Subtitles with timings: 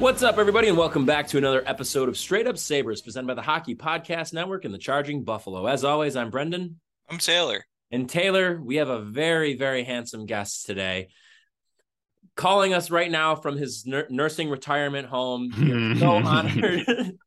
[0.00, 3.34] What's up, everybody, and welcome back to another episode of Straight Up Sabres, presented by
[3.34, 5.66] the Hockey Podcast Network and the Charging Buffalo.
[5.66, 6.80] As always, I'm Brendan.
[7.10, 7.66] I'm Taylor.
[7.90, 11.08] And Taylor, we have a very, very handsome guest today.
[12.34, 15.96] Calling us right now from his nur- nursing retirement home.
[15.98, 16.86] So honored.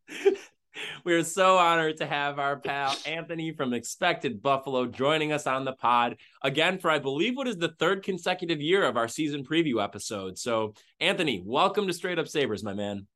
[1.04, 5.66] we are so honored to have our pal Anthony from Expected Buffalo joining us on
[5.66, 9.44] the pod again for I believe what is the third consecutive year of our season
[9.46, 10.38] preview episode.
[10.38, 13.08] So, Anthony, welcome to Straight Up Sabres, my man.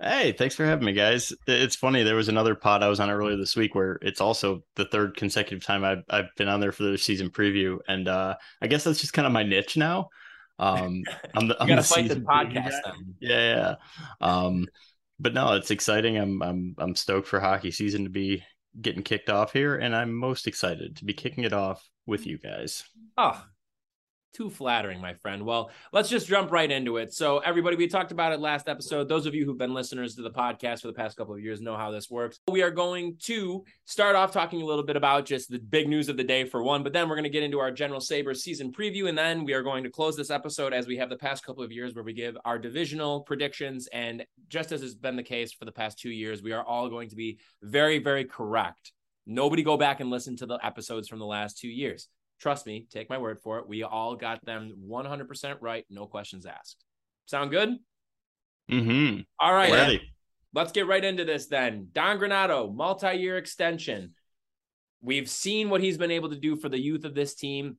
[0.00, 1.32] Hey, thanks for having me, guys.
[1.46, 2.02] It's funny.
[2.02, 5.16] There was another pod I was on earlier this week where it's also the third
[5.16, 7.78] consecutive time I've, I've been on there for the season preview.
[7.88, 10.10] And uh, I guess that's just kind of my niche now.
[10.58, 11.02] Um,
[11.34, 12.80] I'm the, I'm the fight the season podcast.
[13.20, 13.74] Yeah, yeah.
[14.20, 14.66] Um,
[15.18, 16.16] but no, it's exciting.
[16.16, 18.42] I'm I'm I'm stoked for hockey season to be
[18.80, 22.38] getting kicked off here, and I'm most excited to be kicking it off with you
[22.38, 22.84] guys.
[23.16, 23.42] Oh,
[24.36, 25.42] too flattering, my friend.
[25.44, 27.14] Well, let's just jump right into it.
[27.14, 29.08] So, everybody, we talked about it last episode.
[29.08, 31.62] Those of you who've been listeners to the podcast for the past couple of years
[31.62, 32.38] know how this works.
[32.48, 36.10] We are going to start off talking a little bit about just the big news
[36.10, 38.42] of the day for one, but then we're going to get into our general Sabres
[38.42, 39.08] season preview.
[39.08, 41.64] And then we are going to close this episode as we have the past couple
[41.64, 43.88] of years where we give our divisional predictions.
[43.90, 46.90] And just as has been the case for the past two years, we are all
[46.90, 48.92] going to be very, very correct.
[49.24, 52.08] Nobody go back and listen to the episodes from the last two years.
[52.40, 53.68] Trust me, take my word for it.
[53.68, 56.84] We all got them 100% right, no questions asked.
[57.26, 57.76] Sound good?
[58.70, 59.20] Mm-hmm.
[59.40, 59.72] All right.
[59.72, 60.12] Ready?
[60.54, 61.88] Let's get right into this then.
[61.92, 64.14] Don Granato, multi year extension.
[65.00, 67.76] We've seen what he's been able to do for the youth of this team,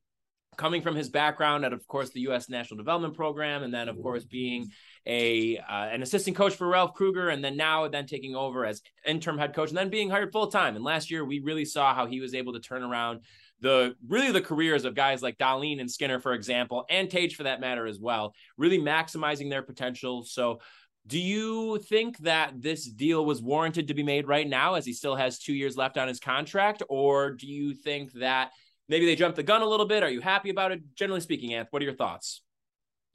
[0.57, 2.49] coming from his background at, of course, the U.S.
[2.49, 4.69] National Development Program, and then, of course, being
[5.05, 8.81] a uh, an assistant coach for Ralph Krueger, and then now then taking over as
[9.05, 10.75] interim head coach, and then being hired full time.
[10.75, 13.21] And last year, we really saw how he was able to turn around
[13.59, 17.43] the really the careers of guys like Dahlin and Skinner, for example, and Tage for
[17.43, 20.23] that matter as well, really maximizing their potential.
[20.23, 20.59] So
[21.07, 24.93] do you think that this deal was warranted to be made right now as he
[24.93, 26.83] still has two years left on his contract?
[26.89, 28.51] Or do you think that
[28.89, 30.03] maybe they jumped the gun a little bit?
[30.03, 30.81] Are you happy about it?
[30.95, 32.41] Generally speaking, Anth, what are your thoughts?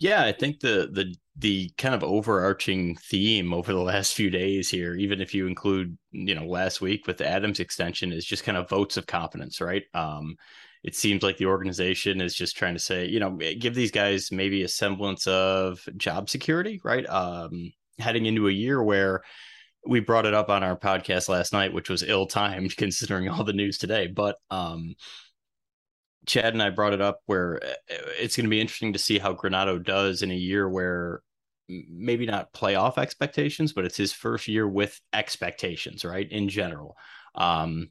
[0.02, 4.68] Yeah, I think the the the kind of overarching theme over the last few days
[4.68, 8.42] here, even if you include, you know, last week with the Adams extension, is just
[8.42, 9.84] kind of votes of confidence, right?
[9.94, 10.34] Um,
[10.82, 14.32] it seems like the organization is just trying to say, you know, give these guys
[14.32, 17.08] maybe a semblance of job security, right?
[17.08, 19.22] Um, heading into a year where
[19.86, 23.44] we brought it up on our podcast last night, which was ill timed considering all
[23.44, 24.94] the news today, but um
[26.26, 29.34] Chad and I brought it up where it's going to be interesting to see how
[29.34, 31.22] Granato does in a year where
[31.68, 36.30] maybe not playoff expectations, but it's his first year with expectations, right?
[36.30, 36.96] In general.
[37.34, 37.90] Um,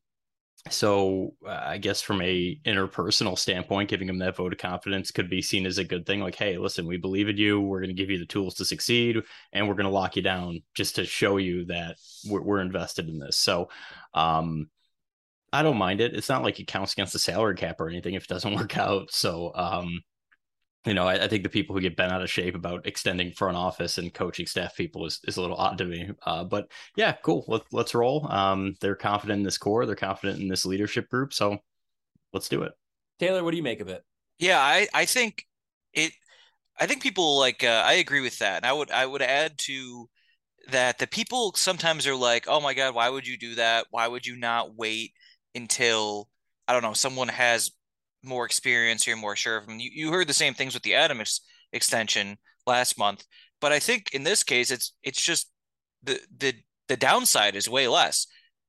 [0.69, 5.29] so uh, I guess from a interpersonal standpoint, giving him that vote of confidence could
[5.29, 6.19] be seen as a good thing.
[6.19, 7.59] Like, hey, listen, we believe in you.
[7.59, 9.17] We're going to give you the tools to succeed,
[9.53, 11.97] and we're going to lock you down just to show you that
[12.29, 13.37] we're, we're invested in this.
[13.37, 13.69] So,
[14.13, 14.69] um,
[15.53, 16.15] I don't mind it.
[16.15, 18.77] It's not like it counts against the salary cap or anything if it doesn't work
[18.77, 19.11] out.
[19.11, 20.01] So, um,
[20.85, 23.31] you know, I, I, think the people who get bent out of shape about extending
[23.31, 26.09] front office and coaching staff people is, is a little odd to me.
[26.25, 27.45] Uh, but yeah, cool.
[27.47, 28.27] Let, let's roll.
[28.31, 29.85] Um, they're confident in this core.
[29.85, 31.33] They're confident in this leadership group.
[31.33, 31.59] So
[32.33, 32.71] let's do it.
[33.19, 34.03] Taylor, what do you make of it?
[34.39, 35.45] Yeah, I, I think
[35.93, 36.13] it,
[36.79, 38.57] I think people like, uh, I agree with that.
[38.57, 40.09] And I would, I would add to
[40.69, 43.85] that the people sometimes are like, oh my God, why would you do that?
[43.91, 45.11] Why would you not wait
[45.55, 46.29] until,
[46.67, 47.71] I don't know, someone has
[48.23, 49.79] more experience, you're more sure of them.
[49.79, 51.41] You, you heard the same things with the Adams
[51.73, 52.37] extension
[52.67, 53.25] last month,
[53.59, 55.51] but I think in this case, it's it's just
[56.03, 56.53] the the
[56.87, 58.27] the downside is way less.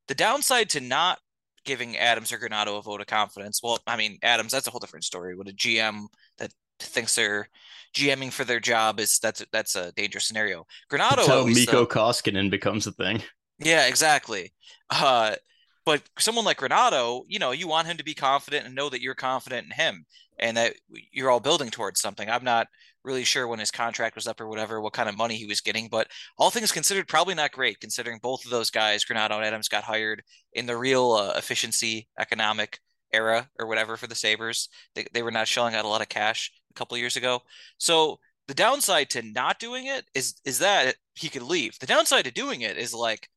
[0.08, 1.18] The downside to not
[1.64, 3.60] giving Adams or Granato a vote of confidence.
[3.62, 5.36] Well, I mean, Adams, that's a whole different story.
[5.36, 6.06] With a GM
[6.38, 7.48] that thinks they're
[7.94, 10.66] GMing for their job is that's that's a dangerous scenario.
[10.90, 13.22] Granato, That's how Mikko Koskinen becomes a thing.
[13.58, 14.52] Yeah, exactly.
[14.90, 15.36] Uh,
[15.84, 19.00] but someone like Granato, you know, you want him to be confident and know that
[19.00, 20.04] you're confident in him
[20.38, 22.28] and that you're all building towards something.
[22.28, 22.68] I'm not
[23.04, 25.60] really sure when his contract was up or whatever, what kind of money he was
[25.60, 26.08] getting, but
[26.38, 29.84] all things considered, probably not great considering both of those guys, Granato and Adams, got
[29.84, 32.78] hired in the real uh, efficiency economic
[33.12, 34.68] era or whatever for the Sabres.
[34.94, 37.40] They, they were not shelling out a lot of cash a couple years ago.
[37.78, 38.18] So
[38.48, 41.78] the downside to not doing it is is that he could leave.
[41.78, 43.28] The downside to doing it is like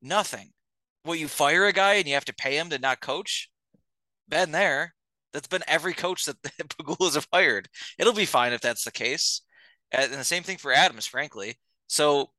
[0.00, 0.50] nothing.
[1.04, 3.50] Well, you fire a guy and you have to pay him to not coach.
[4.28, 4.94] Been there.
[5.32, 7.68] That's been every coach that the Pegulas have hired.
[7.98, 9.42] It'll be fine if that's the case.
[9.92, 11.58] And the same thing for Adams, frankly.
[11.88, 12.30] So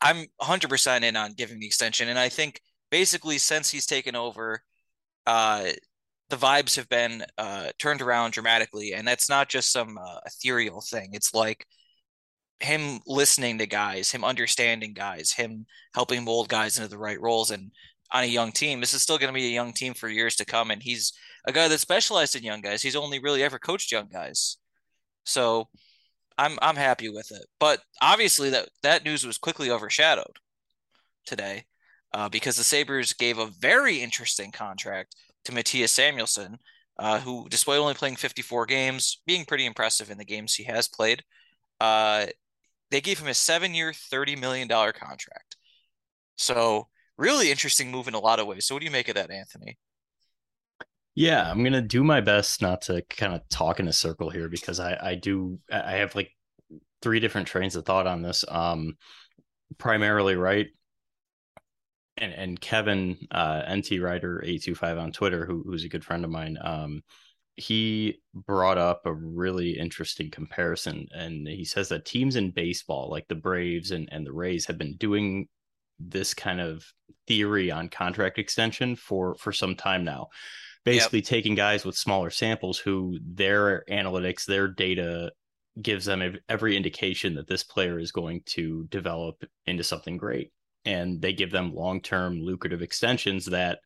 [0.00, 2.08] I'm 100% in on giving the extension.
[2.08, 2.60] And I think
[2.90, 4.62] basically since he's taken over,
[5.26, 5.70] uh,
[6.30, 8.94] the vibes have been uh, turned around dramatically.
[8.94, 11.10] And that's not just some uh, ethereal thing.
[11.12, 11.66] It's like
[12.60, 17.50] him listening to guys, him understanding guys, him helping mold guys into the right roles.
[17.50, 17.70] And
[18.12, 20.36] on a young team, this is still going to be a young team for years
[20.36, 20.70] to come.
[20.70, 21.12] And he's
[21.46, 22.82] a guy that specialized in young guys.
[22.82, 24.56] He's only really ever coached young guys.
[25.24, 25.68] So
[26.38, 27.46] I'm I'm happy with it.
[27.58, 30.36] But obviously that that news was quickly overshadowed
[31.26, 31.64] today
[32.12, 35.14] uh, because the Sabres gave a very interesting contract
[35.44, 36.56] to Mattias Samuelsson,
[36.98, 40.88] uh, who, despite only playing 54 games, being pretty impressive in the games he has
[40.88, 41.22] played,
[41.80, 42.26] uh,
[42.90, 45.56] they gave him a seven-year, $30 million contract.
[46.36, 48.66] So really interesting move in a lot of ways.
[48.66, 49.78] So what do you make of that, Anthony?
[51.14, 54.50] Yeah, I'm gonna do my best not to kind of talk in a circle here
[54.50, 56.30] because I I do I have like
[57.00, 58.44] three different trains of thought on this.
[58.46, 58.98] Um,
[59.78, 60.66] primarily, right,
[62.18, 66.04] and and Kevin uh, NT Writer eight two five on Twitter, who, who's a good
[66.04, 66.58] friend of mine.
[66.60, 67.02] Um,
[67.56, 73.26] he brought up a really interesting comparison, and he says that teams in baseball, like
[73.28, 75.48] the Braves and and the Rays, have been doing
[75.98, 76.84] this kind of
[77.26, 80.28] theory on contract extension for for some time now
[80.84, 81.26] basically yep.
[81.26, 85.32] taking guys with smaller samples who their analytics their data
[85.80, 90.52] gives them every indication that this player is going to develop into something great
[90.84, 93.80] and they give them long-term lucrative extensions that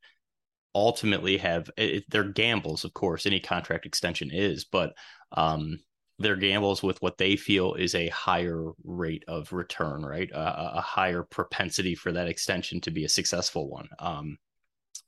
[0.74, 4.92] ultimately have it, they're gambles of course any contract extension is but
[5.32, 5.78] um
[6.20, 10.30] their gambles with what they feel is a higher rate of return, right?
[10.32, 13.88] a, a higher propensity for that extension to be a successful one.
[13.98, 14.36] Um,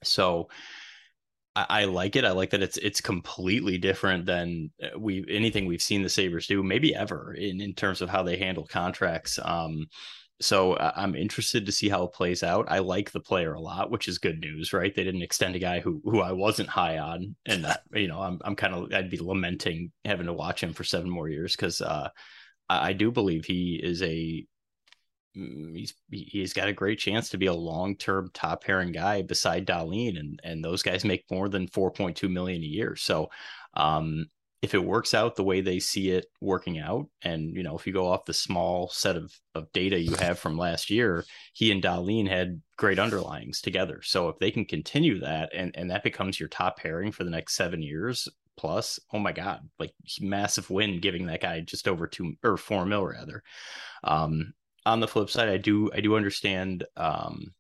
[0.03, 0.49] so
[1.55, 2.25] I, I, like it.
[2.25, 6.47] I like that it's it's completely different than uh, we anything we've seen the Sabres
[6.47, 9.39] do, maybe ever in in terms of how they handle contracts.
[9.43, 9.87] Um,
[10.43, 12.67] so I'm interested to see how it plays out.
[12.69, 14.95] I like the player a lot, which is good news, right?
[14.95, 18.21] They didn't extend a guy who who I wasn't high on, and that you know
[18.21, 21.55] I'm I'm kind of I'd be lamenting having to watch him for seven more years
[21.55, 22.09] because uh,
[22.69, 24.47] I, I, do believe he is a
[25.37, 29.23] mm, he's he's got a great chance to be a long term top pairing guy
[29.23, 32.97] beside Dahlin, and and those guys make more than 4.2 million a year.
[32.97, 33.31] So
[33.75, 34.27] um,
[34.63, 37.87] if it works out the way they see it working out, and you know, if
[37.87, 41.73] you go off the small set of, of data you have from last year, he
[41.73, 44.01] and Dahlin had great underlyings together.
[44.03, 47.31] So if they can continue that and, and that becomes your top pairing for the
[47.31, 52.07] next seven years plus, oh my God, like massive win giving that guy just over
[52.07, 53.43] two or four mil rather.
[54.05, 54.55] Um,
[54.87, 57.53] on the flip side, I do I do understand um,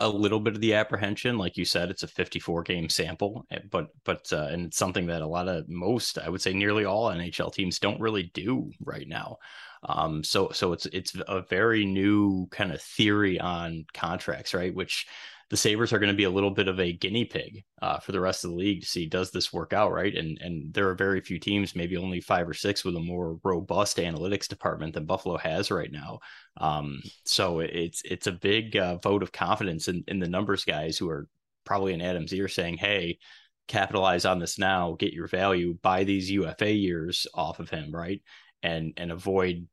[0.00, 3.60] a little bit of the apprehension like you said it's a 54 game sample eh,
[3.70, 6.84] but but uh, and it's something that a lot of most i would say nearly
[6.84, 9.38] all nhl teams don't really do right now.
[9.86, 14.74] Um so so it's it's a very new kind of theory on contracts right?
[14.74, 15.06] Which
[15.50, 18.12] the Sabres are going to be a little bit of a guinea pig uh, for
[18.12, 20.14] the rest of the league to see does this work out right.
[20.14, 23.38] And and there are very few teams, maybe only five or six, with a more
[23.44, 26.20] robust analytics department than Buffalo has right now.
[26.56, 30.96] Um, so it's it's a big uh, vote of confidence in, in the numbers guys
[30.96, 31.28] who are
[31.64, 33.18] probably in Adam's ear saying, "Hey,
[33.68, 38.22] capitalize on this now, get your value, buy these UFA years off of him, right?"
[38.62, 39.68] And and avoid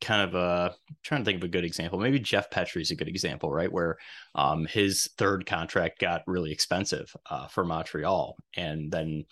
[0.00, 1.98] kind of a I'm trying to think of a good example.
[1.98, 3.70] Maybe Jeff Petry is a good example, right?
[3.70, 3.98] Where
[4.34, 9.24] um, his third contract got really expensive uh, for Montreal, and then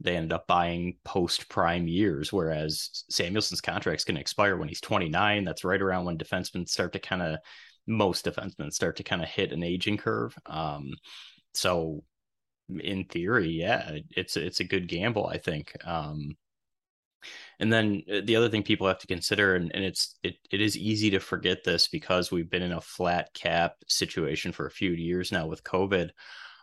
[0.00, 4.80] they ended up buying post prime years, whereas Samuelsson's contract's going to expire when he's
[4.80, 5.44] 29.
[5.44, 7.38] That's right around when defensemen start to kind of
[7.86, 10.36] most defensemen start to kind of hit an aging curve.
[10.44, 10.90] Um,
[11.54, 12.02] so
[12.68, 15.72] in theory, yeah, it's it's a good gamble, I think.
[15.86, 16.36] Um,
[17.58, 20.60] And then uh, the other thing people have to consider, and, and it's it, it
[20.60, 24.70] is easy to forget this because we've been in a flat cap situation for a
[24.70, 26.10] few years now with COVID.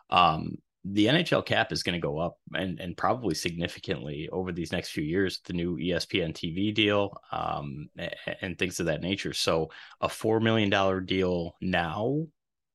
[0.09, 4.73] Um, the NHL cap is going to go up and, and probably significantly over these
[4.73, 9.33] next few years, the new ESPN TV deal um, and, and things of that nature.
[9.33, 9.69] So
[10.01, 12.25] a $4 million deal now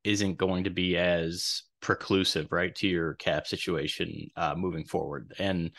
[0.05, 5.35] isn't going to be as preclusive, right, to your cap situation uh, moving forward.
[5.39, 5.71] And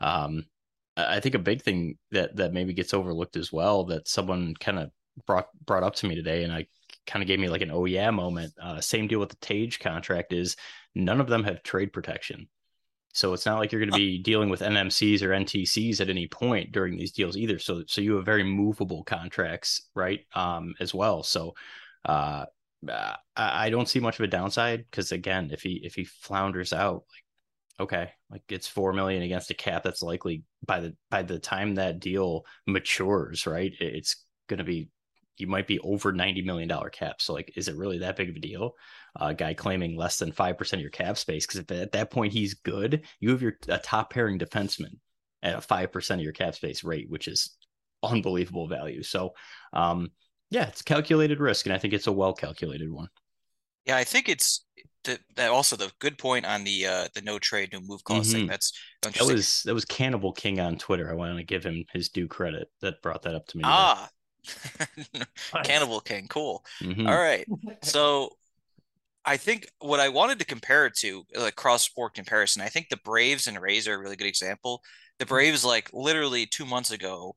[0.00, 0.46] um,
[0.96, 4.78] I think a big thing that that maybe gets overlooked as well that someone kind
[4.78, 4.90] of
[5.26, 6.66] brought brought up to me today, and I
[7.06, 8.52] kind of gave me like an oh yeah moment.
[8.60, 10.56] Uh, same deal with the Tage contract is
[10.94, 12.48] none of them have trade protection.
[13.12, 16.26] So it's not like you're going to be dealing with NMCs or NTCs at any
[16.26, 17.60] point during these deals either.
[17.60, 20.20] So so you have very movable contracts, right?
[20.34, 21.22] Um, as well.
[21.22, 21.54] So
[22.04, 22.46] uh,
[23.36, 27.04] I don't see much of a downside because again, if he if he flounders out,
[27.08, 27.23] like
[27.80, 31.74] okay, like it's four million against a cap that's likely by the by the time
[31.74, 33.72] that deal matures, right?
[33.80, 34.90] It's to be
[35.36, 37.20] you might be over ninety million dollar cap.
[37.20, 38.74] So like, is it really that big of a deal?
[39.18, 42.10] A uh, guy claiming less than five percent of your cap space because at that
[42.10, 43.04] point he's good.
[43.20, 44.98] You have your a top pairing defenseman
[45.42, 47.56] at a five percent of your cap space rate, which is
[48.02, 49.02] unbelievable value.
[49.02, 49.34] So,
[49.72, 50.10] um,
[50.50, 53.08] yeah, it's calculated risk, and I think it's a well calculated one.
[53.86, 54.64] Yeah, I think it's
[55.04, 58.28] the, that also the good point on the uh the no trade no move clause
[58.28, 58.40] mm-hmm.
[58.40, 58.46] thing.
[58.46, 61.10] That's that was that was Cannibal King on Twitter.
[61.10, 63.62] I want to give him his due credit that brought that up to me.
[63.66, 64.08] Ah,
[65.64, 66.64] Cannibal King, cool.
[66.82, 67.06] Mm-hmm.
[67.06, 67.46] All right,
[67.82, 68.30] so
[69.24, 72.88] I think what I wanted to compare it to, like cross sport comparison, I think
[72.88, 74.82] the Braves and Rays are a really good example.
[75.18, 75.34] The mm-hmm.
[75.34, 77.36] Braves, like literally two months ago,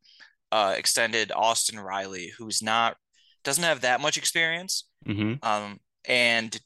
[0.51, 2.97] uh, extended Austin Riley, who's not
[3.43, 4.85] doesn't have that much experience.
[5.07, 5.45] Mm-hmm.
[5.45, 6.59] Um, and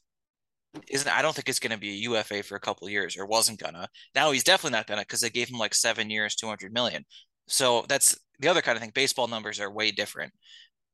[0.88, 3.26] isn't I don't think it's going to be a UFA for a couple years or
[3.26, 3.88] wasn't gonna.
[4.14, 7.04] Now he's definitely not gonna because they gave him like seven years, two hundred million.
[7.48, 8.92] So that's the other kind of thing.
[8.94, 10.32] Baseball numbers are way different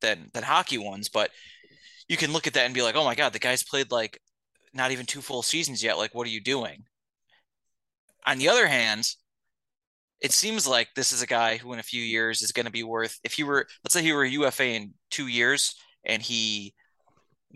[0.00, 1.30] than than hockey ones, but
[2.08, 4.20] you can look at that and be like, oh my god, the guy's played like
[4.74, 5.98] not even two full seasons yet.
[5.98, 6.84] Like, what are you doing?
[8.26, 9.08] On the other hand,
[10.20, 12.72] it seems like this is a guy who in a few years is going to
[12.72, 16.22] be worth if he were let's say he were a UFA in two years and
[16.22, 16.74] he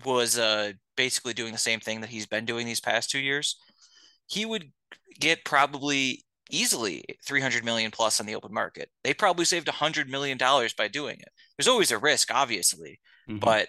[0.04, 0.72] was uh,
[1.02, 3.56] basically doing the same thing that he's been doing these past two years,
[4.28, 4.71] he would
[5.18, 8.88] get probably easily 300 million plus on the open market.
[9.02, 11.30] They probably saved 100 million dollars by doing it.
[11.59, 13.40] There's always a risk, obviously, mm-hmm.
[13.40, 13.66] but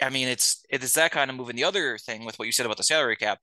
[0.00, 1.48] I mean, it's it's that kind of move.
[1.48, 3.38] And the other thing with what you said about the salary cap,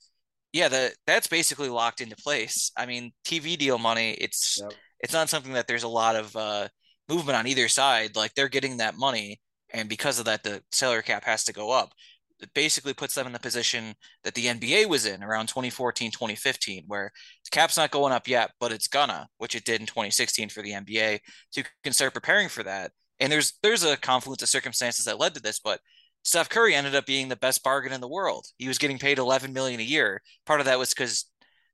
[0.52, 2.70] yeah, the that's basically locked into place.
[2.76, 4.74] I mean, TV deal money, it's yep.
[5.00, 6.68] it's not something that there's a lot of uh,
[7.08, 8.18] movement on either side.
[8.18, 9.40] Like they're getting that money,
[9.70, 11.94] and because of that, the salary cap has to go up.
[12.42, 16.86] It basically puts them in the position that the NBA was in around 2014, 2015,
[16.88, 17.12] where
[17.44, 20.62] the cap's not going up yet, but it's gonna, which it did in 2016 for
[20.62, 21.20] the NBA.
[21.50, 22.92] So you can start preparing for that.
[23.20, 25.82] And there's there's a confluence of circumstances that led to this, but
[26.24, 28.46] Steph Curry ended up being the best bargain in the world.
[28.58, 30.22] He was getting paid 11 million a year.
[30.46, 31.26] Part of that was because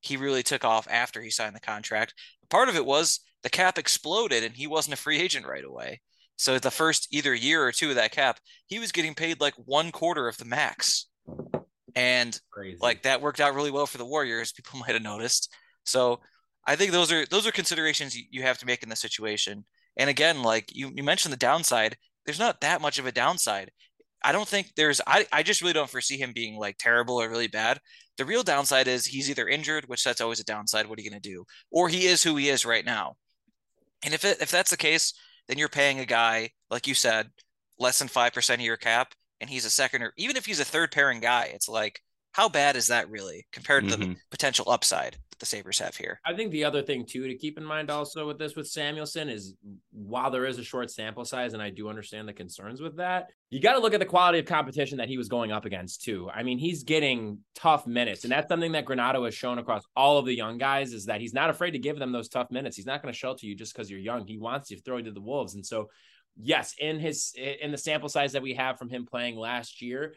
[0.02, 2.14] he really took off after he signed the contract.
[2.50, 6.02] Part of it was the cap exploded and he wasn't a free agent right away.
[6.38, 9.54] So the first either year or two of that cap, he was getting paid like
[9.56, 11.08] one quarter of the max.
[11.96, 12.78] And Crazy.
[12.82, 15.54] like that worked out really well for the Warriors, people might have noticed.
[15.86, 16.20] So
[16.68, 19.66] I think those are those are considerations you, have to make in this situation.
[19.98, 23.72] And again, like you, you mentioned the downside, there's not that much of a downside.
[24.24, 27.30] I don't think there's I, I just really don't foresee him being like terrible or
[27.30, 27.80] really bad.
[28.18, 30.88] The real downside is he's either injured, which that's always a downside.
[30.88, 31.46] What are you gonna do?
[31.72, 33.16] Or he is who he is right now.
[34.04, 35.14] And if it, if that's the case,
[35.48, 37.30] then you're paying a guy, like you said,
[37.80, 40.66] less than 5% of your cap, and he's a second or even if he's a
[40.66, 44.12] third pairing guy, it's like, how bad is that really compared to mm-hmm.
[44.12, 46.20] the potential upside the Sabres have here?
[46.26, 49.30] I think the other thing, too, to keep in mind also with this with Samuelsson
[49.30, 49.56] is
[49.92, 53.28] while there is a short sample size, and I do understand the concerns with that,
[53.50, 56.04] you got to look at the quality of competition that he was going up against,
[56.04, 56.30] too.
[56.34, 60.18] I mean, he's getting tough minutes, and that's something that Granato has shown across all
[60.18, 62.76] of the young guys is that he's not afraid to give them those tough minutes.
[62.76, 64.26] He's not going to shelter you just because you're young.
[64.26, 65.56] He wants you to throw you to the Wolves.
[65.56, 65.90] And so,
[66.42, 70.16] yes, in his in the sample size that we have from him playing last year,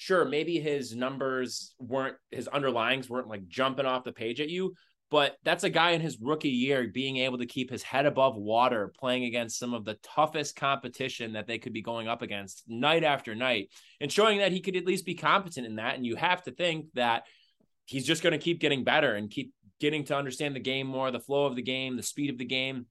[0.00, 4.72] sure, maybe his numbers weren't his underlyings weren't like jumping off the page at you,
[5.10, 8.34] but that's a guy in his rookie year being able to keep his head above
[8.34, 12.64] water, playing against some of the toughest competition that they could be going up against
[12.66, 13.68] night after night,
[14.00, 15.96] and showing that he could at least be competent in that.
[15.96, 17.24] And you have to think that
[17.84, 21.10] he's just going to keep getting better and keep getting to understand the game more,
[21.10, 22.86] the flow of the game, the speed of the game.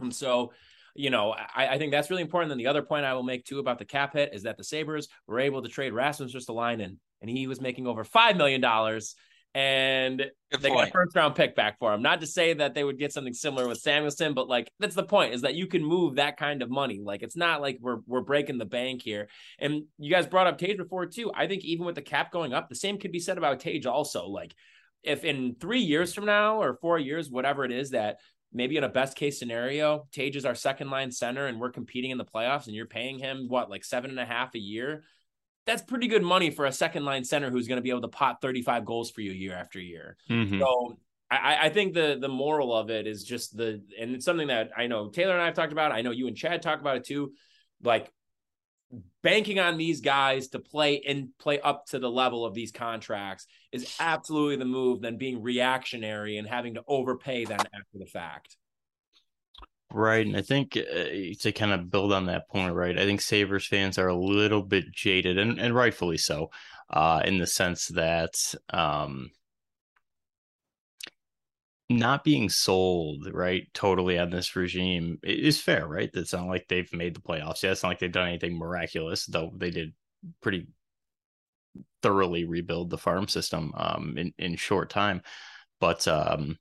[0.00, 0.52] And so
[0.98, 2.48] you know, I, I, think that's really important.
[2.48, 4.64] Then the other point I will make too about the cap hit is that the
[4.64, 8.64] Sabres were able to trade Rasmus Ristolainen, and he was making over $5 million.
[9.54, 10.18] and
[10.50, 12.02] Good they got a first round pick back for him.
[12.02, 15.04] Not to say that they would get something similar with Samuelsson, but like that's the
[15.04, 17.00] point is that you can move that kind of money.
[17.00, 19.28] Like it's not like we're we're breaking the bank here.
[19.60, 21.30] And you guys brought up Tage before too.
[21.32, 23.86] I think even with the cap going up, the same could be said about Tage
[23.86, 24.26] also.
[24.26, 24.52] Like
[25.04, 28.16] if in three years from now or four years, whatever it is that
[28.52, 32.10] maybe in a best case scenario, Tage is our second line center and we're competing
[32.10, 35.04] in the playoffs and you're paying him what like seven and a half a year.
[35.66, 38.08] That's pretty good money for a second line center who's going to be able to
[38.08, 40.16] pot 35 goals for you year after year.
[40.30, 40.58] Mhm.
[40.60, 40.98] So
[41.30, 44.70] I, I think the the moral of it is just the and it's something that
[44.76, 45.92] I know Taylor and I have talked about.
[45.92, 47.32] I know you and Chad talk about it too.
[47.82, 48.10] Like
[49.22, 53.46] banking on these guys to play and play up to the level of these contracts
[53.72, 58.56] is absolutely the move than being reactionary and having to overpay them after the fact.
[59.90, 60.26] Right.
[60.26, 61.04] And I think uh,
[61.40, 64.62] to kind of build on that point, right, I think Sabres fans are a little
[64.62, 66.50] bit jaded and, and rightfully so,
[66.90, 68.34] uh, in the sense that
[68.70, 69.30] um,
[71.90, 76.10] not being sold, right, totally on this regime is fair, right?
[76.12, 77.72] It's not like they've made the playoffs yet.
[77.72, 79.94] It's not like they've done anything miraculous, though they did
[80.42, 80.66] pretty
[82.02, 85.22] thoroughly rebuild the farm system um, in, in short time.
[85.80, 86.58] But um,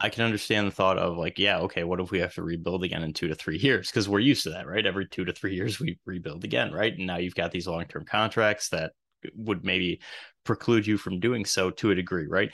[0.00, 2.82] I can understand the thought of like, yeah, okay, what if we have to rebuild
[2.82, 3.90] again in two to three years?
[3.90, 4.86] Because we're used to that, right?
[4.86, 6.96] Every two to three years we rebuild again, right?
[6.96, 8.92] And now you've got these long term contracts that
[9.36, 10.00] would maybe
[10.44, 12.52] preclude you from doing so to a degree, right?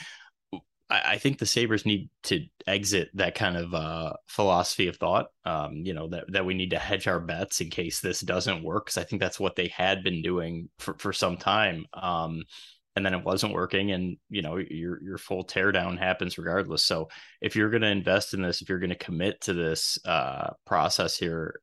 [0.91, 5.29] I, I think the Sabres need to exit that kind of uh, philosophy of thought.
[5.45, 8.63] Um, you know, that, that we need to hedge our bets in case this doesn't
[8.63, 8.87] work.
[8.87, 11.87] Cause I think that's what they had been doing for, for some time.
[11.95, 12.45] Um,
[12.97, 17.09] and then it wasn't working and you know your your full teardown happens regardless so
[17.41, 20.51] if you're going to invest in this if you're going to commit to this uh
[20.67, 21.61] process here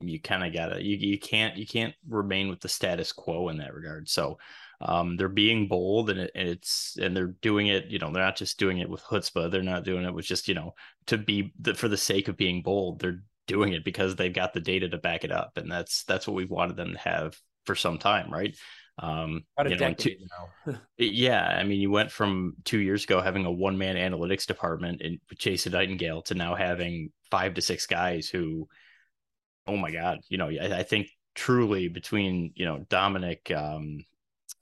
[0.00, 3.56] you kind of gotta you, you can't you can't remain with the status quo in
[3.56, 4.38] that regard so
[4.80, 8.22] um they're being bold and, it, and it's and they're doing it you know they're
[8.22, 9.50] not just doing it with chutzpah.
[9.50, 10.74] They're not doing it with just you know
[11.06, 13.00] to be the, for the sake of being bold.
[13.00, 15.56] They're doing it because they've got the data to back it up.
[15.56, 18.56] And that's that's what we've wanted them to have for some time right?
[18.98, 20.16] Um, you know, two-
[20.98, 25.00] yeah, I mean, you went from two years ago having a one man analytics department
[25.00, 28.68] in Jason Nightingale to now having five to six guys who,
[29.66, 33.98] oh my God, you know, I, I think truly between, you know, Dominic, um,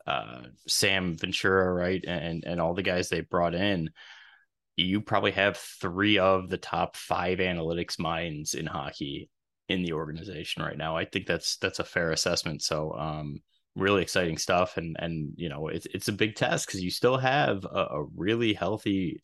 [0.08, 3.90] uh, Sam Ventura, right, and and all the guys they brought in,
[4.76, 9.28] you probably have three of the top five analytics minds in hockey
[9.68, 10.96] in the organization right now.
[10.96, 12.62] I think that's that's a fair assessment.
[12.62, 13.42] So, um,
[13.76, 17.16] really exciting stuff and and you know it's it's a big test because you still
[17.16, 19.22] have a, a, really healthy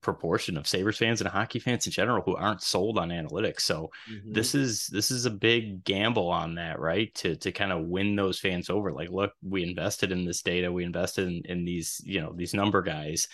[0.00, 3.90] proportion of Sabres fans and hockey fans in general who aren't sold on analytics so
[4.10, 4.32] Mm-hmm.
[4.32, 8.16] this is this is a big gamble on that right to to kind of win
[8.16, 12.00] those fans over like look we invested in this data we invested in, in these
[12.04, 13.28] you know these number guys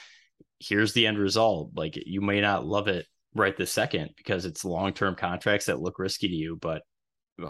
[0.58, 4.64] here's the end result like you may not love it right this second because it's
[4.64, 6.82] long-term contracts that look risky to you but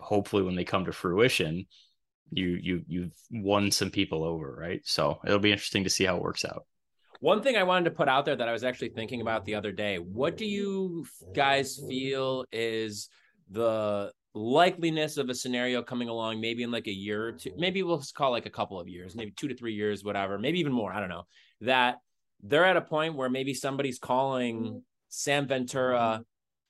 [0.02, 1.66] hopefully when they come to fruition
[2.30, 4.80] you you you've won some people over, right?
[4.84, 6.64] So it'll be interesting to see how it works out.
[7.20, 9.54] One thing I wanted to put out there that I was actually thinking about the
[9.54, 9.96] other day.
[9.96, 13.08] What do you guys feel is
[13.50, 17.82] the likeliness of a scenario coming along maybe in like a year or two maybe
[17.82, 20.60] we'll just call like a couple of years maybe two to three years whatever maybe
[20.60, 21.22] even more i don't know
[21.62, 21.96] that
[22.42, 26.22] they're at a point where maybe somebody's calling sam ventura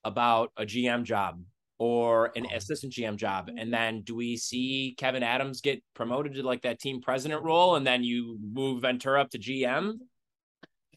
[0.05, 1.41] about a gm job
[1.79, 3.49] or an assistant GM job.
[3.55, 7.75] And then do we see Kevyn Adams get promoted to like that team president role
[7.75, 9.93] and then you move Ventura up to GM?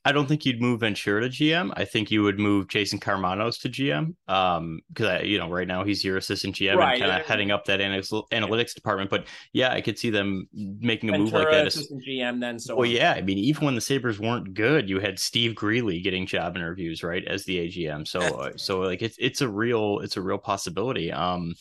[0.02, 1.72] I don't think you'd move Ventura to GM.
[1.76, 4.14] I think you would move Jason Karmanos to GM.
[4.28, 6.94] Um, because you know, right now he's your assistant GM Right.
[6.94, 9.10] and kind of heading up that analytics, analytics department.
[9.10, 11.66] But yeah, I could see them making a move like that.
[11.66, 12.94] assistant GM then so Well, on.
[12.94, 13.12] yeah.
[13.12, 17.02] I mean, even when the Sabres weren't good, you had Steve Greeley getting job interviews,
[17.02, 18.08] right, as the AGM.
[18.08, 21.12] So, uh, so like it's it's a real it's a real possibility.
[21.12, 21.54] Um,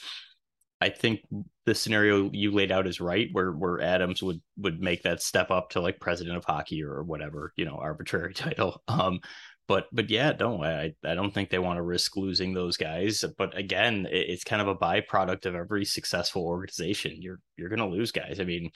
[0.81, 1.21] I think
[1.65, 5.51] the scenario you laid out is right, where where Adams would would make that step
[5.51, 8.81] up to like president of hockey or whatever you know arbitrary title.
[8.87, 9.19] Um,
[9.67, 13.23] but but yeah, no, I I don't think they want to risk losing those guys.
[13.37, 17.21] But again, it, it's kind of a byproduct of every successful organization.
[17.21, 18.39] You're you're gonna lose guys.
[18.39, 18.71] I mean,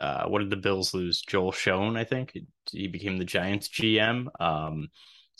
[0.00, 1.22] uh, what did the Bills lose?
[1.22, 2.32] Joel Schoen, I think
[2.70, 4.28] he became the Giants GM.
[4.40, 4.88] Um,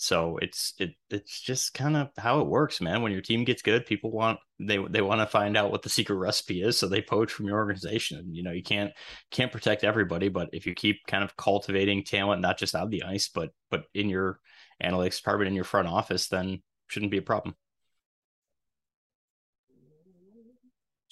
[0.03, 3.03] so it's it it's just kind of how it works, man.
[3.03, 5.89] When your team gets good, people want they they want to find out what the
[5.89, 8.35] secret recipe is, so they poach from your organization.
[8.35, 8.93] You know, you can't
[9.31, 13.05] can't protect everybody, but if you keep kind of cultivating talent, not just on the
[13.05, 14.41] ice, but but in your
[14.83, 17.55] analytics department, in your front office, then shouldn't be a problem.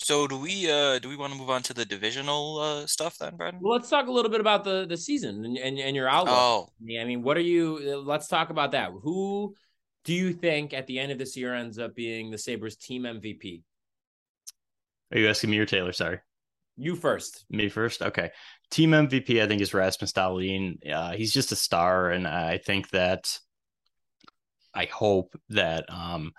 [0.03, 3.19] So do we uh do we want to move on to the divisional uh stuff
[3.19, 3.59] then, Brad?
[3.61, 6.35] Well, let's talk a little bit about the the season and and, and your outlook.
[6.37, 8.03] Oh, I mean, what are you?
[8.03, 8.93] Let's talk about that.
[9.03, 9.55] Who
[10.05, 13.03] do you think at the end of this year ends up being the Sabres team
[13.03, 13.63] MVP?
[15.13, 15.93] Are you asking me or Taylor?
[15.93, 16.21] Sorry.
[16.77, 17.45] You first.
[17.51, 18.01] Me first.
[18.01, 18.31] Okay.
[18.71, 20.79] Team MVP, I think, is Rasmus Dahlin.
[20.91, 23.39] Uh, he's just a star, and I think that
[24.73, 26.33] I hope that um,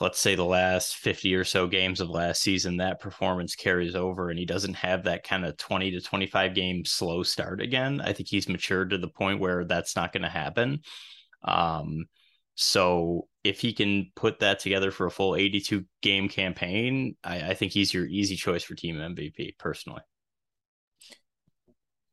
[0.00, 4.30] let's say the last 50 or so games of last season that performance carries over
[4.30, 8.12] and he doesn't have that kind of 20 to 25 game slow start again i
[8.12, 10.80] think he's matured to the point where that's not going to happen
[11.42, 12.04] um,
[12.54, 17.54] so if he can put that together for a full 82 game campaign I, I
[17.54, 20.02] think he's your easy choice for team mvp personally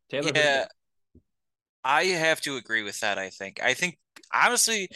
[0.09, 0.31] Taylor.
[0.33, 0.65] yeah,
[1.83, 3.17] I have to agree with that.
[3.17, 3.61] I think.
[3.61, 3.97] I think
[4.33, 4.89] honestly,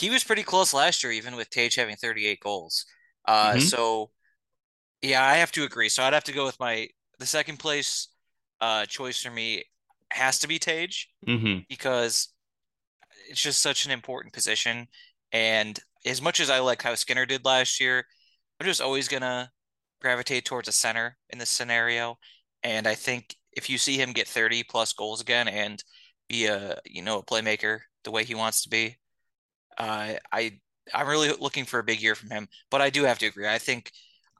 [0.00, 2.86] he was pretty close last year, even with Tage having 38 goals.
[3.26, 3.60] Uh, Mhm.
[3.60, 4.12] so
[5.02, 5.88] yeah, I have to agree.
[5.90, 6.88] So I'd have to go with my
[7.20, 8.08] the second place
[8.62, 9.64] uh choice for me
[10.12, 11.60] has to be Tage mm-hmm.
[11.68, 12.30] because
[13.28, 14.88] it's just such an important position.
[15.32, 18.06] And as much as I like how Skinner did last year,
[18.60, 19.52] I'm just always gonna
[20.02, 22.18] gravitate towards a center in this scenario.
[22.62, 25.82] And I think if you see him get 30 plus goals again and
[26.28, 28.98] be a you know a playmaker the way he wants to be,
[29.78, 30.58] uh, I
[30.94, 32.48] I'm really looking for a big year from him.
[32.70, 33.48] But I do have to agree.
[33.48, 33.90] I think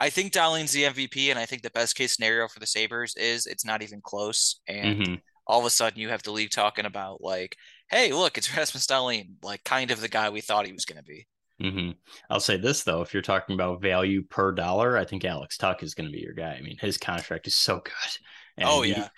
[0.01, 3.15] I think Dahlin's the MVP, and I think the best case scenario for the Sabres
[3.17, 4.61] is it's not even close.
[4.67, 5.15] And Mm-hmm.
[5.47, 7.57] all of a sudden you have the league talking about like,
[7.91, 10.99] hey, look, it's Rasmus Dahlin, like kind of the guy we thought he was going
[10.99, 11.27] to be.
[11.63, 11.91] Mm-hmm.
[12.31, 15.83] I'll say this though, if you're talking about value per dollar, I think Alex Tuch
[15.83, 16.55] is going to be your guy.
[16.59, 18.17] I mean, his contract is so good.
[18.57, 19.09] And Oh, he- yeah.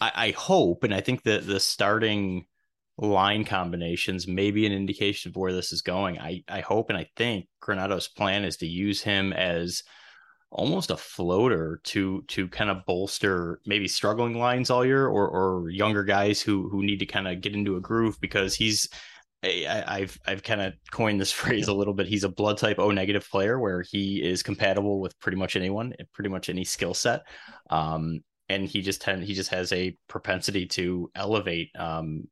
[0.00, 2.46] I, I hope, and I think that the starting
[3.00, 6.18] line combinations may be an indication of where this is going.
[6.18, 9.82] I, I hope and I think Granato's plan is to use him as
[10.50, 15.70] almost a floater to to kind of bolster maybe struggling lines all year or or
[15.70, 18.88] younger guys who who need to kind of get into a groove because he's
[19.42, 22.06] I, I've I've kind of coined this phrase a little bit.
[22.06, 25.94] He's a blood type O negative player where he is compatible with pretty much anyone,
[26.12, 27.22] pretty much any skill set.
[27.70, 32.24] Um, and he just tend he just has a propensity to elevate um,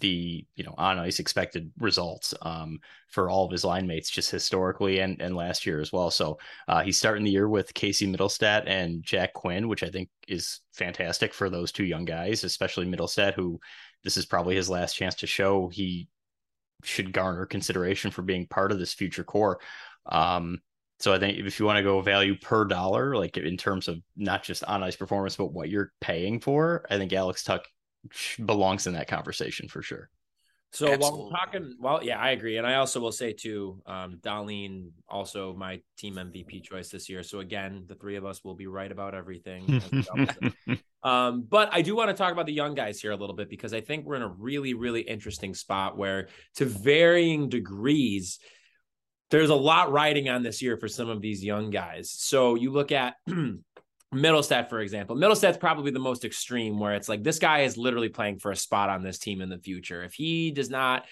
[0.00, 4.30] the you know on ice expected results um, for all of his line mates just
[4.30, 6.10] historically and and last year as well.
[6.10, 10.08] So uh, he's starting the year with Casey Mittelstadt and Jack Quinn, which I think
[10.28, 13.60] is fantastic for those two young guys, especially Mittelstadt, who
[14.02, 16.08] this is probably his last chance to show he
[16.82, 19.58] should garner consideration for being part of this future core.
[20.06, 20.60] Um,
[21.00, 24.00] so I think if you want to go value per dollar, like in terms of
[24.16, 27.66] not just on ice performance, but what you're paying for, I think Alex Tuch
[28.44, 30.10] belongs in that conversation for sure.
[30.72, 34.18] So while we're talking, well, yeah, I agree, and I also will say too, um,
[34.20, 37.22] Dahlin also my team MVP choice this year.
[37.22, 39.72] So again, the three of us will be right about everything.
[39.72, 40.28] as we always
[40.66, 40.82] say.
[41.04, 43.50] Um, but I do want to talk about the young guys here a little bit
[43.50, 48.38] because I think we're in a really, really interesting spot where, to varying degrees,
[49.30, 52.10] there's a lot riding on this year for some of these young guys.
[52.10, 53.16] So you look at
[54.14, 55.16] Mittelstadt, for example.
[55.16, 58.56] Mittelstadt's probably the most extreme, where it's like this guy is literally playing for a
[58.56, 60.02] spot on this team in the future.
[60.02, 61.04] If he does not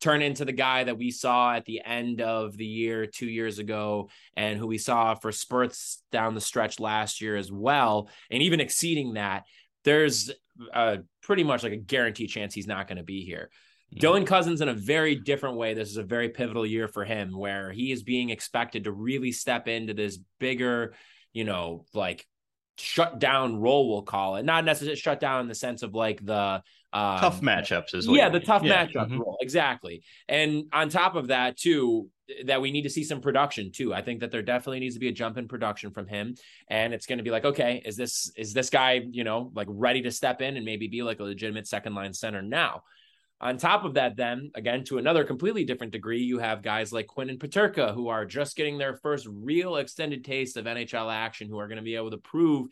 [0.00, 3.58] turn into the guy that we saw at the end of the year two years
[3.58, 8.42] ago and who we saw for spurts down the stretch last year as well, and
[8.42, 9.44] even exceeding that,
[9.84, 10.30] there's
[10.74, 13.50] a pretty much like a guaranteed chance he's not going to be here.
[13.94, 14.06] Mm-hmm.
[14.06, 17.36] Dylan Cozens, in a very different way, this is a very pivotal year for him
[17.36, 20.94] where he is being expected to really step into this bigger,
[21.32, 22.26] you know, like
[22.78, 24.44] shut down role, we'll call it.
[24.44, 26.62] Not necessarily shut down in the sense of like the
[26.92, 28.16] um, Tough matchups as well.
[28.16, 28.86] yeah, the tough Yeah.
[28.86, 29.18] matchup Mhm.
[29.18, 29.36] role.
[29.40, 30.02] Exactly.
[30.28, 32.08] And on top of that, too,
[32.46, 33.92] that we need to see some production too.
[33.92, 36.34] I think that there definitely needs to be a jump in production from him.
[36.68, 39.66] And it's going to be like, okay, is this is this guy, you know, like
[39.70, 42.82] ready to step in and maybe be like a legitimate second line center now?
[43.38, 47.06] On top of that, then again, to another completely different degree, you have guys like
[47.06, 51.48] Quinn and Peterka who are just getting their first real extended taste of NHL action,
[51.48, 52.68] who are going to be able to prove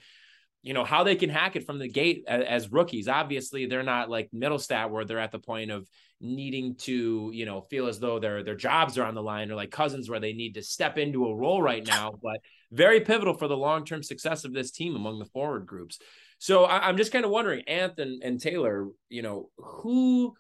[0.64, 3.07] you know how they can hack it from the gate as, as rookies.
[3.07, 5.87] Obviously they're not like Mittelstadt where they're at the point of
[6.22, 9.57] needing to you know feel as though their their jobs are on the line or
[9.57, 12.40] like Cozens where they need to step into a role right now but
[12.72, 15.98] very pivotal for the long-term success of this team among the forward groups.
[16.38, 20.35] So i'm just kind of wondering anth and, and taylor you know who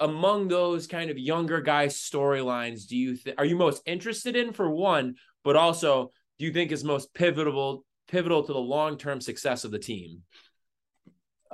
[0.00, 4.52] among those kind of younger guys storylines do you think are you most interested in
[4.52, 9.64] for one but also do you think is most pivotal pivotal to the long-term success
[9.64, 10.22] of the team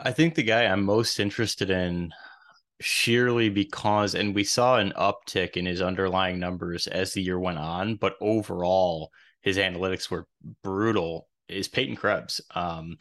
[0.01, 2.13] I think the guy I'm most interested in
[2.81, 7.59] sheerly because, and we saw an uptick in his underlying numbers as the year went
[7.59, 10.27] on, but overall, his analytics were
[10.63, 12.41] brutal is Peyton Krebs.
[12.55, 12.99] Um,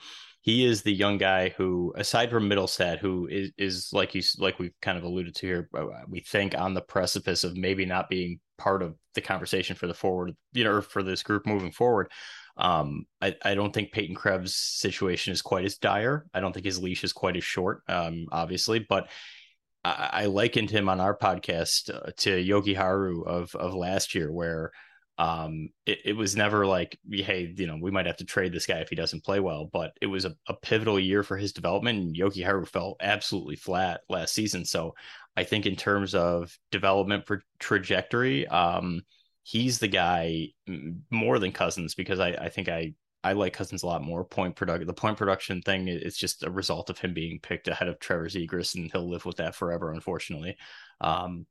[0.47, 4.60] he is the young guy who, aside from Mittelstadt, who is, is like you like
[4.60, 8.07] we've kind of alluded to here, uh, we think on the precipice of maybe not
[8.07, 12.10] being part of the conversation for the forward, you know, for this group moving forward.
[12.55, 16.25] Um, I, I don't think Peyton Krebs' situation is quite as dire.
[16.33, 19.10] I don't think his leash is quite as short, um, obviously, but
[19.83, 24.71] I, I likened him on our podcast uh, to Jokiharju of of last year, where
[25.17, 28.67] um, it, it was never like, hey, you know, we might have to trade this
[28.67, 31.53] guy if he doesn't play well, but it was a, a pivotal year for his
[31.53, 31.99] development.
[31.99, 34.63] And Jokiharju fell absolutely flat last season.
[34.63, 34.93] So
[35.36, 39.01] I think in terms of development for trajectory, um,
[39.43, 40.49] he's the guy
[41.10, 44.23] more than Cozens because I, I think I I like Cozens a lot more.
[44.23, 47.88] Point production, the point production thing, it's just a result of him being picked ahead
[47.88, 50.56] of Trevor Zegras, and he'll live with that forever, unfortunately.
[51.01, 51.45] Um,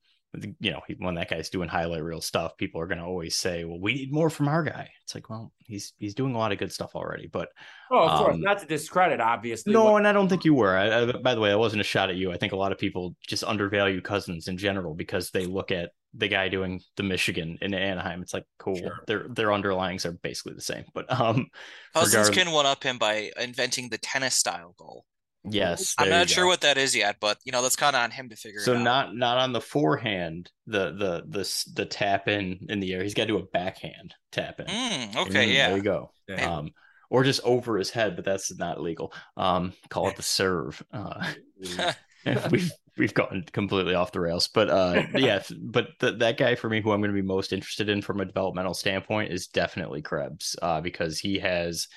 [0.60, 3.64] you know, when that guy's doing highlight reel stuff, people are going to always say,
[3.64, 6.52] "Well, we need more from our guy." It's like, well, he's he's doing a lot
[6.52, 7.48] of good stuff already, but
[7.90, 9.72] oh, of um, course, not to discredit, obviously.
[9.72, 9.98] No, what...
[9.98, 10.76] and I don't think you were.
[10.76, 12.32] I, I, by the way, I wasn't a shot at you.
[12.32, 15.90] I think a lot of people just undervalue Cozens in general because they look at
[16.14, 18.22] the guy doing the Michigan in Anaheim.
[18.22, 18.76] It's like cool.
[18.76, 19.00] Sure.
[19.06, 21.46] Their their underlyings are basically the same, but um,
[21.94, 22.46] Cozens regard...
[22.46, 25.04] can one up him by inventing the tennis style goal.
[25.48, 28.10] Yes, I'm not sure what that is yet, but you know that's kind of on
[28.10, 28.78] him to figure so it out.
[28.78, 33.02] So not not on the forehand, the the the the tap in in the air.
[33.02, 34.66] He's got to do a backhand tap in.
[34.66, 36.10] Mm, okay, yeah, there you go.
[36.28, 36.56] Yeah.
[36.56, 36.70] Um,
[37.08, 39.12] or just over his head, but that's not legal.
[39.36, 40.82] Um, call it the serve.
[40.92, 41.32] Uh,
[42.50, 46.68] we've we've gotten completely off the rails, but uh, yeah, but th- that guy for
[46.68, 50.02] me, who I'm going to be most interested in from a developmental standpoint, is definitely
[50.02, 51.88] Krebs, uh, because he has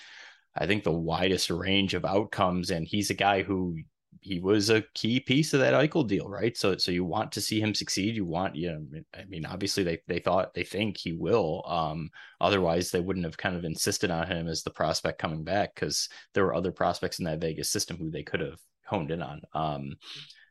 [0.59, 3.77] I think the widest range of outcomes, and he's a guy who
[4.21, 6.55] he was a key piece of that Eichel deal, right?
[6.57, 8.15] So so you want to see him succeed.
[8.15, 11.63] You want, you know, I mean, obviously they they thought they think he will.
[11.65, 12.09] Um,
[12.41, 16.09] otherwise they wouldn't have kind of insisted on him as the prospect coming back because
[16.33, 19.41] there were other prospects in that Vegas system who they could have honed in on.
[19.53, 19.95] Um,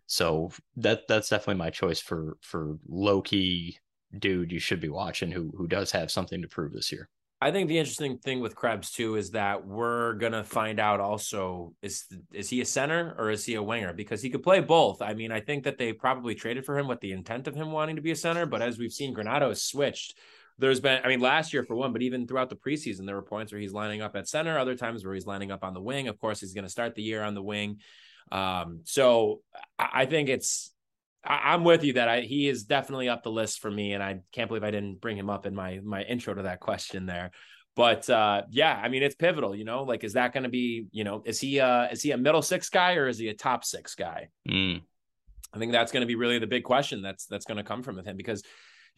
[0.07, 3.79] so that that's definitely my choice for for low key
[4.19, 7.11] dude you should be watching who who does have something to prove this year.
[7.41, 11.73] I think the interesting thing with Krebs too is that we're gonna find out also
[11.83, 15.01] is is he a center or is he a winger because he could play both.
[15.01, 17.71] I mean, I think that they probably traded for him with the intent of him
[17.71, 20.19] wanting to be a center, but as we've seen, Granato has switched.
[20.59, 23.23] There's been, I mean, last year for one, but even throughout the preseason, there were
[23.23, 25.81] points where he's lining up at center, other times where he's lining up on the
[25.81, 26.09] wing.
[26.09, 27.79] Of course, he's going to start the year on the wing.
[28.33, 29.41] Um, so
[29.79, 30.73] I think it's
[31.29, 34.03] I, am with you that I, he is definitely up the list for me, and
[34.03, 37.07] I can't believe I didn't bring him up in my my intro to that question
[37.07, 37.33] there.
[37.77, 39.55] But uh, yeah, I mean it's pivotal.
[39.55, 40.87] You know, like is that going to be?
[40.91, 43.35] You know, is he uh is he a middle six guy or is he a
[43.35, 44.31] top six guy?
[44.49, 44.83] Mm.
[45.53, 47.83] I think that's going to be really the big question that's that's going to come
[47.83, 48.43] from with him because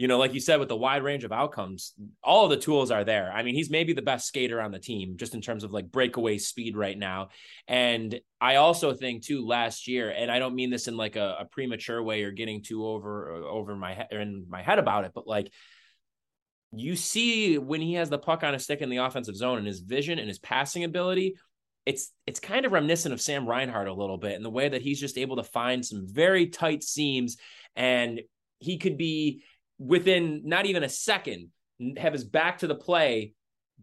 [0.00, 1.92] you know, like you said, with the wide range of outcomes,
[2.24, 3.30] all of the tools are there.
[3.30, 5.92] I mean, he's maybe the best skater on the team just in terms of like
[5.92, 7.28] breakaway speed right now.
[7.68, 11.36] And I also think too last year, and I don't mean this in like a,
[11.40, 15.04] a premature way or getting too over uh, over my head in my head about
[15.04, 15.52] it, but like
[16.72, 19.66] you see when he has the puck on a stick in the offensive zone and
[19.66, 21.36] his vision and his passing ability,
[21.84, 24.80] it's it's kind of reminiscent of Sam Reinhart a little bit in the way that
[24.80, 27.36] he's just able to find some very tight seams
[27.76, 28.22] and
[28.60, 29.42] he could be
[29.80, 31.48] within not even a second
[31.96, 33.32] have his back to the play,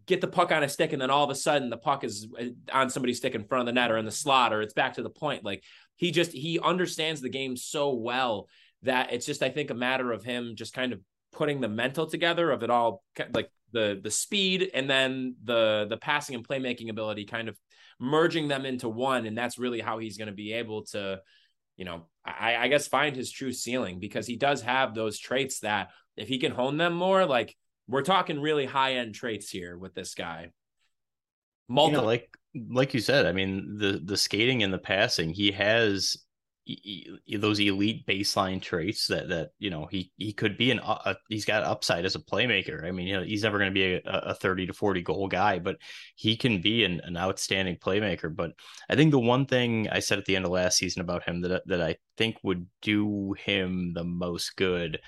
[0.06, 2.28] get the puck on a stick, and then all of a sudden the puck is
[2.40, 4.72] uh, on somebody's stick in front of the net or in the slot or it's
[4.72, 5.44] back to the point.
[5.44, 5.64] Like
[5.96, 8.48] he just he understands the game so well
[8.82, 11.00] that it's just I think a matter of him just kind of
[11.32, 13.02] putting the mental together of it all
[13.34, 17.58] like the the speed and then the the passing and playmaking ability kind of
[18.00, 21.20] merging them into one and that's really how he's going to be able to
[21.78, 25.60] you know, I, I guess find his true ceiling because he does have those traits
[25.60, 29.78] that if he can hone them more, like we're talking really high end traits here
[29.78, 30.50] with this guy.
[31.68, 31.92] Multiple.
[31.92, 32.28] You know, like
[32.70, 36.16] like you said, I mean the the skating and the passing, he has
[37.38, 41.44] those elite baseline traits that that you know he he could be an uh, he's
[41.44, 42.84] got upside as a playmaker.
[42.84, 45.28] I mean, you know, he's never going to be a, a 30 to 40 goal
[45.28, 45.76] guy, but
[46.16, 48.34] he can be an, an outstanding playmaker.
[48.34, 48.52] But
[48.90, 51.40] I think the one thing I said at the end of last season about him
[51.42, 55.00] that that I think would do him the most good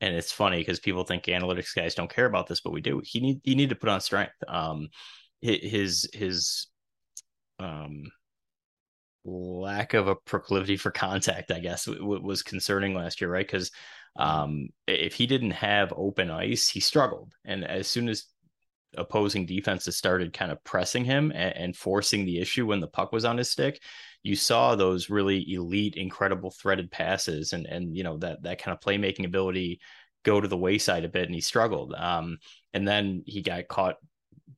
[0.00, 3.02] and it's funny because people think analytics guys don't care about this, but we do.
[3.04, 4.32] He need he need to put on strength.
[4.48, 4.88] Um,
[5.42, 6.68] his his
[7.58, 8.04] um
[9.24, 13.46] lack of a proclivity for contact, I guess, w- was concerning last year, right?
[13.46, 13.70] Because
[14.18, 14.22] mm-hmm.
[14.22, 17.32] um, if he didn't have open ice, he struggled.
[17.44, 18.24] And as soon as
[18.96, 23.12] opposing defenses started kind of pressing him and, and, forcing the issue when the puck
[23.12, 23.80] was on his stick,
[24.22, 28.76] you saw those really elite, incredible threaded passes and and you know that that kind
[28.76, 29.80] of playmaking ability
[30.24, 31.94] go to the wayside a bit and he struggled.
[31.94, 32.38] Um,
[32.74, 33.96] and then he got caught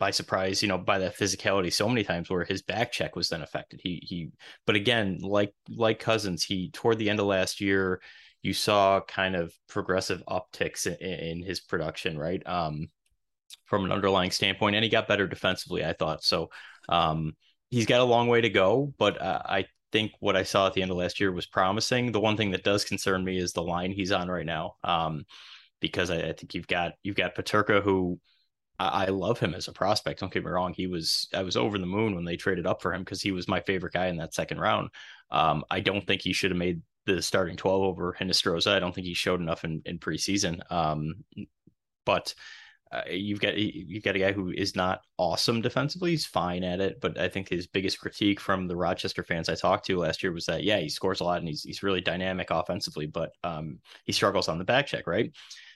[0.02, 3.28] by surprise, you know, by that physicality so many times where his back check was
[3.28, 3.80] then affected.
[3.80, 4.32] He he
[4.66, 8.02] but again, like like Cozens, he toward the end of last year,
[8.42, 12.42] you saw kind of progressive upticks in, in his production, right?
[12.44, 12.88] Um
[13.66, 16.24] from an underlying standpoint, and he got better defensively, I thought.
[16.24, 16.50] So
[16.88, 17.36] um
[17.70, 20.74] he's got a long way to go, but uh, I think what I saw at
[20.74, 22.10] the end of last year was promising.
[22.10, 24.74] The one thing that does concern me is the line he's on right now.
[24.82, 25.26] Um
[25.78, 28.18] because I, I think you've got you've got Peterka who
[28.78, 30.20] I, love him as a prospect.
[30.20, 30.74] Don't get me wrong.
[30.74, 33.30] He was I was over the moon when they traded up for him because he
[33.30, 34.90] was my favorite guy in that second round.
[35.30, 38.72] Um, I don't think he should have made the starting 12 over Hinostroza.
[38.72, 40.60] I don't think he showed enough in, in preseason.
[40.70, 41.24] Um,
[42.04, 42.34] but
[42.92, 46.10] uh, you've got you've got a guy who is not awesome defensively.
[46.10, 49.54] He's fine at it, but I think his biggest critique from the Rochester fans I
[49.54, 52.02] talked to last year was that yeah, he scores a lot and he's he's really
[52.02, 55.32] dynamic offensively, but um, he struggles on the back check, right?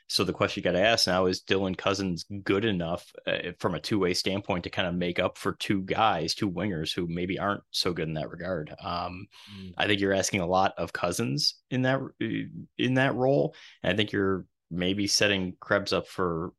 [0.09, 3.75] So the question you got to ask now is Dylan Cozens good enough uh, from
[3.75, 7.07] a two way standpoint to kind of make up for two guys, two wingers who
[7.09, 8.75] maybe aren't so good in that regard?
[8.83, 9.27] Um,
[9.59, 9.73] mm.
[9.77, 13.97] I think you're asking a lot of Cousins in that in that role, and I
[13.97, 16.53] think you're maybe setting Krebs up for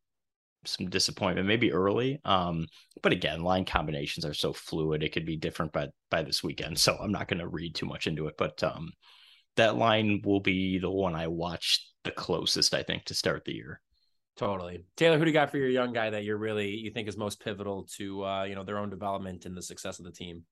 [0.64, 2.20] some disappointment, maybe early.
[2.24, 2.66] Um,
[3.02, 6.78] but again, line combinations are so fluid; it could be different by by this weekend.
[6.88, 8.90] So I'm not going to read too much into it, but um,
[9.58, 13.54] that line will be the one I watched the closest, I think, to start the
[13.54, 13.80] year.
[14.36, 14.84] Totally.
[14.96, 17.16] Taylor, who do you got for your young guy that you're really you think is
[17.16, 20.44] most pivotal to uh, you know, their own development and the success of the team?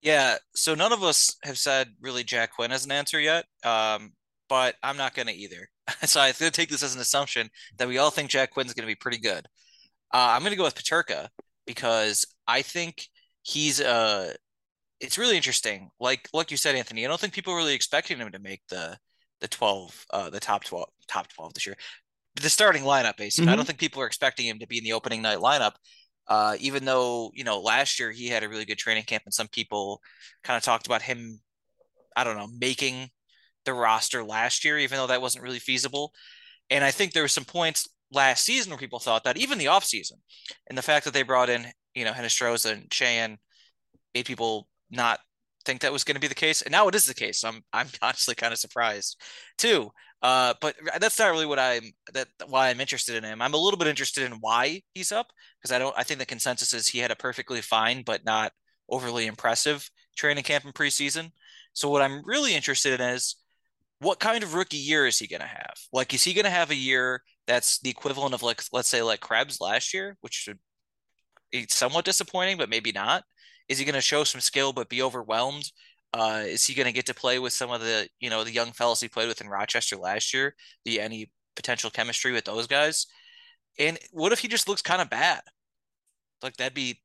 [0.00, 3.46] Yeah, so none of us have said really Jack Quinn as an answer yet.
[3.64, 4.12] Um,
[4.48, 5.68] but I'm not gonna either.
[6.04, 8.86] so I'm gonna take this as an assumption that we all think Jack Quinn's gonna
[8.86, 9.46] be pretty good.
[10.14, 11.28] Uh, I'm gonna go with Peterka
[11.66, 13.08] because I think
[13.42, 14.34] he's uh
[15.00, 15.90] it's really interesting.
[16.00, 18.62] Like like you said, Anthony, I don't think people are really expecting him to make
[18.68, 18.98] the
[19.40, 21.76] the 12 uh the top 12 top 12 this year
[22.36, 23.52] the starting lineup basically mm-hmm.
[23.52, 25.72] i don't think people are expecting him to be in the opening night lineup
[26.28, 29.34] uh even though you know last year he had a really good training camp and
[29.34, 30.00] some people
[30.42, 31.38] kind of talked about him
[32.16, 33.10] i don't know making
[33.66, 36.12] the roster last year even though that wasn't really feasible
[36.70, 39.66] and i think there were some points last season where people thought that even the
[39.66, 40.12] offseason
[40.68, 43.36] and the fact that they brought in you know Hinostroza and Sheahan
[44.14, 45.20] made people not
[45.64, 47.44] think that was going to be the case, and now it is the case.
[47.44, 49.20] I'm I'm honestly kind of surprised
[49.58, 49.90] too.
[50.22, 51.82] Uh, but that's not really what I'm
[52.14, 53.42] that why I'm interested in him.
[53.42, 55.26] I'm a little bit interested in why he's up
[55.60, 55.94] because I don't.
[55.96, 58.52] I think the consensus is he had a perfectly fine but not
[58.88, 61.30] overly impressive training camp and preseason.
[61.72, 63.36] So what I'm really interested in is
[64.00, 65.74] what kind of rookie year is he going to have?
[65.92, 69.02] Like, is he going to have a year that's the equivalent of like, let's say,
[69.02, 70.58] like Krebs last year, which should
[71.52, 73.24] be somewhat disappointing, but maybe not.
[73.68, 75.70] Is he going to show some skill but be overwhelmed?
[76.12, 78.52] Uh, is he going to get to play with some of the you know the
[78.52, 80.54] young fellas he played with in Rochester last year?
[80.84, 83.06] The any potential chemistry with those guys?
[83.78, 85.40] And what if he just looks kind of bad?
[86.42, 87.02] Like that'd be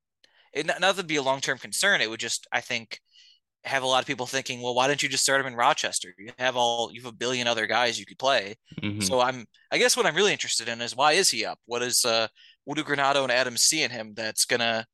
[0.53, 2.01] it, not that'd be a long term concern.
[2.01, 2.99] It would just I think
[3.63, 6.13] have a lot of people thinking, well, why didn't you just start him in Rochester?
[6.17, 8.55] You have all you have a billion other guys you could play.
[8.81, 9.01] Mm-hmm.
[9.01, 11.59] So I'm I guess what I'm really interested in is why is he up?
[11.65, 12.27] What is uh
[12.65, 14.85] what do Granato and Adams see in him that's gonna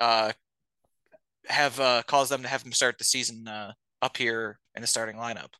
[0.00, 0.32] uh
[1.46, 4.86] have uh, caused them to have him start the season uh, up here in the
[4.86, 5.50] starting lineup.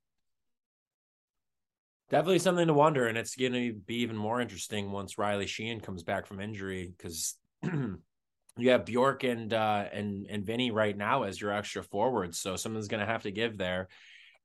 [2.11, 5.83] Definitely something to wonder, and it's going to be even more interesting once Riley Sheahan
[5.83, 11.23] comes back from injury because you have Bjork and uh, and and Vinny right now
[11.23, 13.89] as your extra forwards, so someone's going to have to give there.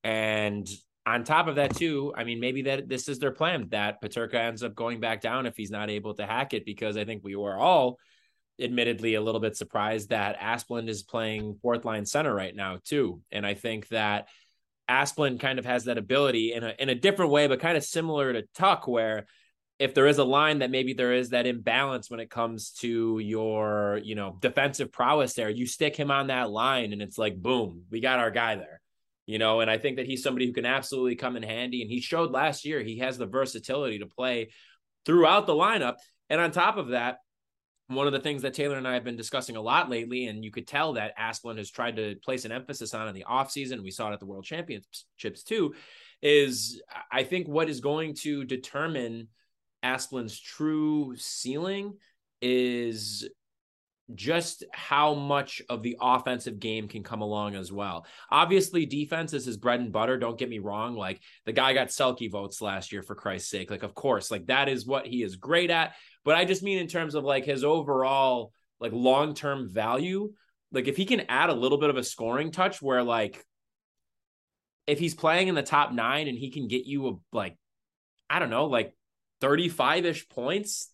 [0.03, 0.67] And
[1.05, 4.35] on top of that, too, I mean, maybe that this is their plan that Peterka
[4.35, 7.23] ends up going back down if he's not able to hack it, because I think
[7.23, 7.97] we were all
[8.61, 13.21] admittedly a little bit surprised that Asplund is playing fourth line center right now too.
[13.31, 14.27] And I think that
[14.89, 17.83] Asplund kind of has that ability in a in a different way, but kind of
[17.83, 19.27] similar to Tuch, where
[19.77, 23.17] if there is a line that maybe there is that imbalance when it comes to
[23.19, 27.41] your, you know, defensive prowess there, you stick him on that line and it's like,
[27.41, 28.81] boom, we got our guy there.
[29.25, 31.81] You know, and I think that he's somebody who can absolutely come in handy.
[31.81, 34.49] And he showed last year he has the versatility to play
[35.05, 35.95] throughout the lineup.
[36.29, 37.19] And on top of that,
[37.89, 40.43] one of the things that Taylor and I have been discussing a lot lately, and
[40.45, 43.81] you could tell that Asplund has tried to place an emphasis on in the offseason,
[43.81, 45.73] we saw it at the World Championships too,
[46.21, 49.29] is I think what is going to determine
[49.83, 51.95] Asplund's true ceiling
[52.41, 53.27] is
[54.15, 58.05] just how much of the offensive game can come along as well.
[58.31, 60.17] Obviously, defense is his bread and butter.
[60.17, 60.95] Don't get me wrong.
[60.95, 63.69] Like the guy got Selke votes last year, for Christ's sake.
[63.69, 65.93] Like, of course, like that is what he is great at.
[66.25, 70.33] But I just mean in terms of like his overall like long term value.
[70.71, 73.43] Like if he can add a little bit of a scoring touch where like
[74.85, 77.57] if he's playing in the top nine and he can get you a like
[78.29, 78.93] I don't know like
[79.41, 80.89] 35 ish points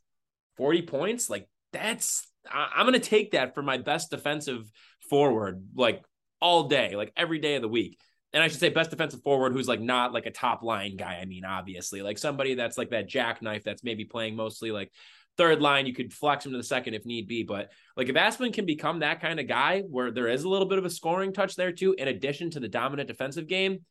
[0.57, 4.69] 40 points, like that's I'm gonna take that for my best defensive
[5.09, 6.03] forward, like
[6.39, 7.99] all day, like every day of the week.
[8.35, 11.19] And I should say best defensive forward who's like not like a top line guy.
[11.21, 14.91] I mean, obviously, like somebody that's like that jackknife that's maybe playing mostly like
[15.37, 15.85] third line.
[15.85, 17.43] You could flex him to the second if need be.
[17.43, 20.67] But like if Asplund can become that kind of guy where there is a little
[20.67, 23.85] bit of a scoring touch there too, in addition to the dominant defensive game,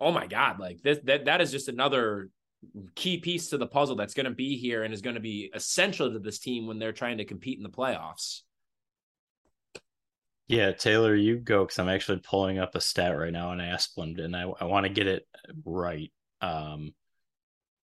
[0.00, 2.30] oh my God, like this that that is just another
[2.94, 5.50] key piece to the puzzle that's going to be here and is going to be
[5.54, 8.40] essential to this team when they're trying to compete in the playoffs.
[10.46, 14.22] Yeah, Taylor, you go because I'm actually pulling up a stat right now on Asplund,
[14.22, 15.26] and I, I want to get it
[15.64, 16.12] right.
[16.40, 16.94] Um,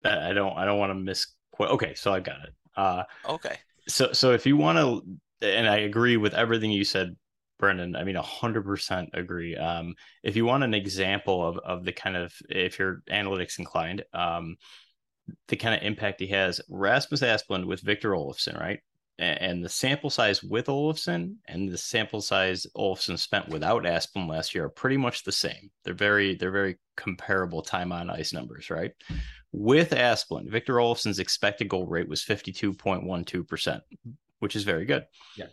[0.04, 1.28] I don't I don't want to miss.
[1.60, 2.54] Okay, so I got it.
[2.76, 3.58] Uh, okay.
[3.88, 7.16] So so if you want to, and I agree with everything you said,
[7.58, 7.96] Brendan.
[7.96, 9.56] I mean, hundred percent agree.
[9.56, 14.04] Um, if you want an example of of the kind of if you're analytics inclined,
[14.14, 14.58] um,
[15.48, 18.80] the kind of impact he has, Rasmus Asplund with Victor Olofsson, right?
[19.20, 24.56] And the sample size with Olofsson and the sample size Olofsson spent without Asplund last
[24.56, 25.70] year are pretty much the same.
[25.84, 28.92] They're very they're very comparable time on ice numbers, right?
[29.52, 33.82] With Asplund, Victor Olofsson's expected goal rate was 52.12%,
[34.40, 35.06] which is very good.
[35.38, 35.46] Yeah.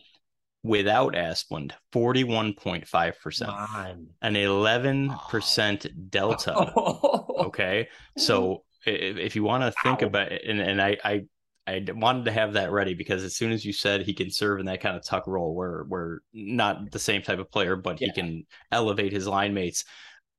[0.62, 3.96] Without Asplund, 41.5%.
[4.22, 5.90] An 11% oh.
[6.08, 6.54] delta.
[7.46, 7.88] okay.
[8.16, 10.06] So if you want to think wow.
[10.06, 11.24] about it, and, and I, I
[11.70, 14.58] I wanted to have that ready because as soon as you said he can serve
[14.58, 18.00] in that kind of Tuch role where we're not the same type of player, but
[18.00, 18.08] yeah.
[18.08, 19.84] he can elevate his line mates.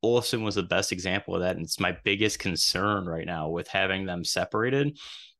[0.04, 1.56] Olofsson was the best example of that.
[1.56, 4.98] And it's my biggest concern right now with having them separated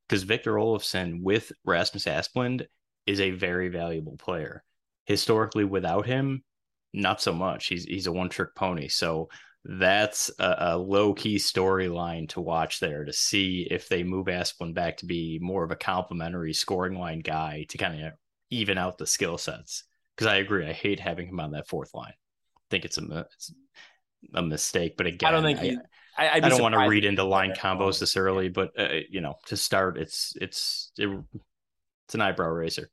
[0.08, 2.66] because Victor Olofsson with Rasmus Asplund
[3.06, 4.62] is a very valuable player.
[5.06, 6.44] Historically, without him,
[6.92, 7.66] not so much.
[7.66, 8.88] He's he's a one trick pony.
[8.88, 9.28] So
[9.64, 14.74] that's a, a low key storyline to watch there to see if they move Asplund
[14.74, 18.12] back to be more of a complementary scoring line guy to kind of
[18.50, 19.84] even out the skill sets.
[20.16, 22.12] Because I agree, I hate having him on that fourth line.
[22.12, 23.54] I think it's a it's
[24.34, 25.78] a mistake, but again, I don't think he,
[26.18, 29.20] I, I, I don't want to read into line combos this early, but uh, you
[29.20, 31.08] know, to start, it's it's it,
[32.06, 32.90] it's an eyebrow raiser.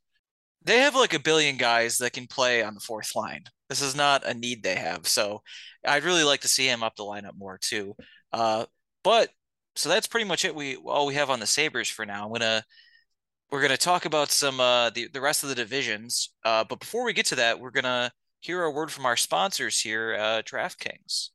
[0.62, 3.44] They have like a billion guys that can play on the fourth line.
[3.70, 5.06] This is not a need they have.
[5.06, 5.42] So
[5.86, 7.94] I'd really like to see him up the lineup more too.
[8.32, 8.66] Uh,
[9.04, 9.30] but
[9.76, 10.54] so that's pretty much it.
[10.54, 12.26] We all we have on the Sabres for now.
[12.26, 12.64] I'm gonna
[13.50, 16.32] we're gonna talk about some uh, the the rest of the divisions.
[16.44, 18.10] Uh, but before we get to that, we're gonna
[18.40, 21.28] hear a word from our sponsors here, uh, DraftKings.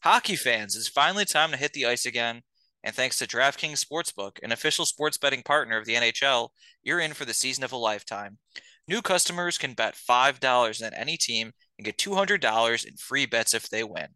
[0.00, 2.42] Hockey fans, it's finally time to hit the ice again.
[2.82, 6.50] And thanks to DraftKings Sportsbook, an official sports betting partner of the NHL,
[6.82, 8.38] you're in for the season of a lifetime.
[8.86, 13.68] New customers can bet $5 on any team and get $200 in free bets if
[13.68, 14.08] they win.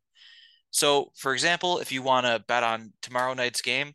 [0.70, 3.92] So, for example, if you want to bet on tomorrow night's game,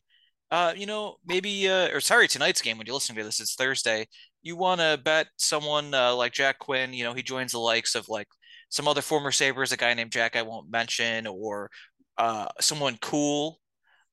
[0.51, 3.55] uh, you know, maybe, uh, or sorry, tonight's game when you're listening to this, it's
[3.55, 4.07] Thursday.
[4.43, 7.95] You want to bet someone uh, like Jack Quinn, you know, he joins the likes
[7.95, 8.27] of like
[8.69, 11.71] some other former Sabres, a guy named Jack I won't mention, or
[12.17, 13.59] uh, someone cool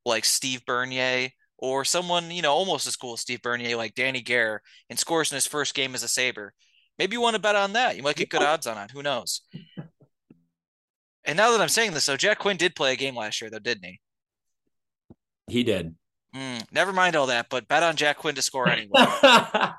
[0.05, 4.21] like Steve Bernier, or someone, you know, almost as cool as Steve Bernier, like Danny
[4.21, 6.55] Gare, and scores in his first game as a Sabre.
[6.99, 7.97] Maybe you want to bet on that.
[7.97, 8.91] You might get good odds on it.
[8.91, 9.43] Who knows?
[11.25, 13.51] And now that I'm saying this, though, Jack Quinn did play a game last year,
[13.51, 14.01] though, didn't he?
[15.49, 15.95] He did.
[16.35, 18.91] Mm, never mind all that, but bet on Jack Quinn to score anyway.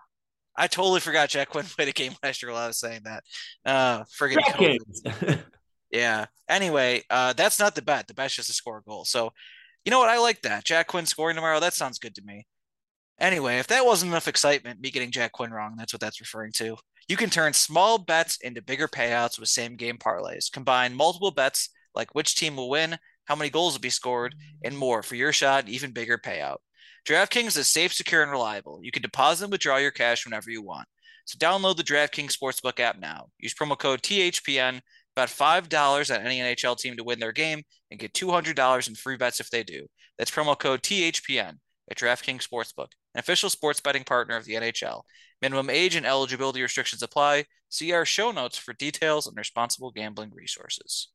[0.55, 3.24] I totally forgot Jack Quinn played a game last year while I was saying that.
[3.66, 5.43] Uh, friggin'
[5.91, 6.26] yeah.
[6.47, 8.07] Anyway, uh, that's not the bet.
[8.07, 9.05] The bet's just to score a goal.
[9.05, 9.32] So,
[9.86, 10.09] you know what?
[10.09, 10.64] I like that.
[10.64, 11.59] Jack Quinn scoring tomorrow.
[11.59, 12.45] That sounds good to me.
[13.20, 16.51] Anyway, if that wasn't enough excitement, me getting Jack Quinn wrong, that's what that's referring
[16.53, 16.76] to.
[17.07, 20.51] You can turn small bets into bigger payouts with same game parlays.
[20.51, 24.78] Combine multiple bets like which team will win, how many goals will be scored, and
[24.78, 26.57] more for your shot, and even bigger payout.
[27.07, 28.80] DraftKings is safe, secure, and reliable.
[28.82, 30.88] You can deposit and withdraw your cash whenever you want.
[31.26, 33.28] So download the DraftKings Sportsbook app now.
[33.39, 34.82] Use promo code THPN,
[35.16, 39.18] about $5 on any NHL team to win their game, and get $200 in free
[39.18, 39.86] bets if they do.
[40.18, 41.55] That's promo code THPN
[41.89, 45.03] at DraftKings Sportsbook, an official sports betting partner of the NHL.
[45.41, 47.45] Minimum age and eligibility restrictions apply.
[47.70, 51.09] See our show notes for details and responsible gambling resources.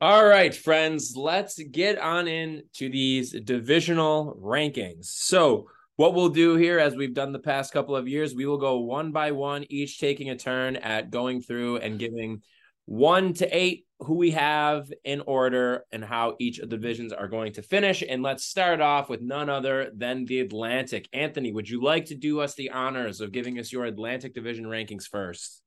[0.00, 5.06] All right, friends, let's get on into these divisional rankings.
[5.06, 8.58] So, what we'll do here, as we've done the past couple of years, we will
[8.58, 12.42] go one by one, each taking a turn at going through and giving
[12.86, 17.28] one to eight who we have in order and how each of the divisions are
[17.28, 18.02] going to finish.
[18.06, 21.08] And let's start off with none other than the Atlantic.
[21.12, 24.66] Anthony, would you like to do us the honors of giving us your Atlantic division
[24.66, 25.62] rankings first?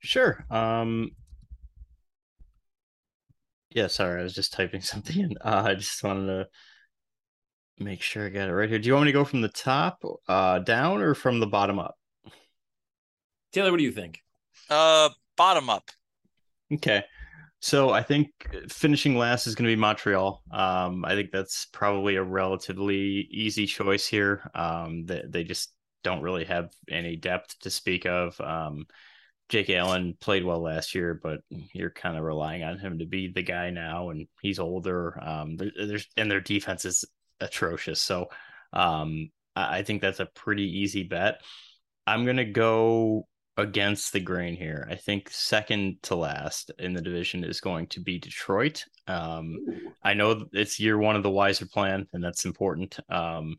[0.00, 0.44] Sure.
[0.50, 1.10] Um
[3.70, 5.34] yeah, sorry, I was just typing something in.
[5.44, 6.48] Uh, I just wanted to
[7.78, 8.78] make sure I got it right here.
[8.78, 11.80] Do you want me to go from the top uh, down or from the bottom
[11.80, 11.96] up?
[13.52, 14.20] Taylor, what do you think?
[14.70, 15.90] Uh, bottom up.
[16.72, 17.04] Okay.
[17.60, 18.28] So I think
[18.68, 20.42] finishing last is going to be Montreal.
[20.50, 24.50] Um, I think that's probably a relatively easy choice here.
[24.54, 28.38] Um, they, they just don't really have any depth to speak of.
[28.40, 28.86] Um,
[29.48, 31.40] Jake Allen played well last year, but
[31.72, 35.18] you're kind of relying on him to be the guy now, and he's older.
[35.22, 37.04] Um, there's and their defense is
[37.40, 38.00] atrocious.
[38.00, 38.28] So,
[38.72, 41.40] um, I think that's a pretty easy bet.
[42.06, 43.26] I'm gonna go
[43.56, 44.86] against the grain here.
[44.90, 48.84] I think second to last in the division is going to be Detroit.
[49.06, 49.58] Um,
[50.02, 52.98] I know it's year one of the Yzerplan, and that's important.
[53.08, 53.56] Um,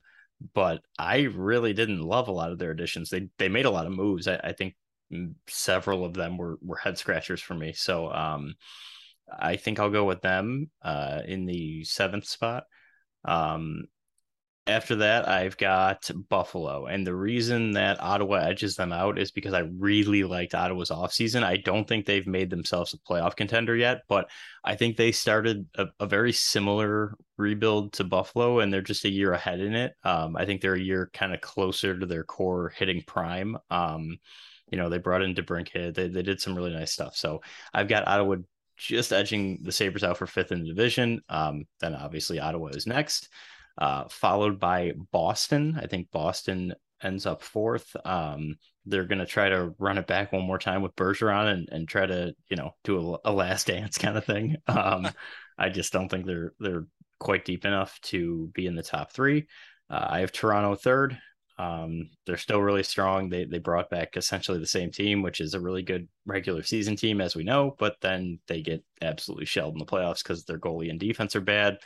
[0.53, 3.09] but I really didn't love a lot of their additions.
[3.09, 4.27] They they made a lot of moves.
[4.27, 4.75] I, I think
[5.47, 7.73] several of them were were head scratchers for me.
[7.73, 8.55] So um,
[9.31, 12.65] I think I'll go with them uh, in the seventh spot.
[13.23, 13.85] Um,
[14.68, 16.88] after that, I've got Buffalo.
[16.88, 21.43] And the reason that Ottawa edges them out is because I really liked Ottawa's offseason.
[21.43, 24.28] I don't think they've made themselves a playoff contender yet, but
[24.63, 29.09] I think they started a, a very similar rebuild to Buffalo and they're just a
[29.09, 29.93] year ahead in it.
[30.03, 33.57] Um, I think they're a year kind of closer to their core hitting prime.
[33.70, 34.18] Um,
[34.72, 35.93] you know, they brought in DeBrincat.
[35.93, 37.16] They, they did some really nice stuff.
[37.16, 37.41] So
[37.72, 38.38] I've got Ottawa
[38.78, 41.22] just edging the Sabres out for fifth in the division.
[41.30, 43.30] Um, then obviously Ottawa is next
[43.78, 45.80] uh, followed by Boston.
[45.82, 46.73] I think Boston
[47.03, 47.95] ends up fourth.
[48.05, 48.55] Um,
[48.86, 51.88] they're going to try to run it back one more time with Bergeron and, and
[51.88, 54.57] try to, you know, do a, a last dance kind of thing.
[54.67, 55.09] Um,
[55.57, 56.86] I just don't think they're they're
[57.19, 59.47] quite deep enough to be in the top three.
[59.89, 61.17] Uh, I have Toronto third.
[61.57, 63.30] Um, they're still really strong.
[63.30, 66.97] They they brought back essentially the same team, which is a really good regular season
[66.97, 67.76] team, as we know.
[67.80, 71.41] But then they get absolutely shelled in the playoffs because their goalie and defense are
[71.41, 71.78] bad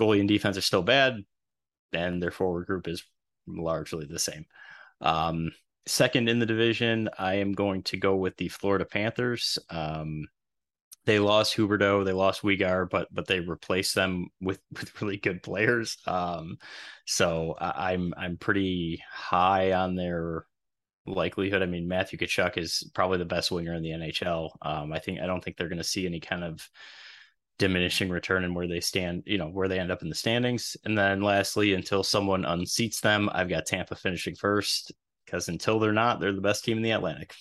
[0.00, 1.24] goalie and defense are still bad,
[1.92, 3.04] and their forward group is
[3.46, 4.46] largely the same.
[5.00, 5.52] Um,
[5.86, 9.58] second in the division, I am going to go with the Florida Panthers.
[9.68, 10.26] Um,
[11.06, 15.42] they lost Huberdeau, they lost Weegar, but but they replaced them with with really good
[15.42, 15.96] players.
[16.06, 16.58] Um,
[17.06, 20.46] so I, I'm I'm pretty high on their
[21.06, 21.62] likelihood.
[21.62, 24.50] I mean, Matthew Tkachuk is probably the best winger in the NHL.
[24.62, 26.68] Um, I think I don't think they're going to see any kind of
[27.60, 30.76] diminishing return and where they stand, you know, where they end up in the standings.
[30.84, 34.92] And then lastly, until someone unseats them, I've got Tampa finishing first
[35.24, 37.34] because until they're not, they're the best team in the Atlantic.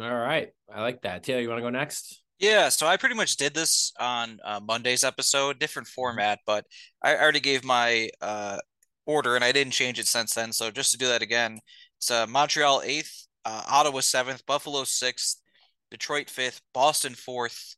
[0.00, 0.48] All right.
[0.72, 1.22] I like that.
[1.22, 2.22] Taylor, you want to go next?
[2.38, 6.64] Yeah, so I pretty much did this on uh, Monday's episode, different format, but
[7.02, 8.56] I already gave my uh,
[9.04, 10.52] order and I didn't change it since then.
[10.52, 11.60] So just to do that again,
[11.98, 15.42] it's uh, Montreal eighth, uh, Ottawa seventh, Buffalo sixth,
[15.90, 17.76] Detroit fifth, Boston fourth,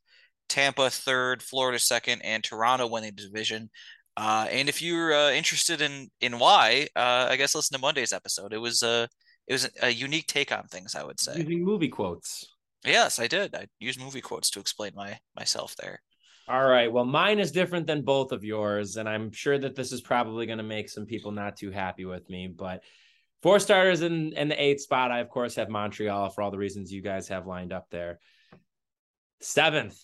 [0.49, 3.71] Tampa third, Florida second, and Toronto winning the division.
[4.17, 8.13] Uh, and if you're uh, interested in in why, uh, I guess listen to Monday's
[8.13, 8.53] episode.
[8.53, 9.07] It was a uh,
[9.47, 10.95] it was a unique take on things.
[10.95, 12.47] I would say using movie quotes.
[12.85, 13.55] Yes, I did.
[13.55, 16.01] I used movie quotes to explain my myself there.
[16.49, 16.93] All right.
[16.93, 20.45] Well, mine is different than both of yours, and I'm sure that this is probably
[20.47, 22.49] going to make some people not too happy with me.
[22.49, 22.83] But
[23.43, 26.59] four starters in in the eighth spot, I of course have Montreal for all the
[26.59, 28.19] reasons you guys have lined up there.
[29.41, 29.99] Seventh,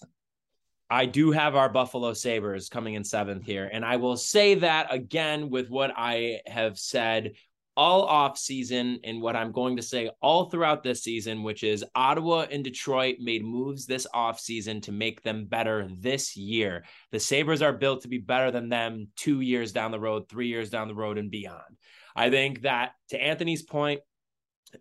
[0.91, 3.69] I do have our Buffalo Sabres coming in seventh here.
[3.71, 7.33] And I will say that again with what I have said
[7.77, 11.85] all off season and what I'm going to say all throughout this season, which is
[11.95, 16.85] Ottawa and Detroit made moves this off season to make them better this year.
[17.13, 20.49] The Sabres are built to be better than them two years down the road, three
[20.49, 21.77] years down the road, and beyond.
[22.17, 24.01] I think that to Anthony's point,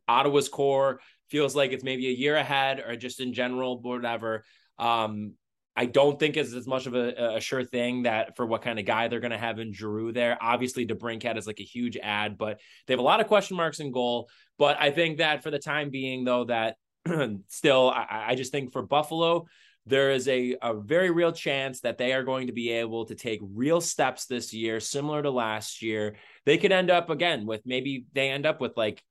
[0.08, 1.00] Ottawa's core
[1.30, 4.44] feels like it's maybe a year ahead or just in general, whatever.
[4.80, 5.34] Um,
[5.78, 8.80] I don't think is as much of a, a, sure thing that for what kind
[8.80, 10.36] of guy they're going to have in Giroux there.
[10.42, 13.80] Obviously, DeBrincat is like a huge ad, but they have a lot of question marks
[13.80, 14.28] in goal.
[14.58, 16.78] But I think that for the time being, though, that
[17.48, 19.46] still, I, I just think for Buffalo,
[19.86, 23.14] there is a, a very real chance that they are going to be able to
[23.14, 26.16] take real steps this year, similar to last year.
[26.48, 29.04] They could end up again with maybe they end up with like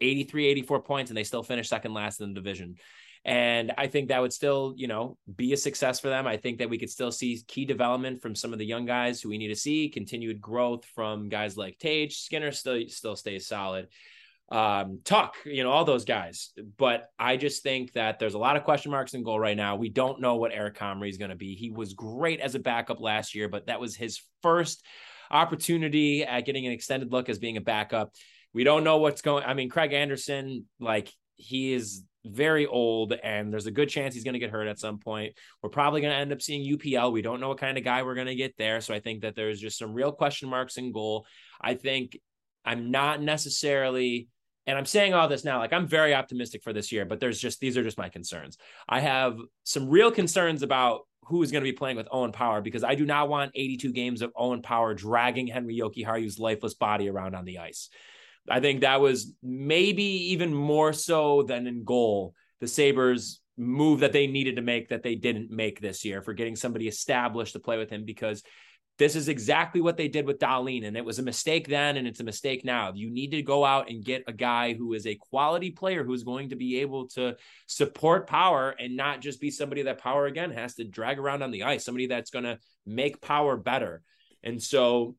[0.00, 2.76] 83, 84 points and they still finish second last in the division.
[3.24, 6.26] And I think that would still, you know, be a success for them.
[6.26, 9.20] I think that we could still see key development from some of the young guys
[9.20, 13.46] who we need to see, continued growth from guys like Tage, Skinner still still stays
[13.46, 13.88] solid.
[14.52, 16.52] Um, Tuch, you know, all those guys.
[16.76, 19.76] But I just think that there's a lot of question marks in goal right now.
[19.76, 21.54] We don't know what Eric Comrie is going to be.
[21.54, 24.84] He was great as a backup last year, but that was his first
[25.30, 28.12] opportunity at getting an extended look as being a backup.
[28.52, 29.44] We don't know what's going.
[29.44, 34.24] I mean, Craig Anderson, like he is very old, and there's a good chance he's
[34.24, 35.34] going to get hurt at some point.
[35.62, 37.12] We're probably going to end up seeing UPL.
[37.12, 38.80] We don't know what kind of guy we're going to get there.
[38.80, 41.26] So I think that there's just some real question marks in goal.
[41.60, 42.18] I think
[42.64, 44.28] I'm not necessarily
[44.66, 47.38] and I'm saying all this now, like I'm very optimistic for this year, but there's
[47.38, 48.56] just these are just my concerns.
[48.88, 52.60] I have some real concerns about who is going to be playing with Owen Power
[52.60, 57.08] because I do not want 82 games of Owen Power dragging Henri Jokiharju's lifeless body
[57.08, 57.90] around on the ice.
[58.48, 62.34] I think that was maybe even more so than in goal.
[62.60, 66.34] The Sabres move that they needed to make that they didn't make this year for
[66.34, 68.42] getting somebody established to play with him because
[68.96, 72.06] this is exactly what they did with Dahlin, and it was a mistake then, and
[72.06, 72.92] it's a mistake now.
[72.94, 76.22] You need to go out and get a guy who is a quality player who's
[76.22, 77.36] going to be able to
[77.66, 81.50] support power and not just be somebody that power again has to drag around on
[81.50, 84.02] the ice, somebody that's going to make power better.
[84.44, 85.16] And so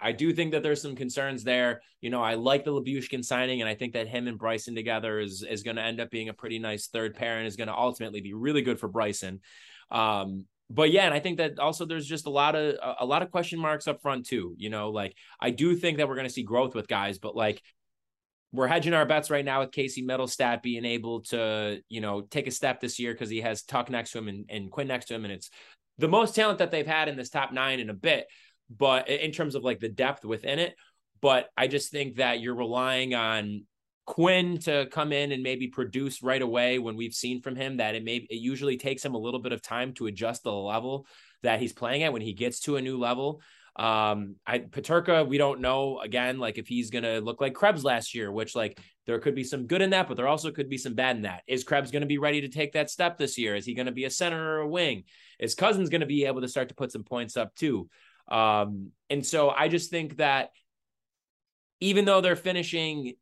[0.00, 1.82] I do think that there's some concerns there.
[2.00, 5.18] You know, I like the Lyubushkin signing, and I think that him and Bryson together
[5.18, 7.68] is is going to end up being a pretty nice third pair, and is going
[7.68, 9.40] to ultimately be really good for Bryson.
[9.90, 13.22] Um, but yeah, and I think that also there's just a lot of a lot
[13.22, 14.54] of question marks up front too.
[14.56, 17.36] You know, like I do think that we're going to see growth with guys, but
[17.36, 17.62] like
[18.52, 22.46] we're hedging our bets right now with Casey Mittelstadt being able to, you know, take
[22.46, 25.06] a step this year because he has Tuch next to him and, and Quinn next
[25.06, 25.50] to him, and it's
[25.98, 28.26] the most talent that they've had in this top nine in a bit
[28.70, 30.74] but in terms of like the depth within it.
[31.20, 33.64] But I just think that you're relying on
[34.06, 37.94] Quinn to come in and maybe produce right away when we've seen from him that
[37.94, 41.06] it may it usually takes him a little bit of time to adjust the level
[41.42, 43.40] that he's playing at when he gets to a new level.
[43.76, 48.14] Um, I Peterka, we don't know again, like if he's gonna look like Krebs last
[48.14, 50.78] year, which like there could be some good in that, but there also could be
[50.78, 51.42] some bad in that.
[51.46, 53.56] Is Krebs gonna be ready to take that step this year?
[53.56, 55.04] Is he gonna be a center or a wing?
[55.40, 57.88] Is Cozens gonna be able to start to put some points up too?
[58.28, 60.50] Um, and so I just think that
[61.80, 63.14] even though they're finishing,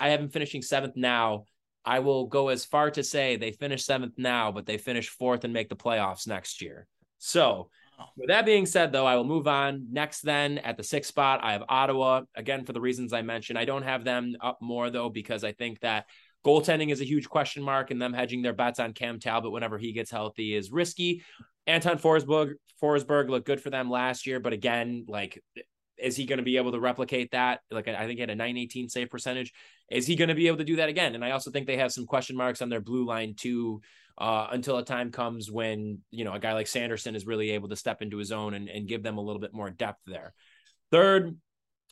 [0.00, 1.44] I have them finishing seventh now.
[1.84, 5.44] I will go as far to say they finish seventh now, but they finish fourth
[5.44, 6.86] and make the playoffs next year.
[7.18, 7.70] So,
[8.16, 9.86] with that being said, though, I will move on.
[9.90, 12.22] Next, then at the sixth spot, I have Ottawa.
[12.34, 15.52] Again, for the reasons I mentioned, I don't have them up more though because I
[15.52, 16.06] think that
[16.44, 19.78] goaltending is a huge question mark, and them hedging their bets on Cam Talbot whenever
[19.78, 21.22] he gets healthy is risky.
[21.68, 25.42] Anton Forsberg, Forsberg looked good for them last year, but again, like,
[25.98, 27.60] is he going to be able to replicate that?
[27.70, 29.52] Like, I think he had a 918 save percentage.
[29.90, 31.14] Is he going to be able to do that again?
[31.14, 33.80] And I also think they have some question marks on their blue line too.
[34.16, 37.68] Uh, until a time comes when you know a guy like Sanderson is really able
[37.68, 40.34] to step into his own and, and give them a little bit more depth there.
[40.90, 41.38] Third,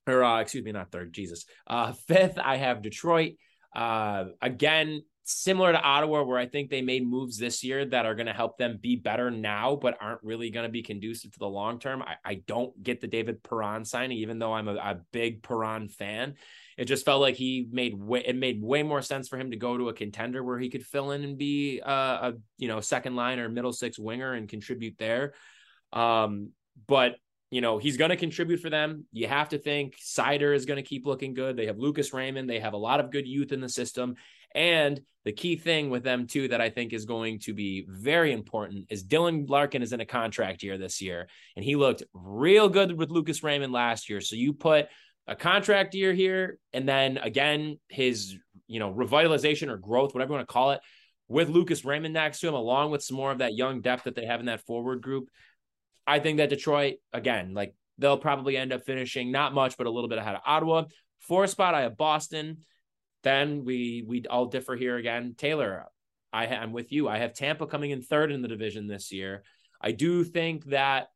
[0.09, 1.45] or uh, excuse me, not third, Jesus.
[1.69, 3.35] Uh, fifth, I have Detroit.
[3.77, 8.15] Uh, again, similar to Ottawa, where I think they made moves this year that are
[8.15, 11.39] going to help them be better now, but aren't really going to be conducive to
[11.41, 12.01] the long term.
[12.01, 15.89] I, I, don't get the David Perron signing, even though I'm a, a big Perron
[15.89, 16.35] fan.
[16.79, 19.57] It just felt like he made way, it made way more sense for him to
[19.57, 22.81] go to a contender where he could fill in and be a, a you know
[22.81, 25.35] second line or middle six winger and contribute there.
[25.93, 26.51] Um,
[26.87, 27.17] but
[27.51, 29.07] you know, he's going to contribute for them.
[29.13, 31.57] You have to think Seider is going to keep looking good.
[31.57, 32.51] They have Lucas Raymond.
[32.51, 34.17] They have a lot of good youth in the system.
[34.57, 38.33] And the key thing with them, too, that I think is going to be very
[38.33, 41.29] important is Dylan Larkin is in a contract year this year.
[41.55, 44.21] And he looked real good with Lucas Raymond last year.
[44.21, 44.87] So you put
[45.27, 48.37] a contract year here, and then again, his,
[48.67, 50.81] you know, revitalization or growth, whatever you want to call it,
[51.29, 54.15] with Lucas Raymond next to him, along with some more of that young depth that
[54.15, 55.29] they have in that forward group.
[56.07, 59.91] I think that Detroit, again, like they'll probably end up finishing not much, but a
[59.91, 60.85] little bit ahead of Ottawa.
[61.19, 62.59] Four spot, I have Boston.
[63.27, 65.35] Then we we all differ here again.
[65.37, 65.87] Taylor,
[66.33, 67.09] I am with you.
[67.09, 69.43] I have Tampa coming in third in the division this year.
[69.81, 71.09] I do think that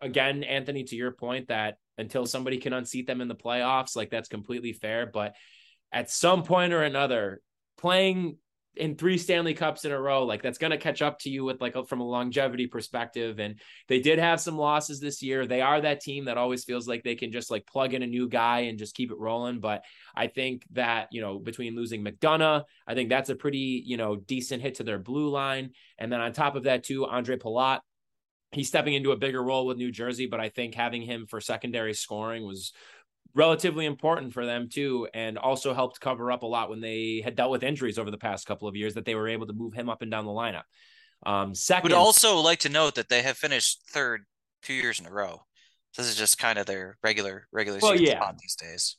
[0.00, 4.10] again, Anthony, to your point, that until somebody can unseat them in the playoffs, like
[4.10, 5.06] that's completely fair.
[5.06, 5.34] But
[5.90, 7.42] at some point or another,
[7.76, 8.38] playing
[8.76, 11.44] in three Stanley Cups in a row, like that's going to catch up to you
[11.44, 13.40] with like a, from a longevity perspective.
[13.40, 15.46] And they did have some losses this year.
[15.46, 18.06] They are that team that always feels like they can just like plug in a
[18.06, 19.60] new guy and just keep it rolling.
[19.60, 19.82] But
[20.14, 24.16] I think that, you know, between losing McDonagh, I think that's a pretty, you know,
[24.16, 25.70] decent hit to their blue line.
[25.98, 27.80] And then on top of that, too, Andre Palat,
[28.52, 31.40] he's stepping into a bigger role with New Jersey, but I think having him for
[31.40, 32.72] secondary scoring was
[33.34, 37.36] relatively important for them too, and also helped cover up a lot when they had
[37.36, 39.72] dealt with injuries over the past couple of years that they were able to move
[39.72, 40.62] him up and down the lineup.
[41.24, 44.24] Um, second, would also like to note that they have finished third
[44.62, 45.42] two years in a row.
[45.96, 48.20] This is just kind of their regular regular well, yeah.
[48.20, 48.96] spot these days.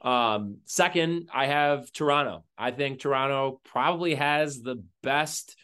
[0.00, 2.44] Um, second, I have Toronto.
[2.58, 5.56] I think Toronto probably has the best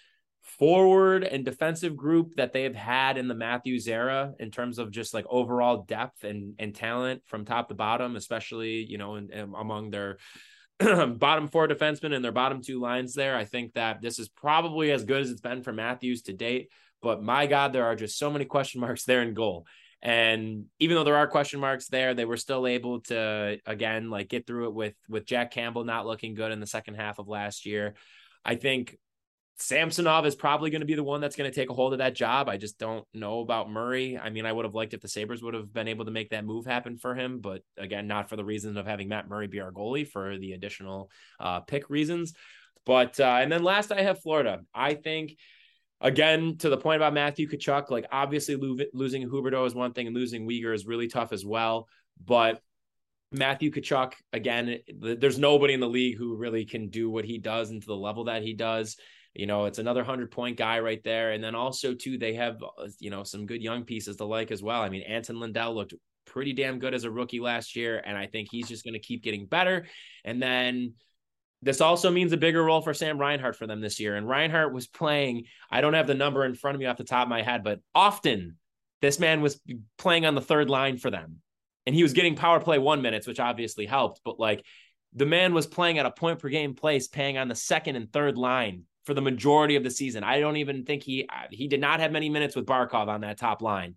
[0.59, 5.15] forward and defensive group that they've had in the Matthews era in terms of just
[5.15, 9.55] like overall depth and, and talent from top to bottom, especially, you know, in, in,
[9.57, 10.19] among their
[10.79, 13.37] bottom four defensemen and their bottom two lines there.
[13.37, 16.71] I think that this is probably as good as it's been for Matthews to date.
[17.01, 19.67] But my God, there are just so many question marks there in goal.
[20.01, 24.29] And even though there are question marks there, they were still able to again like
[24.29, 27.27] get through it with with Jack Campbell not looking good in the second half of
[27.27, 27.95] last year.
[28.45, 28.97] I think
[29.61, 31.99] Samsonov is probably going to be the one that's going to take a hold of
[31.99, 32.49] that job.
[32.49, 34.17] I just don't know about Murray.
[34.17, 36.31] I mean, I would have liked if the Sabres would have been able to make
[36.31, 39.49] that move happen for him, but again, not for the reason of having Matt Murray
[39.49, 42.35] be our goalie for the additional uh, pick reasons.
[42.87, 44.61] But, uh, and then last I have Florida.
[44.73, 45.37] I think
[46.01, 50.07] again, to the point about Matthew Tkachuk, like obviously lo- losing Huberdeau is one thing
[50.07, 51.89] and losing Weegar is really tough as well.
[52.25, 52.61] But
[53.33, 57.71] Matthew Tkachuk, again, there's nobody in the league who really can do what he does
[57.71, 58.97] and to the level that he does.
[59.39, 61.31] You know, it's another 100 point guy right there.
[61.31, 64.51] And then also, too, they have, uh, you know, some good young pieces to like
[64.51, 64.83] as well.
[64.83, 65.95] I mean, Anton Lundell looked
[66.27, 68.03] pretty damn good as a rookie last year.
[68.05, 69.87] And I think he's just going to keep getting better.
[70.25, 70.95] And then,
[71.63, 74.17] this also means a bigger role for Sam Reinhart for them this year.
[74.17, 77.05] And Reinhart was playing, I don't have the number in front of me off the
[77.05, 78.57] top of my head, but often
[79.03, 79.61] this man was
[79.99, 81.37] playing on the third line for them.
[81.87, 84.21] And he was getting power play one minutes, which obviously helped.
[84.25, 84.65] But like
[85.15, 88.13] the man was playing at a point per game place, paying on the second and
[88.13, 90.23] third line for the majority of the season.
[90.23, 93.23] I don't even think he uh, he did not have many minutes with Barkov on
[93.23, 93.97] that top line.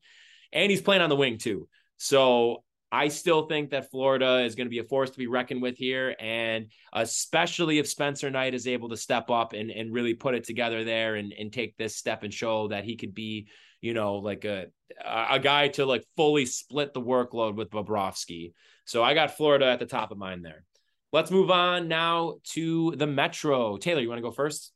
[0.53, 1.67] And he's playing on the wing too.
[1.97, 5.61] So I still think that Florida is going to be a force to be reckoned
[5.61, 6.15] with here.
[6.17, 10.45] And especially if Spencer Knight is able to step up and, and really put it
[10.45, 13.49] together there and, and take this step and show that he could be,
[13.81, 14.67] you know, like a,
[15.03, 18.53] a guy to like fully split the workload with Bobrovsky.
[18.85, 20.63] So I got Florida at the top of mine there.
[21.11, 23.75] Let's move on now to the Metro.
[23.75, 24.71] Taylor, you want to go first?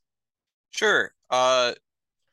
[0.76, 1.10] Sure.
[1.30, 1.72] Uh,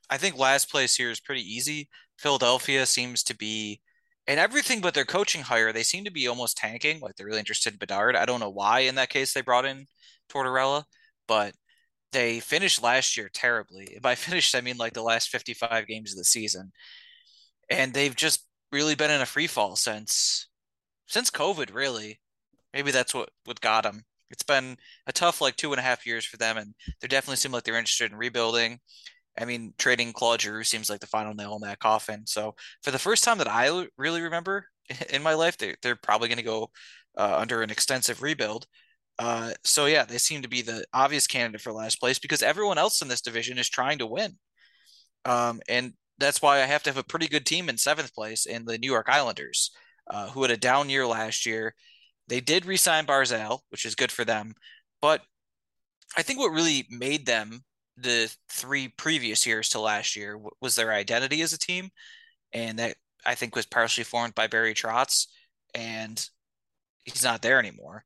[0.09, 1.89] I think last place here is pretty easy.
[2.17, 3.81] Philadelphia seems to be
[4.27, 6.99] and everything but their coaching hire, they seem to be almost tanking.
[6.99, 8.15] Like they're really interested in Bedard.
[8.15, 9.85] I don't know why in that case they brought in
[10.29, 10.83] Tortorella,
[11.27, 11.53] but
[12.11, 13.97] they finished last year terribly.
[14.01, 16.71] By finished, I mean like the last 55 games of the season.
[17.69, 20.47] And they've just really been in a free fall since
[21.07, 22.19] since COVID, really.
[22.73, 24.03] Maybe that's what, what got them.
[24.29, 27.37] It's been a tough like two and a half years for them, and they definitely
[27.37, 28.79] seem like they're interested in rebuilding.
[29.37, 32.25] I mean, trading Claude Giroux seems like the final nail in that coffin.
[32.27, 34.67] So for the first time that I really remember
[35.09, 36.69] in my life, they, they're probably going to go
[37.17, 38.67] uh, under an extensive rebuild.
[39.19, 42.77] Uh, so yeah, they seem to be the obvious candidate for last place because everyone
[42.77, 44.37] else in this division is trying to win.
[45.25, 48.45] Um, and that's why I have to have a pretty good team in seventh place
[48.45, 49.71] in the New York Islanders,
[50.09, 51.75] uh, who had a down year last year.
[52.27, 54.53] They did resign Barzal, which is good for them,
[55.01, 55.21] but
[56.15, 57.63] I think what really made them
[57.97, 61.89] the three previous years to last year was their identity as a team,
[62.53, 65.27] and that I think was partially formed by Barry Trotz,
[65.73, 66.23] and
[67.05, 68.05] he's not there anymore.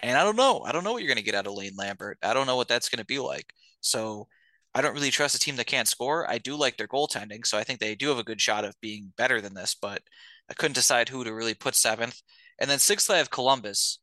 [0.00, 0.62] And I don't know.
[0.64, 2.18] I don't know what you're going to get out of Lane Lambert.
[2.22, 3.52] I don't know what that's going to be like.
[3.80, 4.28] So
[4.74, 6.28] I don't really trust a team that can't score.
[6.30, 8.80] I do like their goaltending, so I think they do have a good shot of
[8.80, 10.02] being better than this, but
[10.48, 12.20] I couldn't decide who to really put seventh.
[12.60, 13.98] And then sixth, I have Columbus.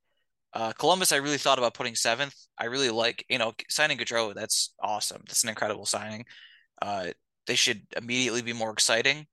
[0.54, 2.36] Uh, Columbus, I really thought about putting seventh.
[2.58, 4.34] I really like, you know, signing Gaudreau.
[4.34, 5.22] That's awesome.
[5.28, 6.26] That's an incredible signing.
[6.82, 7.08] Uh,
[7.46, 9.28] they should immediately be more exciting.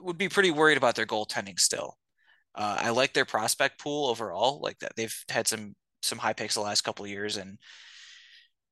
[0.00, 1.98] Would be pretty worried about their goaltending still.
[2.54, 4.60] Uh, I like their prospect pool overall.
[4.62, 7.58] Like that, they've had some some high picks the last couple years, and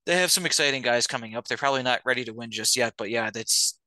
[0.06, 1.46] they have some exciting guys coming up.
[1.46, 3.78] They're probably not ready to win just yet, but yeah, that's.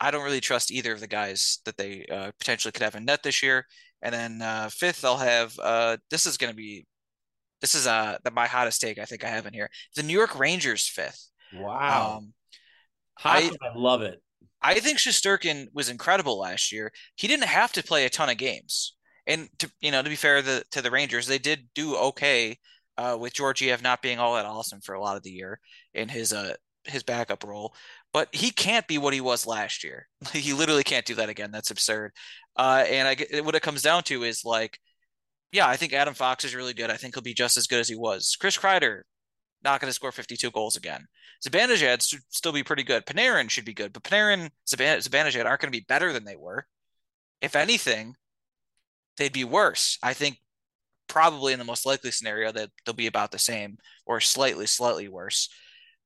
[0.00, 3.04] I don't really trust either of the guys that they uh, potentially could have in
[3.04, 3.66] net this year.
[4.02, 5.58] And then uh, fifth, I'll have.
[5.62, 6.86] Uh, this is going to be
[7.62, 9.70] this is uh the, my hottest take I think I have in here.
[9.96, 11.30] The New York Rangers fifth.
[11.54, 12.18] Wow.
[12.18, 12.34] Um,
[13.24, 14.20] I, I love it.
[14.60, 16.92] I think Shesterkin was incredible last year.
[17.14, 18.96] He didn't have to play a ton of games.
[19.26, 22.58] And to you know, to be fair the, to the Rangers, they did do okay
[22.98, 25.60] uh, with Georgiev not being all that awesome for a lot of the year
[25.94, 27.74] in his uh his backup role.
[28.12, 30.08] But he can't be what he was last year.
[30.32, 31.50] he literally can't do that again.
[31.50, 32.12] That's absurd.
[32.56, 34.78] Uh, and I what it comes down to is like
[35.52, 36.90] yeah, I think Adam Fox is really good.
[36.90, 38.36] I think he'll be just as good as he was.
[38.40, 39.02] Chris Kreider,
[39.62, 41.06] not going to score 52 goals again.
[41.46, 43.04] Zibanejad should still be pretty good.
[43.04, 46.66] Panarin should be good, but Panarin, Ziban- aren't going to be better than they were.
[47.42, 48.14] If anything,
[49.18, 49.98] they'd be worse.
[50.02, 50.38] I think
[51.06, 55.08] probably in the most likely scenario that they'll be about the same or slightly, slightly
[55.08, 55.50] worse.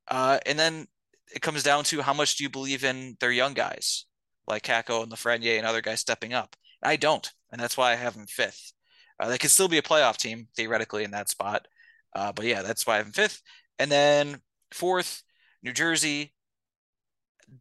[0.09, 0.87] Uh, and then
[1.33, 4.05] it comes down to how much do you believe in their young guys
[4.47, 6.55] like Kakko and Lafreniere and other guys stepping up.
[6.81, 8.73] I don't, and that's why I have them fifth.
[9.19, 11.67] Uh, they could still be a playoff team theoretically in that spot.
[12.15, 13.41] Uh, but yeah, that's why I'm fifth.
[13.79, 15.23] And then fourth,
[15.63, 16.33] New Jersey.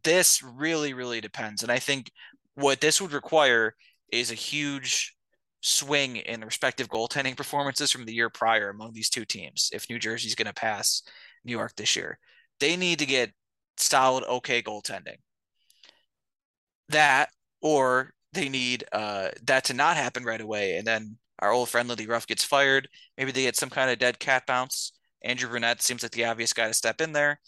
[0.03, 1.63] This really, really depends.
[1.63, 2.11] And I think
[2.55, 3.75] what this would require
[4.13, 5.15] is a huge
[5.61, 9.89] swing in the respective goaltending performances from the year prior among these two teams if
[9.89, 11.03] New Jersey's going to pass
[11.45, 12.19] New York this year.
[12.61, 13.33] They need to get
[13.79, 15.19] solid, okay goaltending.
[16.89, 20.77] That, or they need uh, that to not happen right away.
[20.77, 22.89] And then our old friend Lindy Ruff gets fired.
[23.19, 24.93] Maybe they get some kind of dead cat bounce.
[25.23, 27.41] Andrew Brunette seems like the obvious guy to step in there.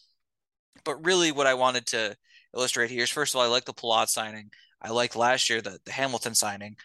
[0.84, 2.16] But really, what I wanted to
[2.54, 4.50] illustrate here is first of all, I like the Palat signing.
[4.80, 6.76] I like last year the, the Hamilton signing.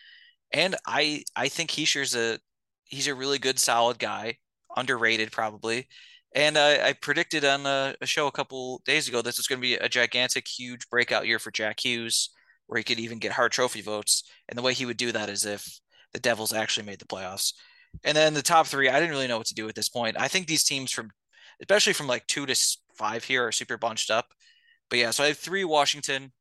[0.52, 2.39] And I I think Hischier's a
[2.86, 4.38] he's a really good, solid guy,
[4.76, 5.88] underrated probably.
[6.36, 9.59] And I, I predicted on a, a, show a couple days ago this was going
[9.59, 12.29] to be a gigantic, huge breakout year for Jack Hughes,
[12.65, 14.23] where he could even get Hart Trophy votes.
[14.49, 15.79] And the way he would do that is if
[16.11, 17.53] the Devils actually made the playoffs.
[18.03, 20.19] And then the top three, I didn't really know what to do at this point.
[20.19, 21.11] I think these teams from,
[21.61, 22.55] especially from like two to
[22.97, 24.27] five here, are super bunched up.
[24.89, 26.31] But yeah, so I have three Washington.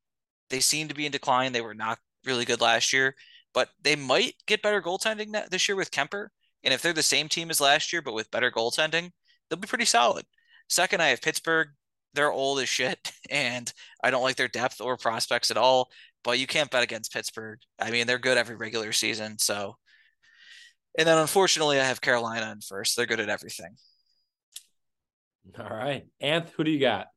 [0.49, 1.53] They seem to be in decline.
[1.53, 3.15] They were not really good last year,
[3.53, 6.29] but they might get better goaltending this year with Kuemper.
[6.63, 9.11] And if they're the same team as last year, but with better goaltending,
[9.49, 10.25] they'll be pretty solid.
[10.69, 11.69] Second, I have Pittsburgh.
[12.13, 13.71] They're old as shit, and
[14.03, 15.89] I don't like their depth or prospects at all.
[16.23, 17.59] But you can't bet against Pittsburgh.
[17.79, 19.37] I mean, they're good every regular season.
[19.39, 19.75] So,
[20.97, 22.95] and then unfortunately, I have Carolina in first.
[22.95, 23.75] They're good at everything.
[25.59, 27.07] All right, Anth, who do you got?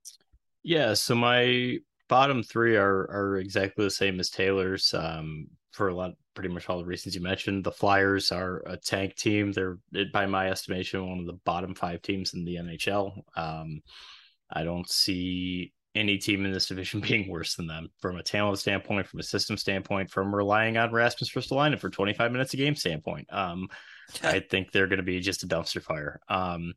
[0.64, 4.92] Yeah, so my bottom three are are exactly the same as Taylor's.
[4.92, 7.64] Um, for a lot, pretty much all the reasons you mentioned.
[7.64, 9.50] The Flyers are a tank team.
[9.50, 9.78] They're,
[10.12, 13.22] by my estimation, one of the bottom five teams in the NHL.
[13.34, 13.80] Um,
[14.52, 18.58] I don't see any team in this division being worse than them from a talent
[18.58, 22.76] standpoint, from a system standpoint, from relying on Rasmus Ristolainen for 25 minutes a game
[22.76, 23.26] standpoint.
[23.32, 23.68] Um,
[24.22, 26.20] I think they're going to be just a dumpster fire.
[26.28, 26.74] Um,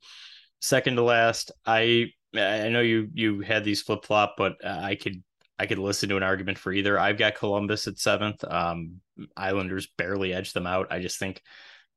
[0.62, 5.24] second to last, I I know you you had these flip flop, but I could
[5.60, 6.98] I could listen to an argument for either.
[6.98, 8.44] I've got Columbus at seventh.
[8.46, 9.02] Um,
[9.36, 10.88] Islanders barely edged them out.
[10.90, 11.42] I just think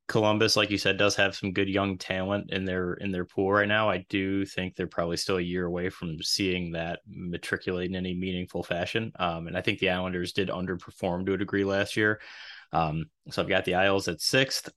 [0.09, 3.53] Columbus, like you said, does have some good young talent in their in their pool
[3.53, 3.89] right now.
[3.89, 8.13] I do think they're probably still a year away from seeing that matriculate in any
[8.13, 9.13] meaningful fashion.
[9.19, 12.21] Um, and I think the Islanders did underperform to a degree last year.
[12.73, 14.69] Um, so I've got the Isles at sixth.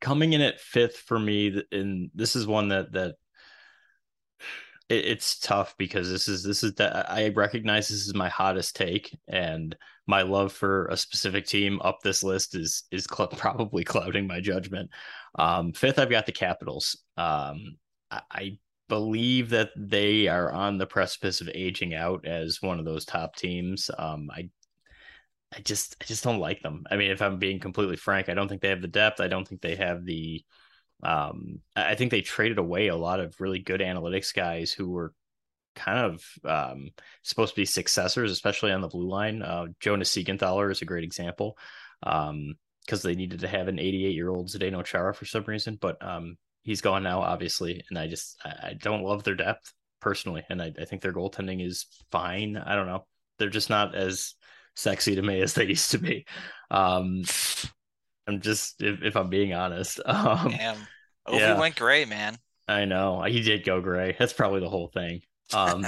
[0.00, 3.14] Coming in at fifth for me, and this is one that that
[4.90, 8.76] it, it's tough because this is this is that I recognize this is my hottest
[8.76, 9.74] take, and
[10.06, 14.40] my love for a specific team up this list is is cl- probably clouding my
[14.40, 14.90] judgment.
[15.38, 16.98] Um, fifth, I've got the Capitals.
[17.16, 17.76] Um,
[18.10, 22.84] I, I believe that they are on the precipice of aging out as one of
[22.84, 23.90] those top teams.
[23.96, 24.50] Um, I
[25.56, 26.84] I just I just don't like them.
[26.90, 29.20] I mean, if I'm being completely frank, I don't think they have the depth.
[29.20, 30.44] I don't think they have the
[31.02, 35.14] um, I think they traded away a lot of really good analytics guys who were
[35.74, 36.90] kind of um,
[37.22, 39.42] supposed to be successors, especially on the blue line.
[39.42, 41.56] Uh, Jonas Siegenthaler is a great example
[42.02, 42.56] because um,
[43.02, 46.36] they needed to have an 88 year old Zdeno Chara for some reason, but um,
[46.62, 47.82] he's gone now, obviously.
[47.88, 51.64] And I just I, don't love their depth personally, and I, I think their goaltending
[51.64, 52.56] is fine.
[52.56, 53.06] I don't know,
[53.38, 54.34] they're just not as
[54.76, 56.26] sexy to me as they used to be.
[56.70, 57.22] Um,
[58.30, 60.00] I'm just if, if I'm being honest.
[60.10, 60.76] Um, Damn,
[61.28, 62.38] Ovi yeah, went gray, man.
[62.68, 64.14] I know he did go gray.
[64.18, 65.22] That's probably the whole thing.
[65.52, 65.84] Um,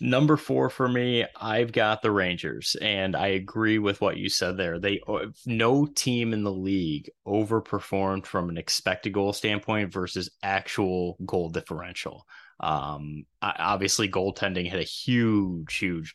[0.00, 4.56] number four for me, I've got the Rangers, and I agree with what you said
[4.56, 4.78] there.
[4.78, 11.16] They uh, no team in the league overperformed from an expected goal standpoint versus actual
[11.26, 12.24] goal differential.
[12.60, 16.14] Um, obviously, goaltending had a huge, huge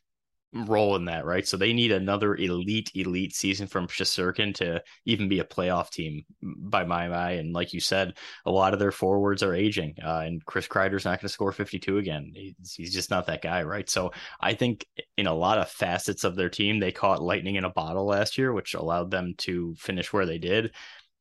[0.53, 1.47] role in that, right?
[1.47, 6.23] So they need another elite, elite season from Shesterkin to even be a playoff team
[6.41, 7.31] by my eye.
[7.31, 11.05] And like you said, a lot of their forwards are aging, uh, and Chris Kreider's
[11.05, 12.31] not going to score 52 again.
[12.35, 13.89] He's, he's, just not that guy, right?
[13.89, 14.85] So I think
[15.17, 18.37] in a lot of facets of their team, they caught lightning in a bottle last
[18.37, 20.73] year, which allowed them to finish where they did.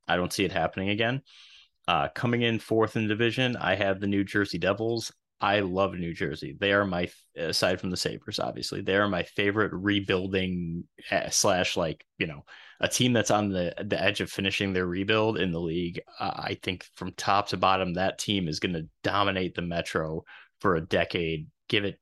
[0.07, 1.23] I don't see it happening again.
[1.89, 5.13] Uh, coming in fourth in division, I have the New Jersey Devils.
[5.43, 6.57] I love New Jersey.
[6.59, 11.77] They are my aside from the Sabres, obviously, they are my favorite rebuilding eh, slash
[11.77, 12.45] like you know
[12.81, 16.01] a team that's on the the edge of finishing their rebuild in the league.
[16.21, 20.23] Uh, I think from top to bottom, that team is going to dominate the Metro
[20.61, 21.49] for a decade.
[21.69, 21.99] Give it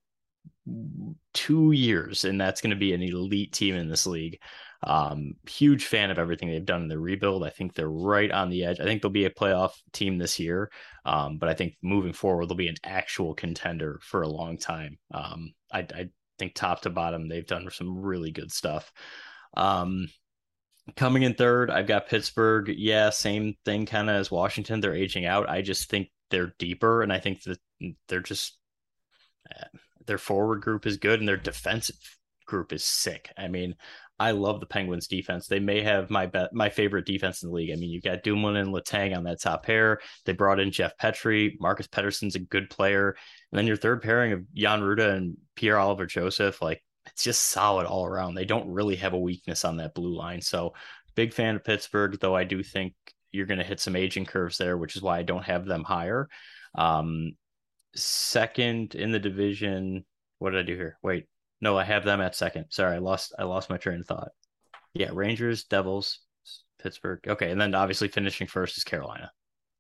[1.33, 4.39] two years, and that's going to be an elite team in this league.
[4.83, 7.45] Um, huge fan of everything they've done in the rebuild.
[7.45, 8.81] I think they're right on the edge.
[8.81, 10.71] I think they'll be a playoff team this year.
[11.05, 14.99] Um, but I think moving forward, they'll be an actual contender for a long time.
[15.13, 16.09] Um, I, I
[16.39, 18.91] think top to bottom, they've done some really good stuff.
[19.55, 20.09] Um,
[20.97, 22.73] coming in third, I've got Pittsburgh.
[22.75, 24.81] Yeah, same thing kind of as Washington.
[24.81, 25.49] They're aging out.
[25.49, 27.59] I just think they're deeper, and I think that
[28.09, 28.59] they're just
[29.51, 29.67] uh,
[30.07, 31.97] their forward group is good, and their defensive
[32.47, 33.33] group is sick.
[33.37, 33.77] I mean,
[34.21, 35.47] I love the Penguins defense.
[35.47, 37.71] They may have my bet, my favorite defense in the league.
[37.73, 39.99] I mean, you've got Dumoulin and Letang on that top pair.
[40.27, 41.59] They brought in Jeff Petry.
[41.59, 43.17] Marcus Pettersson's a good player.
[43.51, 47.47] And then your third pairing of Jan Rutta and Pierre Oliver Joseph, like it's just
[47.47, 48.35] solid all around.
[48.35, 50.43] They don't really have a weakness on that blue line.
[50.43, 50.75] So
[51.15, 52.93] big fan of Pittsburgh, though I do think
[53.33, 55.83] you're going to hit some aging curves there, which is why I don't have them
[55.83, 56.29] higher.
[56.75, 57.33] Um,
[57.95, 60.05] second in the division.
[60.41, 60.99] What did I do here?
[61.03, 61.27] Wait,
[61.61, 62.67] no, I have them at second.
[62.71, 64.31] Sorry, I lost I lost my train of thought.
[64.95, 66.21] Yeah, Rangers, Devils,
[66.83, 67.21] Pittsburgh.
[67.27, 69.31] Okay, and then obviously finishing first is Carolina.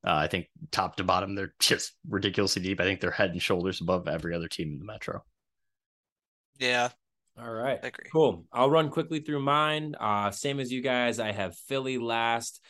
[0.07, 2.81] Uh, I think top to bottom, they're just ridiculously deep.
[2.81, 5.23] I think they're head and shoulders above every other team in the Metro.
[6.59, 6.91] Yeah.
[7.41, 7.79] All right.
[7.83, 8.11] I agree.
[8.13, 8.45] Cool.
[8.53, 9.95] I'll run quickly through mine.
[9.99, 11.19] Uh, same as you guys.
[11.19, 12.61] I have Philly last.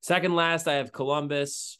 [0.00, 1.77] Second last, I have Columbus.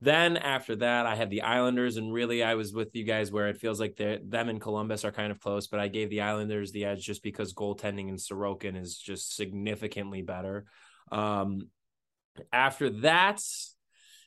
[0.00, 3.48] Then after that, I had the Islanders, and really, I was with you guys where
[3.48, 6.72] it feels like them and Columbus are kind of close, but I gave the Islanders
[6.72, 10.66] the edge just because goaltending in Sorokin is just significantly better.
[11.10, 11.68] Um,
[12.52, 13.40] after that,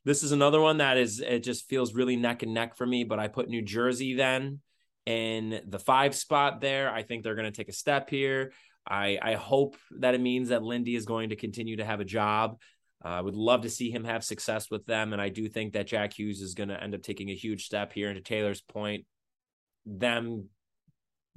[0.05, 3.03] this is another one that is it just feels really neck and neck for me,
[3.03, 4.61] but I put New Jersey then
[5.05, 6.89] in the five spot there.
[6.89, 8.53] I think they're going to take a step here.
[8.89, 12.05] I, I hope that it means that Lindy is going to continue to have a
[12.05, 12.57] job.
[13.01, 15.13] I uh, would love to see him have success with them.
[15.13, 17.65] And I do think that Jack Hughes is going to end up taking a huge
[17.65, 18.09] step here.
[18.09, 19.05] And to Taylor's point,
[19.85, 20.49] them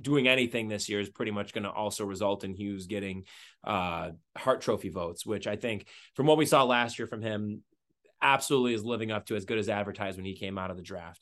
[0.01, 3.25] doing anything this year is pretty much going to also result in Hughes getting
[3.65, 7.63] uh, Hart Trophy votes, which I think from what we saw last year from him,
[8.23, 10.83] absolutely is living up to as good as advertised when he came out of the
[10.83, 11.21] draft.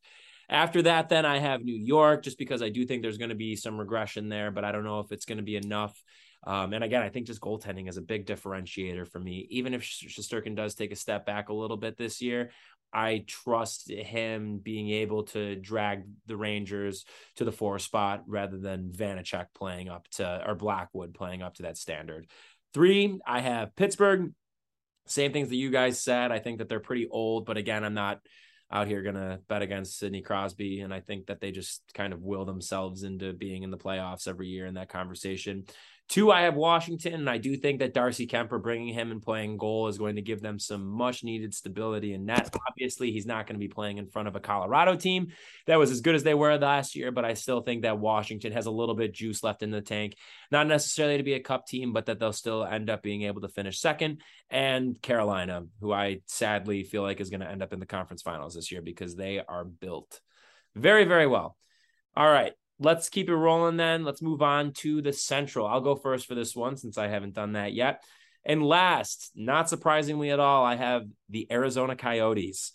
[0.48, 3.34] After that, then I have New York, just because I do think there's going to
[3.34, 6.02] be some regression there, but I don't know if it's going to be enough.
[6.44, 9.46] Um, and again, I think just goaltending is a big differentiator for me.
[9.50, 12.50] Even if Shesterkin does take a step back a little bit this year,
[12.92, 17.04] I trust him being able to drag the Rangers
[17.36, 21.64] to the four spot rather than Vanecek playing up to or Blackwood playing up to
[21.64, 22.26] that standard.
[22.72, 24.32] Three, I have Pittsburgh.
[25.06, 26.32] Same things that you guys said.
[26.32, 28.20] I think that they're pretty old, but again, I'm not
[28.70, 32.22] out here gonna bet against Sidney Crosby, and I think that they just kind of
[32.22, 35.64] will themselves into being in the playoffs every year in that conversation.
[36.08, 39.58] Two, I have Washington, and I do think that Darcy Kuemper bringing him and playing
[39.58, 42.54] goal is going to give them some much needed stability in net.
[42.68, 45.32] Obviously, he's not going to be playing in front of a Colorado team
[45.66, 48.52] that was as good as they were last year, but I still think that Washington
[48.52, 50.16] has a little bit juice left in the tank.
[50.50, 53.42] Not necessarily to be a cup team, but that they'll still end up being able
[53.42, 54.22] to finish second.
[54.48, 58.22] And Carolina, who I sadly feel like is going to end up in the conference
[58.22, 60.20] finals this year because they are built
[60.74, 61.58] very, very well.
[62.16, 64.04] All right let's keep it rolling then.
[64.04, 65.66] Let's move on to the Central.
[65.66, 68.02] I'll go first for this one since I haven't done that yet.
[68.44, 72.72] And last, not surprisingly at all, I have the Arizona Coyotes.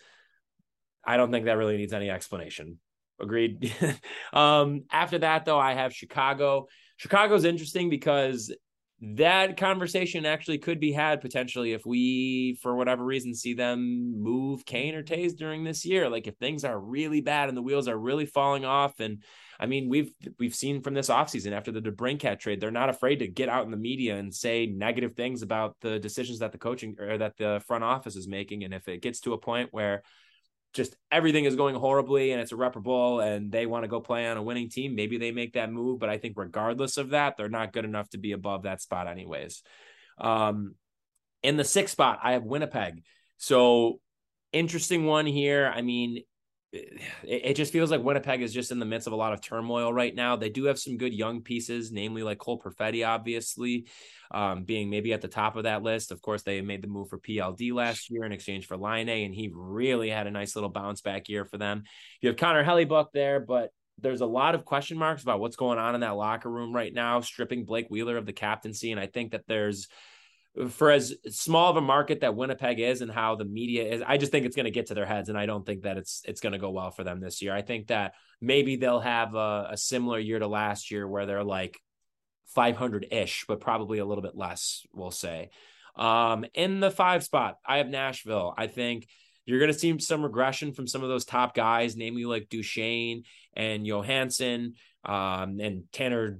[1.06, 2.80] I don't think that really needs any explanation.
[3.20, 3.74] Agreed.
[4.34, 6.68] um, after that, though, I have Chicago.
[6.97, 8.54] Chicago's interesting because
[9.01, 14.66] that conversation actually could be had potentially if we, for whatever reason, see them move
[14.66, 16.10] Kane or Toews during this year.
[16.10, 19.24] Like if things are really bad and the wheels are really falling off and
[19.60, 23.18] I mean, we've we've seen from this offseason after the DeBrincat trade, they're not afraid
[23.18, 26.58] to get out in the media and say negative things about the decisions that the
[26.58, 28.64] coaching or that the front office is making.
[28.64, 30.04] And if it gets to a point where
[30.74, 34.38] just everything is going horribly and it's irreparable and they want to go play on
[34.38, 35.99] a winning team, maybe they make that move.
[35.99, 39.08] But I think regardless of that, they're not good enough to be above that spot,
[39.08, 39.62] anyways.
[40.18, 40.76] Um,
[41.43, 43.04] in the sixth spot, I have Winnipeg.
[43.38, 43.99] So
[44.51, 45.72] interesting one here.
[45.74, 46.24] I mean,
[46.74, 49.41] it, it, just feels like Winnipeg is just in the midst of a lot of
[49.41, 50.36] turmoil right now.
[50.36, 53.88] They do have some good young pieces, namely like Cole Perfetti, obviously,
[54.32, 56.11] um, being maybe at the top of that list.
[56.11, 59.36] Of course, they made the move for PLD last year in exchange for Laine, and
[59.36, 61.84] he really had a nice little bounce back year for them.
[62.21, 63.69] You have Connor Hellebuyck there, but
[63.99, 66.93] there's a lot of question marks about what's going on in that locker room right
[66.93, 68.91] now, stripping Blake Wheeler of the captaincy.
[68.91, 69.88] And I think that there's
[70.70, 74.18] for as small of a market that Winnipeg is and how the media is, I
[74.18, 76.22] just think it's going to get to their heads, and I don't think that it's
[76.26, 77.56] it's going to go well for them this year.
[77.56, 81.43] I think that maybe they'll have a, a similar year to last year where they're
[81.43, 81.80] like
[82.54, 85.49] 500 ish, but probably a little bit less, we'll say.
[85.95, 88.54] Um, in the five spot, I have Nashville.
[88.56, 89.08] I think
[89.45, 93.24] you're going to see some regression from some of those top guys, namely like Duchene
[93.56, 94.74] and Johansen
[95.06, 96.39] um, and Tanner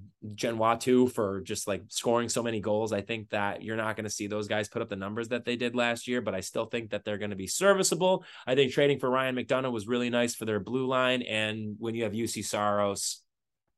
[0.80, 2.94] too for just like scoring so many goals.
[2.94, 5.44] I think that you're not going to see those guys put up the numbers that
[5.44, 8.24] they did last year, but I still think that they're going to be serviceable.
[8.48, 11.96] I think trading for Ryan McDonagh was really nice for their blue line, and when
[11.96, 13.22] you have Juuse Saros,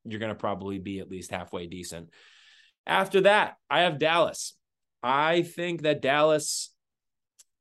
[0.03, 2.09] you're going to probably be at least halfway decent.
[2.85, 4.55] After that, I have Dallas.
[5.01, 6.74] I think that Dallas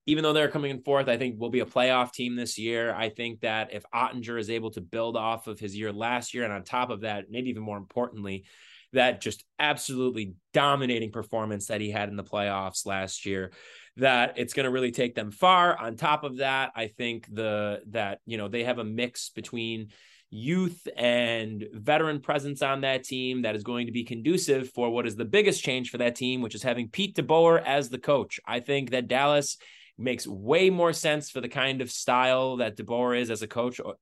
[0.06, 2.94] even though they're coming in fourth, I think will be a playoff team this year.
[2.94, 6.44] I think that if Oettinger is able to build off of his year last year,
[6.44, 8.44] and on top of that, maybe even more importantly,
[8.92, 13.50] that just absolutely dominating performance that he had in the playoffs last year
[13.96, 17.80] that it's going to really take them far on top of that i think the
[17.88, 19.88] that you know they have a mix between
[20.34, 25.06] youth and veteran presence on that team that is going to be conducive for what
[25.06, 28.40] is the biggest change for that team, which is having Pete DeBoer as the coach.
[28.44, 29.56] I think that Dallas
[29.96, 33.80] makes way more sense for the kind of style that DeBoer is as a coach
[33.80, 33.94] uh,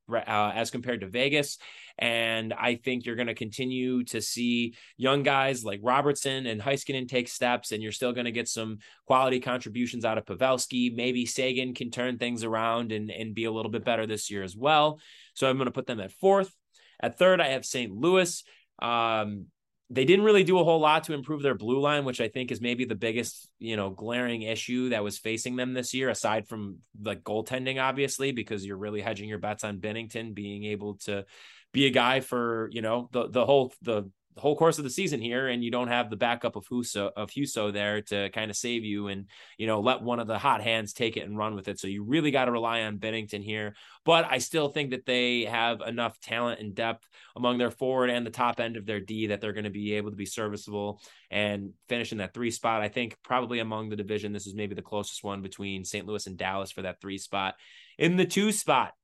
[0.55, 1.59] as compared to Vegas.
[1.99, 7.09] And I think you're going to continue to see young guys like Robertson and Heiskanen
[7.09, 10.95] take steps, and you're still going to get some quality contributions out of Pavelski.
[10.95, 14.43] Maybe Seguin can turn things around and, and be a little bit better this year
[14.43, 14.99] as well.
[15.35, 16.53] So I'm going to put them at fourth.
[17.01, 17.93] At third, I have St.
[17.93, 18.43] Louis.
[18.81, 19.47] Um,
[19.93, 22.51] they didn't really do a whole lot to improve their blue line, which I think
[22.51, 26.49] is maybe the biggest, you know, glaring issue that was facing them this year, aside
[26.49, 31.27] from like goaltending, obviously, because you're really hedging your bets on Binnington being able to
[31.73, 34.91] be a guy for, you know, the the whole the the whole course of the
[34.91, 38.51] season here, and you don't have the backup of Husso of Husso there to kind
[38.51, 39.27] of save you and
[39.59, 41.79] you know let one of the hot hands take it and run with it.
[41.79, 43.75] So you really got to rely on Binnington here.
[44.05, 48.27] But I still think that they have enough talent and depth among their forward and
[48.27, 51.01] the top end of their D that they're going to be able to be serviceable
[51.31, 52.83] and finish in that three spot.
[52.83, 56.07] I think probably among the division, this is maybe the closest one between St.
[56.07, 57.55] Louis and Dallas for that three spot.
[57.99, 58.95] In the two spot,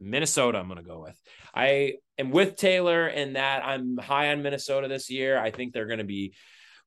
[0.00, 1.20] Minnesota, I'm going to go with.
[1.54, 5.38] I am with Taylor in that I'm high on Minnesota this year.
[5.38, 6.34] I think they're going to be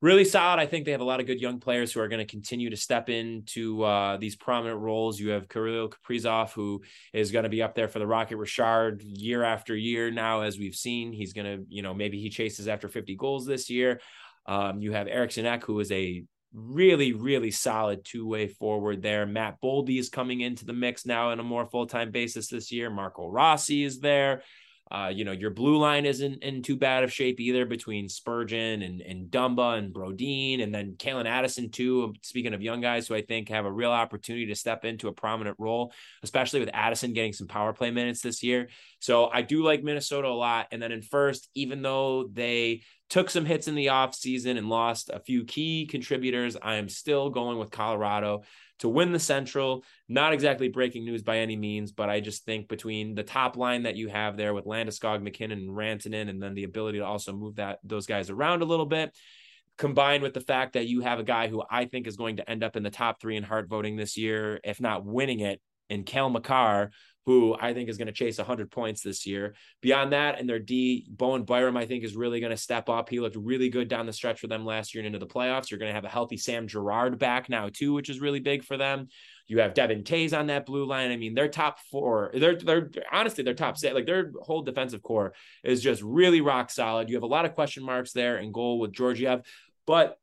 [0.02, 0.60] really solid.
[0.60, 2.70] I think they have a lot of good young players who are going to continue
[2.70, 5.20] to step into uh, these prominent roles.
[5.20, 6.82] You have Kirill Kaprizov, who
[7.14, 10.58] is going to be up there for the Rocket Richard year after year now, as
[10.58, 11.12] we've seen.
[11.12, 14.00] He's going to, you know, maybe he chases after 50 goals this year.
[14.46, 16.24] Um, you have Eriksson Ek, who is a
[16.54, 19.26] really, really solid two way forward there.
[19.26, 22.72] Matt Boldy is coming into the mix now on a more full time basis this
[22.72, 22.90] year.
[22.90, 24.44] Marco Rossi is there.
[24.92, 28.82] Uh, you know, your blue line isn't in too bad of shape either between Spurgeon
[28.82, 32.16] and, and Dumba and Brodin, and then Calen Addison, too.
[32.24, 35.14] Speaking of young guys who I think have a real opportunity to step into a
[35.14, 35.94] prominent role,
[36.24, 38.70] especially with Addison getting some power play minutes this year.
[38.98, 40.68] So I do like Minnesota a lot.
[40.72, 45.10] And then in first, even though they took some hits in the offseason and lost
[45.12, 48.44] a few key contributors, I am still going with Colorado
[48.80, 49.84] to win the Central.
[50.08, 53.84] Not exactly breaking news by any means, but I just think between the top line
[53.84, 57.34] that you have there with Landeskog, MacKinnon, and Rantanen, and then the ability to also
[57.34, 59.16] move that those guys around a little bit,
[59.78, 62.50] combined with the fact that you have a guy who I think is going to
[62.50, 65.62] end up in the top three in Hart voting this year, if not winning it,
[65.90, 66.92] in Cale Makar,
[67.30, 69.54] who I think is going to chase 100 points this year.
[69.82, 73.08] Beyond that, and their D, Bowen Byram, I think, is really going to step up.
[73.08, 75.70] He looked really good down the stretch for them last year and into the playoffs.
[75.70, 78.64] You're going to have a healthy Sam Girard back now, too, which is really big
[78.64, 79.10] for them.
[79.46, 81.12] You have Devon Toews on that blue line.
[81.12, 85.04] I mean, their top four, they're, they're honestly, their top set, like their whole defensive
[85.04, 87.10] core is just really rock solid.
[87.10, 89.44] You have a lot of question marks there in goal with Georgiev,
[89.86, 90.18] but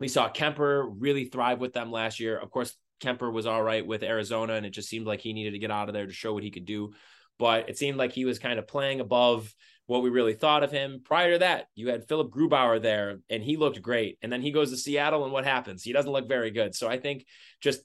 [0.00, 2.36] we saw Kuemper really thrive with them last year.
[2.36, 5.52] Of course, Kuemper was all right with Arizona, and it just seemed like he needed
[5.52, 6.92] to get out of there to show what he could do.
[7.38, 9.52] But it seemed like he was kind of playing above
[9.86, 11.02] what we really thought of him.
[11.04, 14.18] Prior to that, you had Philip Grubauer there, and he looked great.
[14.22, 15.82] And then he goes to Seattle, and what happens?
[15.82, 16.74] He doesn't look very good.
[16.74, 17.26] So I think
[17.60, 17.82] just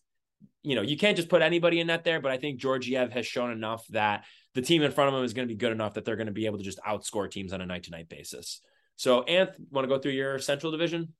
[0.64, 3.26] you know, you can't just put anybody in that there, but I think Georgiev has
[3.26, 5.94] shown enough that the team in front of him is going to be good enough
[5.94, 8.10] that they're going to be able to just outscore teams on a night to night
[8.10, 8.62] basis.
[8.96, 11.14] So, Anth, want to go through your Central Division?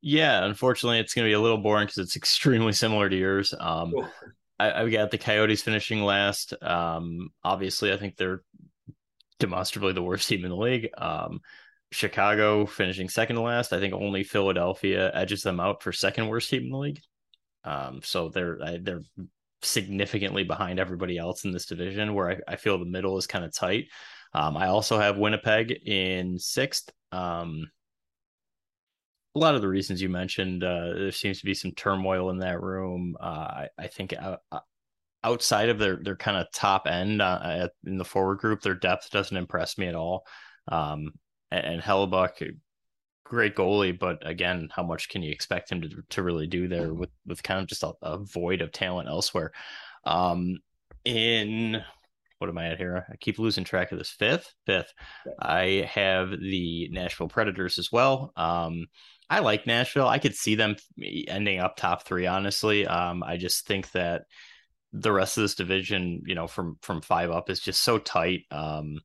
[0.00, 3.54] Yeah, unfortunately, it's going to be a little boring because it's extremely similar to yours.
[3.58, 3.92] Um,
[4.58, 6.54] I, I got the Coyotes finishing last.
[6.62, 8.42] Um, obviously, I think they're
[9.38, 10.88] demonstrably the worst team in the league.
[10.96, 11.40] Um,
[11.92, 13.72] Chicago finishing second to last.
[13.72, 17.00] I think only Philadelphia edges them out for second worst team in the league.
[17.64, 19.02] Um, so they're they're
[19.62, 23.44] significantly behind everybody else in this division, where I, I feel the middle is kind
[23.44, 23.86] of tight.
[24.32, 26.90] Um, I also have Winnipeg in sixth.
[27.12, 27.70] Um,
[29.36, 32.38] a lot of the reasons you mentioned, uh, there seems to be some turmoil in
[32.38, 33.14] that room.
[33.20, 34.38] Uh, I, I, think uh,
[35.22, 39.10] outside of their their kind of top end uh, in the forward group, their depth
[39.10, 40.24] doesn't impress me at all.
[40.68, 41.12] Um,
[41.50, 42.50] and, and Hellebuyck,
[43.24, 46.94] great goalie, but again, how much can you expect him to to really do there
[46.94, 49.52] with with kind of just a, a void of talent elsewhere?
[50.04, 50.60] Um,
[51.04, 51.82] in
[52.38, 53.06] what am I at here?
[53.10, 54.10] I keep losing track of this.
[54.10, 54.92] Fifth, fifth.
[55.40, 58.32] I have the Nashville Predators as well.
[58.36, 58.86] Um,
[59.28, 60.06] I like Nashville.
[60.06, 60.76] I could see them
[61.28, 62.26] ending up top three.
[62.26, 64.22] Honestly, um, I just think that
[64.92, 68.42] the rest of this division, you know, from from five up, is just so tight.
[68.50, 69.00] Um,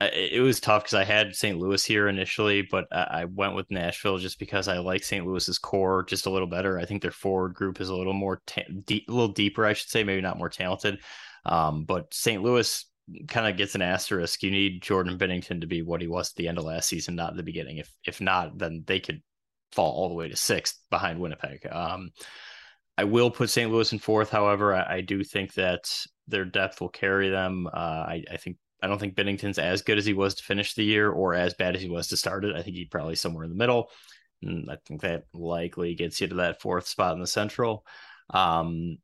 [0.00, 1.58] it, was tough because I had St.
[1.58, 5.24] Louis here initially, but I, I went with Nashville just because I like St.
[5.24, 6.78] Louis's core just a little better.
[6.78, 9.72] I think their forward group is a little more ta- deep, a little deeper, I
[9.72, 10.98] should say, maybe not more talented.
[11.46, 12.42] Um, but St.
[12.42, 12.84] Louis
[13.28, 14.42] kind of gets an asterisk.
[14.42, 17.14] You need Jordan Binnington to be what he was at the end of last season,
[17.14, 17.78] not the beginning.
[17.78, 19.22] If if not, then they could
[19.72, 21.66] fall all the way to sixth behind Winnipeg.
[21.70, 22.10] Um,
[22.98, 23.70] I will put St.
[23.70, 24.30] Louis in fourth.
[24.30, 25.90] However, I, I, do think that
[26.28, 27.66] their depth will carry them.
[27.66, 30.74] Uh, I, I, think I don't think Binnington's as good as he was to finish
[30.74, 32.56] the year or as bad as he was to start it.
[32.56, 33.90] I think he's probably somewhere in the middle.
[34.42, 37.84] And I think that likely gets you to that fourth spot in the Central.
[38.30, 38.98] Um,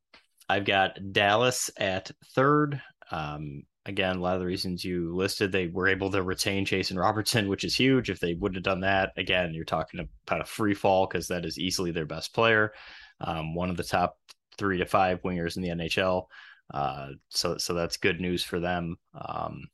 [0.48, 2.80] I've got Dallas at third.
[3.10, 6.98] Um, again, a lot of the reasons you listed, they were able to retain Jason
[6.98, 8.10] Robertson, which is huge.
[8.10, 11.44] If they would have done that, again, you're talking about a free fall because that
[11.44, 12.72] is easily their best player,
[13.20, 14.18] um, one of the top
[14.56, 16.26] three to five wingers in the NHL.
[16.72, 18.96] Uh, so, so that's good news for them.
[19.14, 19.64] Um,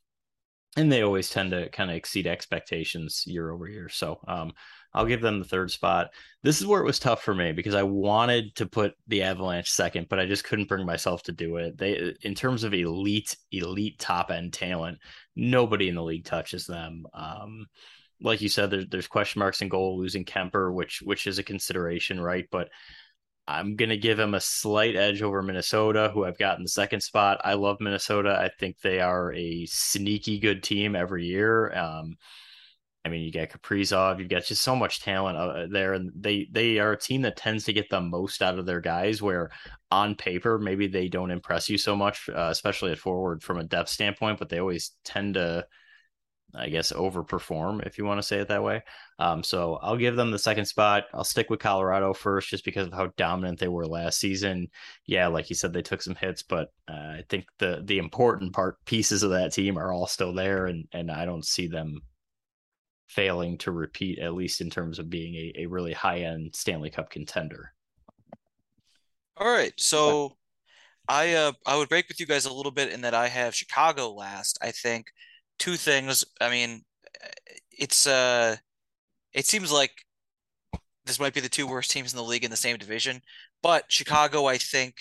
[0.75, 3.89] and they always tend to kind of exceed expectations year over year.
[3.89, 4.53] So, um,
[4.93, 6.09] I'll give them the third spot.
[6.41, 9.69] This is where it was tough for me because I wanted to put the Avalanche
[9.69, 11.77] second, but I just couldn't bring myself to do it.
[11.77, 14.97] They, in terms of elite, elite top end talent,
[15.35, 17.05] nobody in the league touches them.
[17.13, 17.67] Um,
[18.21, 21.43] like you said, there's there's question marks in goal, losing Kuemper, which which is a
[21.43, 22.45] consideration, right?
[22.51, 22.69] But
[23.47, 27.01] I'm gonna give him a slight edge over Minnesota, who I've got in the second
[27.01, 27.41] spot.
[27.43, 28.37] I love Minnesota.
[28.39, 31.73] I think they are a sneaky good team every year.
[31.75, 32.17] Um,
[33.05, 36.47] I mean, you got Kaprizov, you've got just so much talent uh, there, and they
[36.51, 39.21] they are a team that tends to get the most out of their guys.
[39.21, 39.51] Where
[39.89, 43.63] on paper, maybe they don't impress you so much, uh, especially at forward from a
[43.63, 45.65] depth standpoint, but they always tend to,
[46.53, 48.83] I guess, overperform if you want to say it that way.
[49.17, 51.05] Um, so I'll give them the second spot.
[51.13, 54.67] I'll stick with Colorado first, just because of how dominant they were last season.
[55.05, 58.51] Yeah, like you said, they took some hits, but uh, I think the the important
[58.51, 62.01] part pieces of that team are all still there, and and I don't see them
[63.09, 66.89] failing to repeat, at least in terms of being a, a really high end Stanley
[66.89, 67.73] Cup contender.
[69.35, 69.73] All right.
[69.77, 70.37] So
[71.07, 73.55] I uh I would break with you guys a little bit in that I have
[73.55, 74.57] Chicago last.
[74.61, 75.07] I think
[75.57, 76.23] two things.
[76.39, 76.83] I mean,
[77.71, 78.57] it's uh
[79.33, 79.91] it seems like
[81.05, 83.21] this might be the two worst teams in the league in the same division,
[83.63, 84.95] but Chicago, I think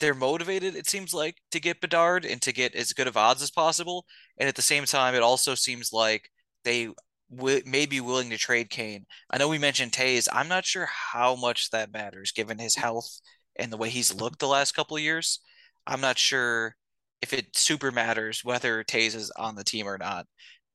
[0.00, 3.40] they're motivated, it seems like, to get Bedard and to get as good of odds
[3.40, 4.04] as possible.
[4.36, 6.28] And at the same time, it also seems like
[6.64, 6.88] they
[7.34, 9.06] w- may be willing to trade Kane.
[9.30, 10.28] I know we mentioned Toews.
[10.32, 13.20] I'm not sure how much that matters given his health
[13.56, 15.40] and the way he's looked the last couple of years.
[15.86, 16.76] I'm not sure
[17.22, 20.26] if it super matters whether Toews is on the team or not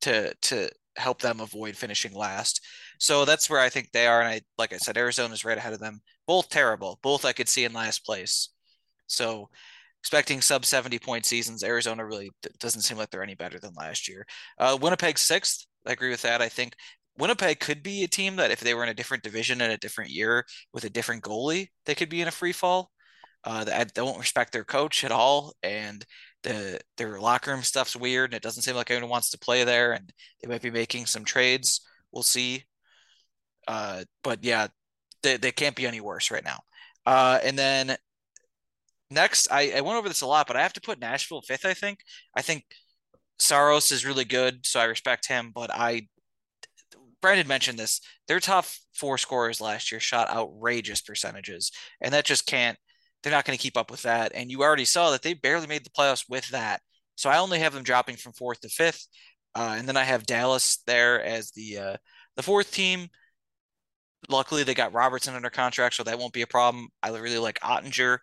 [0.01, 2.61] to to help them avoid finishing last.
[2.99, 4.21] So that's where I think they are.
[4.21, 6.01] And I like I said, Arizona's right ahead of them.
[6.25, 6.99] Both terrible.
[7.03, 8.49] Both I could see in last place.
[9.07, 9.49] So
[10.01, 14.07] expecting sub 70 point seasons, Arizona really doesn't seem like they're any better than last
[14.07, 14.25] year.
[14.57, 15.66] Uh, Winnipeg sixth.
[15.87, 16.41] I agree with that.
[16.41, 16.75] I think
[17.17, 19.77] Winnipeg could be a team that if they were in a different division in a
[19.77, 22.91] different year with a different goalie, they could be in a free fall.
[23.43, 26.05] Uh, they, they won't respect their coach at all, and
[26.43, 29.63] the their locker room stuff's weird, and it doesn't seem like anyone wants to play
[29.63, 29.93] there.
[29.93, 30.11] And
[30.41, 31.81] they might be making some trades.
[32.11, 32.65] We'll see.
[33.67, 34.67] Uh, but yeah,
[35.23, 36.61] they, they can't be any worse right now.
[37.05, 37.97] Uh, and then
[39.09, 41.65] next, I, I went over this a lot, but I have to put Nashville fifth.
[41.65, 41.99] I think.
[42.35, 42.65] I think
[43.39, 45.51] Saros is really good, so I respect him.
[45.53, 46.07] But I,
[47.21, 48.01] Brandon mentioned this.
[48.27, 52.77] Their top four scorers last year shot outrageous percentages, and that just can't.
[53.23, 54.31] They're not going to keep up with that.
[54.35, 56.81] And you already saw that they barely made the playoffs with that.
[57.15, 59.07] So I only have them dropping from fourth to fifth,
[59.55, 61.97] uh, and then I have Dallas there as the uh,
[62.35, 63.07] the fourth team.
[64.29, 66.89] Luckily, they got Robertson under contract, so that won't be a problem.
[67.01, 68.19] I really like Oettinger.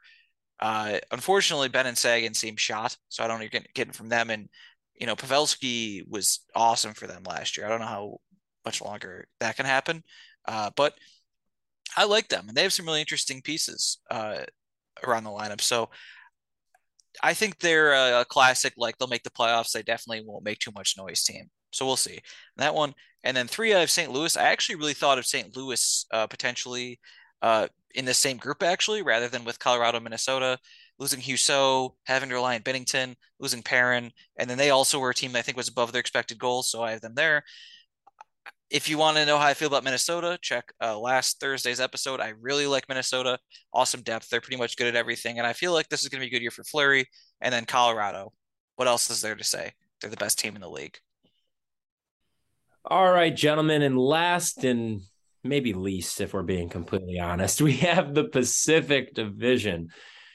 [0.61, 4.31] Uh, unfortunately, Benn and Seguin seem shot, so I don't get getting from them.
[4.31, 4.49] And
[4.97, 7.67] you know, Pavelski was awesome for them last year.
[7.67, 8.19] I don't know how
[8.65, 10.03] much longer that can happen,
[10.47, 10.95] uh, but
[11.97, 14.39] I like them, and they have some really interesting pieces uh,
[15.05, 15.61] around the lineup.
[15.61, 15.91] So
[17.23, 18.75] I think they're a, a, classic.
[18.77, 19.73] Like they'll make the playoffs.
[19.73, 21.51] They definitely won't make too much noise team.
[21.73, 22.21] So we'll see
[22.57, 22.95] that one.
[23.25, 24.13] And then three, I have St.
[24.13, 24.37] Louis.
[24.37, 25.57] I actually really thought of St.
[25.57, 27.01] Louis uh, potentially
[27.43, 30.59] uh, in the same group, actually, rather than with Colorado, Minnesota
[30.99, 35.15] losing Husso, having to rely on Binnington, losing Perron, and then they also were a
[35.15, 37.43] team that I think was above their expected goals, so I have them there.
[38.71, 42.21] If you want to know how I feel about Minnesota, check uh, last Thursday's episode.
[42.21, 43.39] I really like Minnesota.
[43.73, 44.29] Awesome depth.
[44.29, 46.29] They're pretty much good at everything, and I feel like this is going to be
[46.29, 47.07] a good year for Fleury.
[47.41, 48.33] And then Colorado.
[48.77, 49.73] What else is there to say?
[50.01, 50.99] They're the best team in the league.
[52.85, 55.01] All right, gentlemen, and last and
[55.43, 59.89] maybe least, if we're being completely honest, we have the Pacific Division.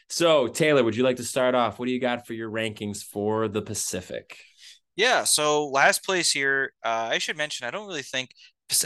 [0.10, 1.77] So, Taylor, would you like to start off?
[1.77, 4.38] What do you got for your rankings for the Pacific?
[4.95, 8.31] Yeah, so last place here, uh, I should mention, I don't really think,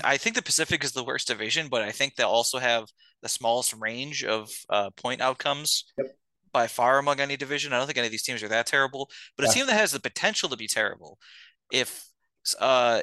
[0.03, 2.85] I think the Pacific is the worst division, but I think they also have
[3.21, 5.85] the smallest range of uh, point outcomes.
[5.97, 6.07] Yep.
[6.51, 7.73] by far among any division.
[7.73, 9.91] I don't think any of these teams are that terrible, but a team that has
[9.91, 11.17] the potential to be terrible
[11.71, 12.05] if
[12.59, 13.01] uh,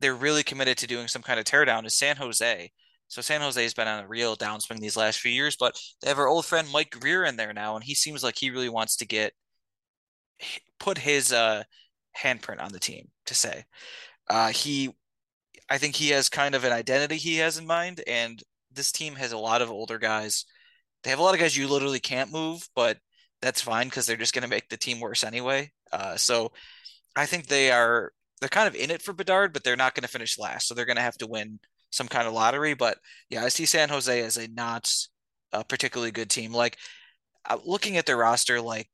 [0.00, 2.70] they're really committed to doing some kind of teardown is San Jose.
[3.10, 6.08] So San Jose has been on a real downswing these last few years, but they
[6.08, 8.68] have our old friend Mike Grier in there now, and he seems like he really
[8.68, 9.32] wants to get
[10.78, 11.64] put his uh,
[12.16, 13.64] handprint on the team to say.
[14.28, 14.90] Uh, he,
[15.68, 18.40] I think he has kind of an identity he has in mind, and
[18.72, 20.44] this team has a lot of older guys.
[21.02, 22.96] They have a lot of guys you literally can't move, but
[23.42, 25.72] that's fine because they're just going to make the team worse anyway.
[25.90, 26.52] Uh, so
[27.16, 30.02] I think they are they're kind of in it for Bedard, but they're not going
[30.02, 31.58] to finish last, so they're going to have to win
[31.90, 32.74] some kind of lottery.
[32.74, 32.98] But
[33.28, 34.90] yeah, I see San Jose as a not
[35.52, 36.52] a particularly good team.
[36.52, 36.76] Like
[37.48, 38.88] uh, looking at their roster, like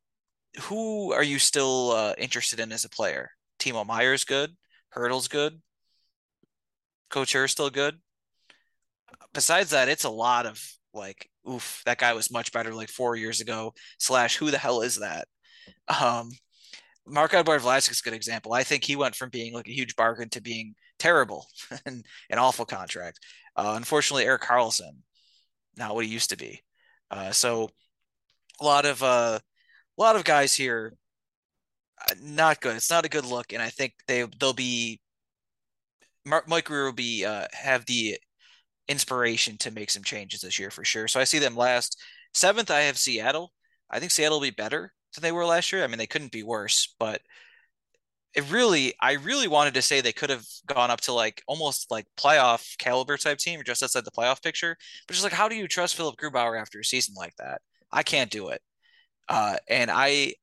[0.63, 3.31] who are you still uh, interested in as a player?
[3.59, 4.57] Timo Meier's good.
[4.91, 5.61] Hertl's good.
[7.11, 7.99] Couture still good.
[9.33, 10.63] Besides that, it's a lot of
[10.95, 13.75] like, oof, that guy was much better like four years ago.
[13.99, 15.29] Slash, who the hell is that?
[15.89, 16.31] Um,
[17.07, 18.53] Marc-Edouard Vlasic's a good example.
[18.53, 21.47] I think he went from being like a huge bargain to being terrible
[21.87, 23.21] and an awful contract.
[23.57, 24.99] Uh, unfortunately, Erik Karlsson,
[25.77, 26.63] not what he used to be.
[27.11, 27.71] Uh, so
[28.61, 29.39] a lot of uh,
[29.99, 30.93] a lot of guys here,
[32.11, 32.77] uh, not good.
[32.77, 35.01] It's not a good look, and I think they they'll be.
[36.25, 38.19] Mike Grier will be uh, have the
[38.89, 41.07] inspiration to make some changes this year for sure.
[41.07, 42.01] So I see them last
[42.35, 42.71] seventh.
[42.71, 43.53] I have Seattle.
[43.91, 45.85] I think Seattle will be better than they were last year.
[45.85, 47.23] I mean, they couldn't be worse, but
[48.35, 51.91] it really, I really wanted to say they could have gone up to like almost
[51.91, 54.77] like playoff caliber type team, just outside the playoff picture.
[55.07, 57.63] But just like, how do you trust Philip Grubauer after a season like that?
[57.91, 58.61] I can't do it.
[59.29, 60.35] Uh, and I,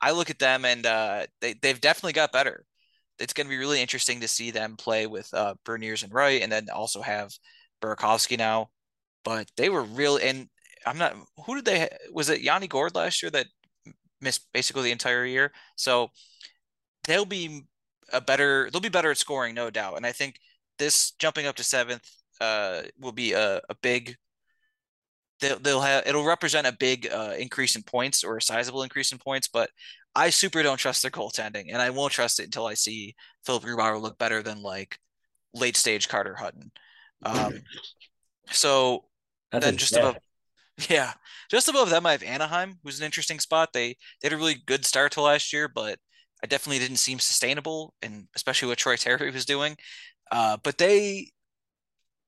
[0.00, 2.64] I look at them and uh, they they've definitely got better.
[3.18, 6.40] It's going to be really interesting to see them play with uh, Beniers and Wright,
[6.40, 7.32] and then also have
[7.82, 8.68] Burakovsky now.
[9.24, 10.48] But they were real, and
[10.86, 11.16] I'm not.
[11.46, 11.88] Who did they?
[12.12, 13.46] Was it Yanni Gourde last year that
[14.20, 15.52] missed basically the entire year?
[15.74, 16.10] So
[17.08, 17.64] they'll be
[18.12, 18.68] a better.
[18.70, 19.96] They'll be better at scoring, no doubt.
[19.96, 20.38] And I think
[20.78, 22.08] this jumping up to seventh
[22.40, 24.14] uh, will be a, a big.
[25.40, 29.10] They'll, they'll have it'll represent a big uh, increase in points or a sizable increase
[29.10, 29.70] in points, but
[30.14, 33.14] I super don't trust their goaltending, and I won't trust it until I see
[33.44, 34.98] Philip Grubauer look better than like
[35.54, 36.70] late stage Carter Hutton.
[37.24, 37.62] Um,
[38.50, 39.04] so
[39.52, 40.16] That's then just above,
[40.88, 41.12] yeah,
[41.50, 43.72] just above them, I have Anaheim, who's an interesting spot.
[43.72, 45.98] They they had a really good start to last year, but
[46.42, 49.76] I definitely didn't seem sustainable, and especially what Troy Terry was doing.
[50.30, 51.30] Uh, but they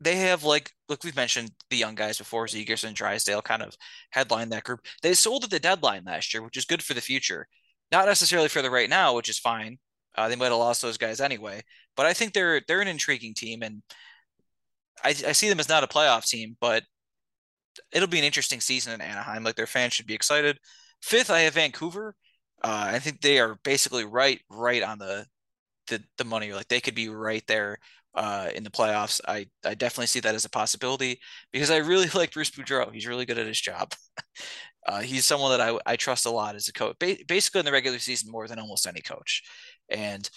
[0.00, 3.76] they have like look, we've mentioned the young guys before, Zegras and Drysdale kind of
[4.10, 4.80] headline that group.
[5.02, 7.46] They sold at the deadline last year, which is good for the future.
[7.92, 9.78] Not necessarily for the right now, which is fine.
[10.16, 11.62] Uh, they might have lost those guys anyway,
[11.96, 13.82] but I think they're they're an intriguing team, and
[15.04, 16.84] I, I see them as not a playoff team, but
[17.92, 19.44] it'll be an interesting season in Anaheim.
[19.44, 20.58] Like their fans should be excited.
[21.02, 22.14] Fifth, I have Vancouver.
[22.62, 25.26] Uh, I think they are basically right right on the
[25.88, 26.52] the the money.
[26.52, 27.78] Like they could be right there
[28.14, 29.20] uh, in the playoffs.
[29.28, 31.20] I I definitely see that as a possibility
[31.52, 32.92] because I really like Bruce Boudreau.
[32.92, 33.94] He's really good at his job.
[34.86, 37.66] Uh, he's someone that I, I trust a lot as a coach, ba- basically in
[37.66, 39.42] the regular season more than almost any coach.
[39.90, 40.28] And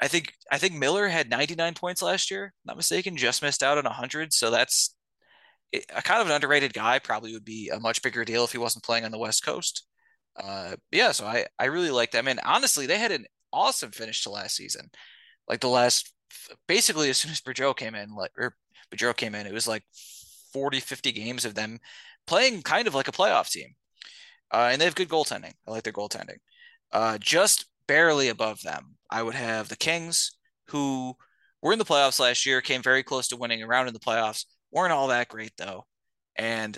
[0.00, 3.78] I think I think Miller had 99 points last year, not mistaken, just missed out
[3.78, 4.32] on 100.
[4.32, 4.94] So that's
[5.74, 6.98] a kind of an underrated guy.
[6.98, 9.86] Probably would be a much bigger deal if he wasn't playing on the West Coast.
[10.36, 12.28] Uh, yeah, so I I really like them.
[12.28, 14.90] And honestly, they had an awesome finish to last season.
[15.48, 16.12] Like the last,
[16.68, 18.56] basically as soon as Boudreau came in, like or
[19.14, 19.84] came in, it was like
[20.52, 21.78] 40, 50 games of them
[22.26, 23.74] playing kind of like a playoff team.
[24.52, 25.54] Uh, and they have good goaltending.
[25.66, 26.38] I like their goaltending.
[26.92, 30.32] Uh, just barely above them, I would have the Kings,
[30.68, 31.14] who
[31.62, 34.44] were in the playoffs last year, came very close to winning around in the playoffs.
[34.70, 35.86] weren't all that great though,
[36.36, 36.76] and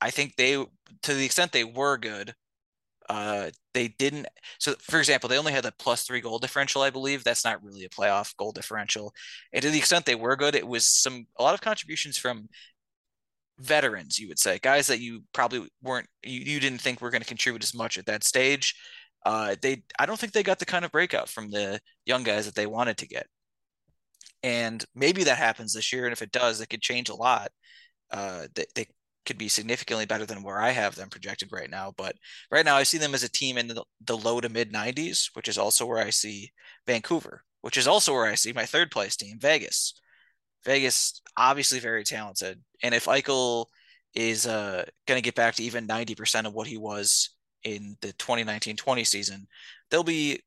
[0.00, 2.34] I think they, to the extent they were good,
[3.08, 4.26] uh, they didn't.
[4.58, 7.24] So, for example, they only had a plus three goal differential, I believe.
[7.24, 9.12] That's not really a playoff goal differential.
[9.52, 12.48] And to the extent they were good, it was some a lot of contributions from
[13.58, 17.22] veterans, you would say, guys that you probably weren't, you, you didn't think were going
[17.22, 18.74] to contribute as much at that stage.
[19.24, 22.46] Uh, they, I don't think they got the kind of breakout from the young guys
[22.46, 23.26] that they wanted to get.
[24.42, 26.04] And maybe that happens this year.
[26.04, 27.50] And if it does, it could change a lot.
[28.10, 28.86] Uh, they, they
[29.26, 31.92] could be significantly better than where I have them projected right now.
[31.96, 32.16] But
[32.50, 35.30] right now, I see them as a team in the, the low to mid 90s,
[35.34, 36.52] which is also where I see
[36.86, 40.00] Vancouver, which is also where I see my third place team, Vegas.
[40.64, 42.60] Vegas, obviously very talented.
[42.82, 43.66] And if Eichel
[44.14, 47.30] is uh, going to get back to even 90% of what he was
[47.62, 49.46] in the 2019 20 season,
[49.90, 50.40] they'll be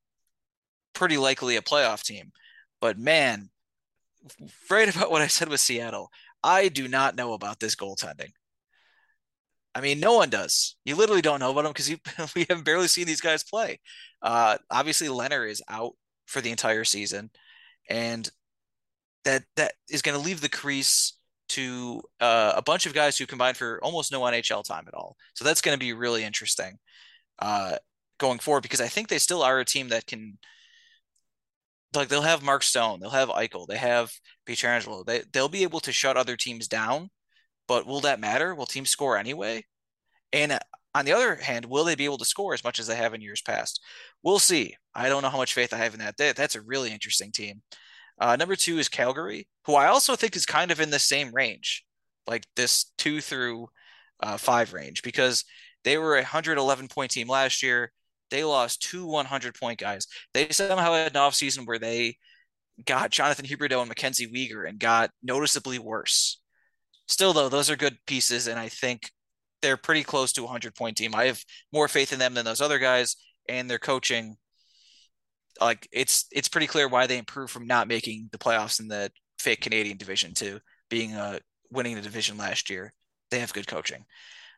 [0.92, 2.32] pretty likely a playoff team.
[2.80, 3.50] But man,
[4.70, 6.10] right about what I said with Seattle,
[6.42, 8.32] I do not know about this goaltending.
[9.74, 10.76] I mean, no one does.
[10.84, 13.80] You literally don't know about them because we have barely seen these guys play.
[14.22, 15.92] Uh, obviously, Lehner is out
[16.26, 17.30] for the entire season,
[17.88, 18.28] and
[19.24, 21.16] that that is going to leave the crease
[21.50, 25.16] to uh, a bunch of guys who combined for almost no NHL time at all.
[25.34, 26.78] So that's going to be really interesting
[27.40, 27.76] uh,
[28.18, 30.38] going forward because I think they still are a team that can
[31.94, 34.12] like they'll have Mark Stone, they'll have Eichel, they have
[34.46, 35.04] Pietrangelo.
[35.04, 37.10] They they'll be able to shut other teams down,
[37.70, 38.52] but will that matter?
[38.52, 39.64] Will teams score anyway?
[40.32, 40.58] And
[40.92, 43.14] on the other hand, will they be able to score as much as they have
[43.14, 43.80] in years past?
[44.24, 44.74] We'll see.
[44.92, 46.16] I don't know how much faith I have in that.
[46.16, 47.62] That's a really interesting team.
[48.20, 51.30] Uh, number two is Calgary, who I also think is kind of in the same
[51.32, 51.84] range,
[52.26, 53.68] like this two through
[54.18, 55.44] uh, five range, because
[55.84, 57.92] they were a 111 point team last year.
[58.32, 60.08] They lost two 100 point guys.
[60.34, 62.16] They somehow had an offseason where they
[62.84, 66.39] got Jonathan Huberdeau and Mackenzie Weegar and got noticeably worse.
[67.10, 69.10] Still, though, those are good pieces, and I think
[69.62, 71.12] they're pretty close to a 100 point team.
[71.12, 71.42] I have
[71.72, 73.16] more faith in them than those other guys,
[73.48, 74.36] and their coaching.
[75.60, 79.10] Like it's it's pretty clear why they improved from not making the playoffs in the
[79.40, 81.40] fake Canadian division to being uh
[81.72, 82.92] winning the division last year.
[83.32, 84.04] They have good coaching,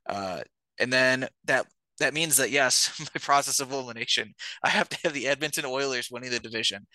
[0.07, 0.43] uh,
[0.79, 1.67] and then that
[2.01, 6.11] that means that yes, my process of elimination, I have to have the Edmonton Oilers
[6.11, 6.87] winning the division.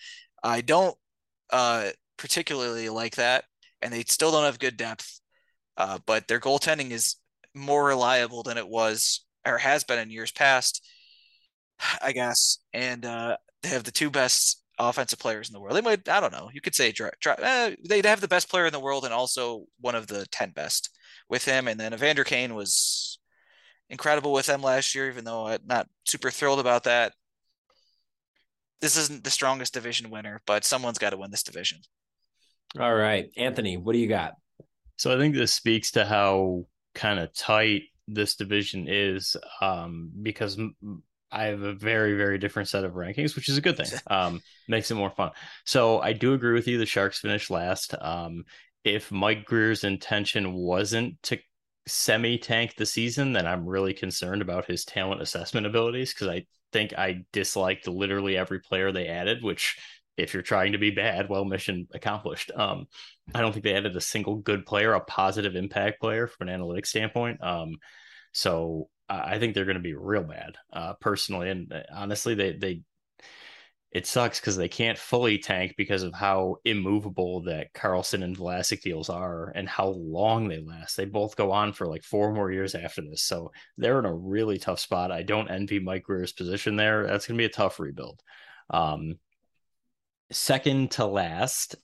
[0.42, 0.96] I don't
[1.50, 3.44] uh, particularly like that,
[3.82, 5.20] and they still don't have good depth.
[5.78, 7.16] Uh, but their goaltending is
[7.54, 10.84] more reliable than it was or has been in years past,
[12.02, 12.58] I guess.
[12.74, 15.76] And uh, they have the two best offensive players in the world.
[15.76, 18.72] They might, I don't know, you could say eh, they'd have the best player in
[18.72, 20.90] the world and also one of the 10 best
[21.28, 21.68] with him.
[21.68, 23.20] And then Evander Kane was
[23.88, 27.12] incredible with them last year, even though I'm not super thrilled about that.
[28.80, 31.78] This isn't the strongest division winner, but someone's got to win this division.
[32.78, 33.30] All right.
[33.36, 34.34] Anthony, what do you got?
[34.98, 40.58] So I think this speaks to how kind of tight this division is um, because
[41.30, 43.98] I have a very, very different set of rankings, which is a good thing.
[44.10, 45.30] Um, makes it more fun.
[45.64, 46.78] So I do agree with you.
[46.78, 47.94] The Sharks finished last.
[48.00, 48.44] Um,
[48.84, 51.38] if Mike Grier's intention wasn't to
[51.86, 56.46] semi tank the season, then I'm really concerned about his talent assessment abilities because I
[56.72, 59.78] think I disliked literally every player they added, which
[60.18, 62.50] if you're trying to be bad, well, mission accomplished.
[62.54, 62.86] Um,
[63.34, 66.60] I don't think they added a single good player, a positive impact player from an
[66.60, 67.42] analytics standpoint.
[67.42, 67.76] Um,
[68.32, 71.48] so I think they're going to be real bad, uh, personally.
[71.50, 72.82] And uh, honestly, they they
[73.90, 78.82] it sucks because they can't fully tank because of how immovable that Karlsson and Vlasic
[78.82, 80.96] deals are and how long they last.
[80.96, 83.22] They both go on for like four more years after this.
[83.22, 85.10] So they're in a really tough spot.
[85.10, 87.06] I don't envy Mike Grier's position there.
[87.06, 88.20] That's going to be a tough rebuild.
[88.68, 89.14] Um,
[90.30, 91.76] second to last,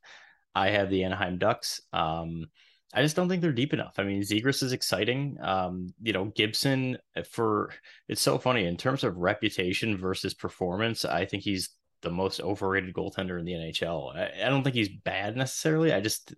[0.55, 1.81] I have the Anaheim Ducks.
[1.93, 2.47] Um,
[2.95, 3.95] I just don't think they're deep enough.
[3.99, 5.37] I mean, Zegras is exciting.
[5.43, 6.97] Um, you know, Gibson
[7.29, 7.73] for
[8.09, 11.05] it's so funny in terms of reputation versus performance.
[11.05, 11.71] I think he's
[12.03, 14.15] the most overrated goaltender in the NHL.
[14.15, 15.93] I, I don't think he's bad necessarily.
[15.93, 16.35] I just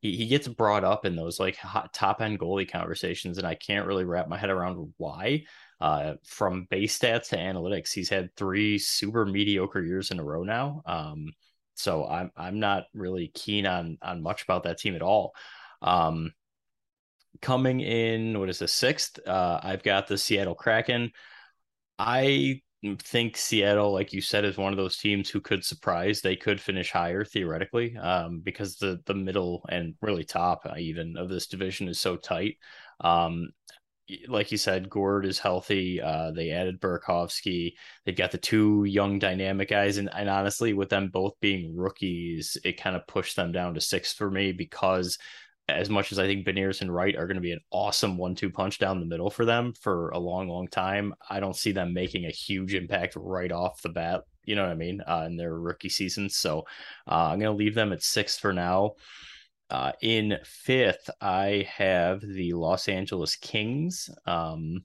[0.00, 3.54] he, he gets brought up in those like hot, top end goalie conversations, and I
[3.54, 5.44] can't really wrap my head around why.
[5.80, 10.44] Uh, from base stats to analytics, he's had three super mediocre years in a row
[10.44, 10.82] now.
[10.84, 11.32] Um,
[11.74, 15.32] so I'm I'm not really keen on on much about that team at all.
[15.80, 16.32] Um,
[17.40, 19.18] coming in, what is the sixth?
[19.26, 21.12] Uh, I've got the Seattle Kraken.
[21.98, 22.60] I
[23.02, 26.20] think Seattle, like you said, is one of those teams who could surprise.
[26.20, 31.16] They could finish higher theoretically, um, because the the middle and really top uh, even
[31.16, 32.56] of this division is so tight.
[33.00, 33.50] Um,
[34.28, 36.00] like you said, Gourde is healthy.
[36.00, 37.74] Uh, they added Burakovsky.
[38.04, 42.56] They've got the two young dynamic guys, and, and honestly, with them both being rookies,
[42.64, 45.18] it kind of pushed them down to six for me because
[45.68, 48.50] as much as I think Beniers and Wright are going to be an awesome one-two
[48.50, 51.94] punch down the middle for them for a long, long time, I don't see them
[51.94, 54.22] making a huge impact right off the bat.
[54.44, 55.00] You know what I mean?
[55.06, 56.66] Uh, in their rookie seasons, so
[57.06, 58.92] uh, I'm going to leave them at six for now.
[59.70, 64.10] Uh, in fifth, I have the Los Angeles Kings.
[64.26, 64.84] Um,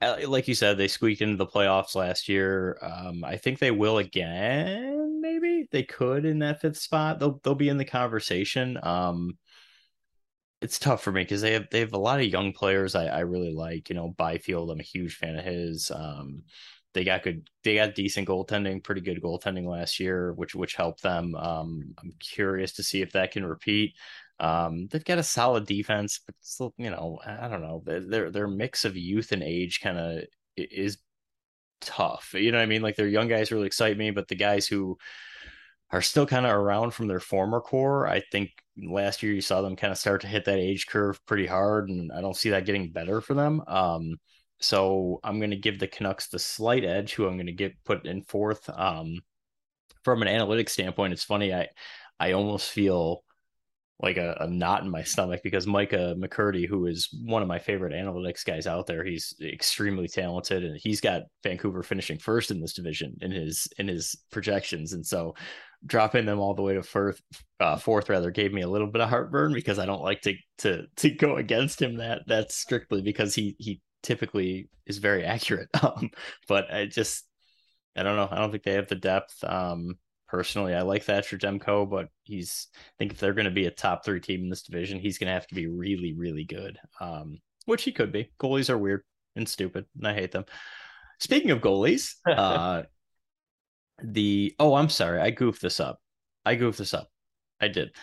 [0.00, 2.78] uh, like you said, they squeaked into the playoffs last year.
[2.82, 5.20] Um, I think they will again.
[5.20, 7.18] Maybe they could in that fifth spot.
[7.18, 8.78] They'll they'll be in the conversation.
[8.82, 9.38] Um,
[10.60, 13.06] it's tough for me because they have they have a lot of young players I,
[13.06, 13.88] I really like.
[13.88, 15.90] You know, Byfield, I'm a huge fan of his.
[15.94, 16.42] Um,
[16.98, 21.00] they got good they got decent goaltending pretty good goaltending last year which which helped
[21.00, 23.94] them um, i'm curious to see if that can repeat
[24.40, 28.48] um, they've got a solid defense but still you know i don't know their their
[28.48, 30.24] mix of youth and age kind of
[30.56, 30.98] is
[31.80, 34.34] tough you know what i mean like their young guys really excite me but the
[34.34, 34.98] guys who
[35.90, 38.06] are still kind of around from their former core.
[38.06, 41.24] I think last year you saw them kind of start to hit that age curve
[41.24, 43.62] pretty hard, and I don't see that getting better for them.
[43.66, 44.16] Um,
[44.60, 47.84] so I'm going to give the Canucks the slight edge, who I'm going to get
[47.84, 48.68] put in fourth.
[48.70, 49.20] Um,
[50.04, 51.52] from an analytics standpoint, it's funny.
[51.52, 51.68] I
[52.20, 53.22] I almost feel
[54.00, 57.58] like a, a, knot in my stomach because Micah McCurdy, who is one of my
[57.58, 62.60] favorite analytics guys out there, he's extremely talented and he's got Vancouver finishing first in
[62.60, 64.92] this division in his in his projections.
[64.92, 65.34] And so
[65.84, 67.20] dropping them all the way to fourth,
[67.58, 70.34] uh, fourth rather gave me a little bit of heartburn because I don't like to
[70.58, 75.68] to to go against him that that's strictly because he he typically is very accurate.
[75.82, 76.10] Um,
[76.46, 77.24] but I just
[77.96, 78.28] I don't know.
[78.30, 79.42] I don't think they have the depth.
[79.44, 79.96] Um,
[80.28, 80.74] personally.
[80.74, 84.04] I like Thatcher Demko, but he's I think if they're going to be a top
[84.04, 86.78] three team in this division, he's going to have to be really, really good.
[87.00, 88.30] Um, which he could be.
[88.40, 89.02] Goalies are weird
[89.36, 90.44] and stupid, and I hate them.
[91.18, 92.84] Speaking of goalies, uh,
[94.02, 95.98] the oh, I'm sorry, I goofed this up.
[96.44, 97.08] I goofed this up.
[97.60, 97.94] I did.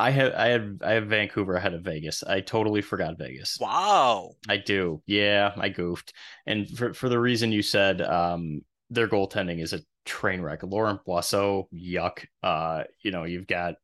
[0.00, 2.22] I have I have I have Vancouver ahead of Vegas.
[2.22, 3.58] I totally forgot Vegas.
[3.60, 4.32] Wow.
[4.48, 5.02] I do.
[5.06, 6.14] Yeah, I goofed.
[6.46, 10.62] And for for the reason you said, um, their goaltending is a train wreck.
[10.62, 12.26] Laurent Brossoit, yuck.
[12.42, 13.74] Uh, you know, you've got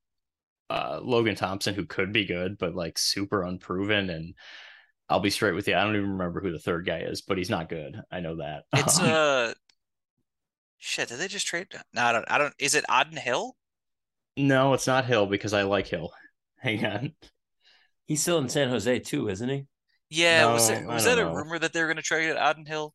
[0.70, 4.08] uh Logan Thompson who could be good, but like super unproven.
[4.10, 4.34] And
[5.08, 5.76] I'll be straight with you.
[5.76, 8.00] I don't even remember who the third guy is, but he's not good.
[8.10, 8.64] I know that.
[8.72, 9.52] It's uh
[10.78, 11.08] shit.
[11.08, 11.68] Did they just trade?
[11.92, 12.24] No, I don't.
[12.30, 12.54] I don't.
[12.58, 13.54] Is it Adin Hill?
[14.36, 16.12] No, it's not Hill because I like Hill.
[16.58, 17.12] Hang on.
[18.06, 19.66] He's still in San Jose too, isn't he?
[20.08, 21.30] Yeah, no, was it was that know.
[21.30, 22.94] a rumor that they were going to trade Adin Hill?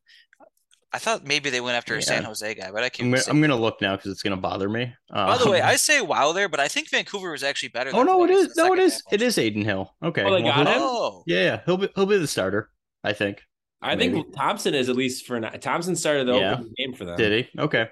[0.94, 3.06] I thought maybe they went after a San Jose guy, but I can't.
[3.06, 4.94] I'm gonna, I'm gonna look now because it's gonna bother me.
[5.10, 7.90] Um, By the way, I say wow there, but I think Vancouver was actually better.
[7.94, 8.54] Oh no, it is.
[8.56, 9.02] No, it is.
[9.10, 9.94] It is Adin Hill.
[10.02, 10.22] Okay.
[10.22, 10.74] Oh, they got him.
[10.76, 11.22] Oh.
[11.26, 12.68] Yeah, yeah, he'll be he'll be the starter.
[13.02, 13.42] I think.
[13.80, 14.14] I maybe.
[14.14, 15.50] think Thompson is at least for now.
[15.50, 16.52] Thompson started the yeah.
[16.52, 17.16] opening game for them.
[17.16, 17.60] Did he?
[17.60, 17.88] Okay.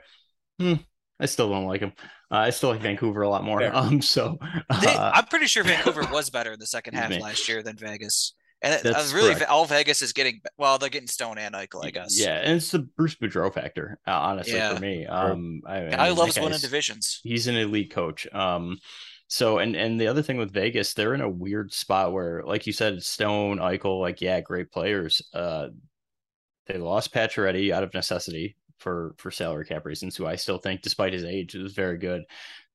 [0.59, 0.75] Hmm.
[1.19, 1.93] I still don't like him.
[2.31, 3.61] Uh, I still like Vancouver a lot more.
[3.61, 3.75] Fair.
[3.75, 4.39] Um, so
[4.71, 7.77] uh, they, I'm pretty sure Vancouver was better in the second half last year than
[7.77, 8.35] Vegas.
[8.63, 9.51] And That's really, correct.
[9.51, 12.21] all Vegas is getting well, they're getting Stone and Eichel, I guess.
[12.21, 14.75] Yeah, and it's the Bruce Boudreau factor, uh, honestly, yeah.
[14.75, 15.07] for me.
[15.07, 17.21] Um, I, I, I loves winning divisions.
[17.23, 18.27] He's an elite coach.
[18.35, 18.79] Um,
[19.29, 22.67] so and and the other thing with Vegas, they're in a weird spot where, like
[22.67, 25.23] you said, Stone, Eichel, like yeah, great players.
[25.33, 25.69] Uh,
[26.67, 30.83] they lost Pacioretty out of necessity for for salary cap reasons, who I still think,
[30.83, 32.25] despite his age, is very good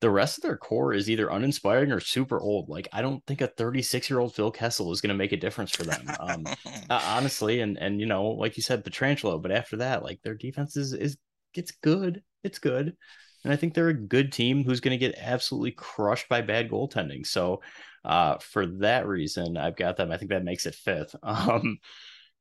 [0.02, 2.70] the rest of their core is either uninspiring or super old.
[2.70, 5.38] Like I don't think a 36 year old Phil Kessel is going to make a
[5.38, 6.46] difference for them, um,
[6.90, 7.62] uh, honestly.
[7.62, 9.42] And and you know, like you said, Pietrangelo.
[9.42, 11.18] But after that, like their defense is is
[11.54, 12.22] it's good.
[12.44, 12.96] It's good.
[13.44, 16.70] And I think they're a good team who's going to get absolutely crushed by bad
[16.70, 17.26] goaltending.
[17.26, 17.62] So,
[18.04, 20.12] uh, for that reason, I've got them.
[20.12, 21.16] I think that makes it fifth.
[21.24, 21.78] Um,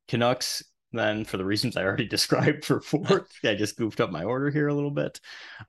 [0.07, 0.63] Canucks
[0.97, 3.31] then for the reasons I already described for fourth.
[3.43, 5.19] I just goofed up my order here a little bit.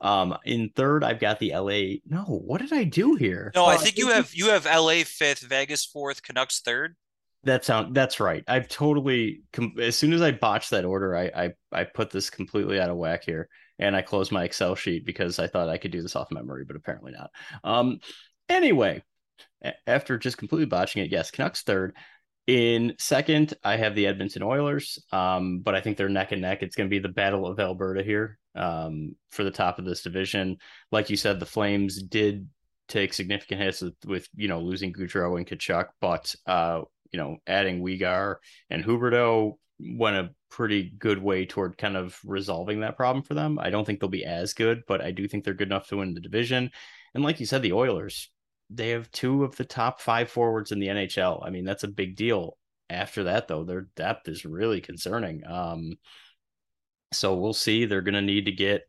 [0.00, 1.98] Um, in third, I've got the LA.
[2.06, 3.52] No, what did I do here?
[3.54, 6.96] No, I think you have you have LA fifth, Vegas fourth, Canucks third.
[7.44, 8.42] That sound that's right.
[8.48, 9.42] I've totally
[9.80, 12.96] as soon as I botched that order, I I I put this completely out of
[12.96, 13.48] whack here,
[13.78, 16.64] and I closed my Excel sheet because I thought I could do this off memory,
[16.64, 17.30] but apparently not.
[17.62, 18.00] Um,
[18.48, 19.02] anyway,
[19.86, 21.94] after just completely botching it, yes, Canucks third.
[22.46, 26.62] In second, I have the Edmonton Oilers, um, but I think they're neck and neck.
[26.62, 30.02] It's going to be the Battle of Alberta here um, for the top of this
[30.02, 30.58] division.
[30.92, 32.48] Like you said, the Flames did
[32.88, 36.82] take significant hits with, with you know losing Gaudreau and Tkachuk, but uh,
[37.12, 38.36] you know adding Weegar
[38.70, 43.58] and Huberdeau went a pretty good way toward kind of resolving that problem for them.
[43.58, 45.96] I don't think they'll be as good, but I do think they're good enough to
[45.96, 46.70] win the division.
[47.14, 48.30] And like you said, the Oilers,
[48.70, 51.46] they have two of the top five forwards in the NHL.
[51.46, 52.58] I mean, that's a big deal.
[52.88, 55.44] After that, though, their depth is really concerning.
[55.46, 55.94] Um,
[57.12, 57.84] so we'll see.
[57.84, 58.82] They're going to need to get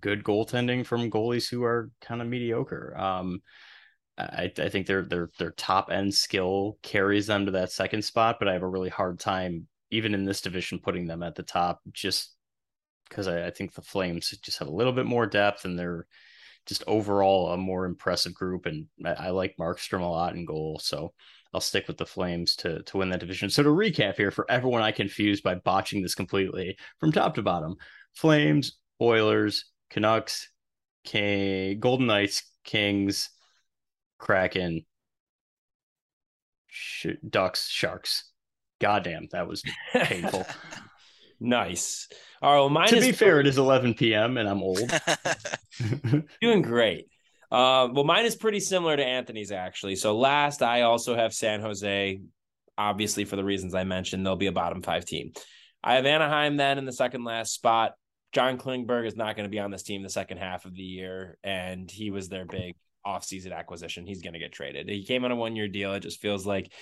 [0.00, 2.96] good goaltending from goalies who are kind of mediocre.
[2.98, 3.42] Um,
[4.18, 8.36] I, I think their their their top end skill carries them to that second spot,
[8.38, 11.42] but I have a really hard time even in this division putting them at the
[11.42, 12.34] top just
[13.08, 16.06] because I, I think the Flames just have a little bit more depth and they're
[16.66, 18.66] just overall a more impressive group.
[18.66, 20.80] And I, I like Markstrom a lot in goal.
[20.82, 21.12] So
[21.54, 23.50] I'll stick with the Flames to to win that division.
[23.50, 27.42] So to recap here for everyone I confused by botching this completely from top to
[27.42, 27.76] bottom:
[28.14, 30.48] Flames, Oilers, Canucks,
[31.04, 33.30] King, Golden Knights, Kings,
[34.18, 34.86] Kraken,
[36.66, 38.30] sh- Ducks, Sharks.
[38.80, 39.62] Goddamn, that was
[39.92, 40.44] painful.
[41.42, 42.08] Nice.
[42.40, 42.58] All right.
[42.60, 44.36] Well, mine to is be fair, it is 11 p.m.
[44.36, 44.80] and I'm old.
[46.40, 47.08] Doing great.
[47.50, 49.96] Uh, well, mine is pretty similar to Anthony's actually.
[49.96, 52.20] So last, I also have San Jose.
[52.78, 55.32] Obviously, for the reasons I mentioned, they'll be a bottom five team.
[55.84, 57.92] I have Anaheim then in the second last spot.
[58.32, 60.82] John Klingberg is not going to be on this team the second half of the
[60.82, 64.06] year, and he was their big offseason acquisition.
[64.06, 64.88] He's going to get traded.
[64.88, 65.92] He came on a one year deal.
[65.92, 66.72] It just feels like,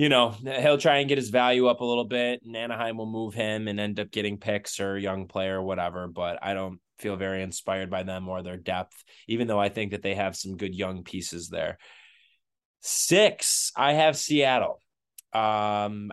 [0.00, 3.04] you know, he'll try and get his value up a little bit, and Anaheim will
[3.04, 6.08] move him and end up getting picks or young player or whatever.
[6.08, 9.90] But I don't feel very inspired by them or their depth, even though I think
[9.90, 11.76] that they have some good young pieces there.
[12.80, 14.80] Six, I have Seattle.
[15.34, 16.10] Um,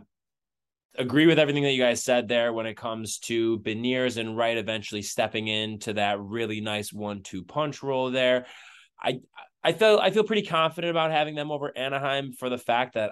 [0.97, 4.57] agree with everything that you guys said there when it comes to Beniers and Wright
[4.57, 8.47] eventually stepping into that really nice one-two punch role there.
[9.01, 9.21] I
[9.63, 13.11] I feel I feel pretty confident about having them over Anaheim for the fact that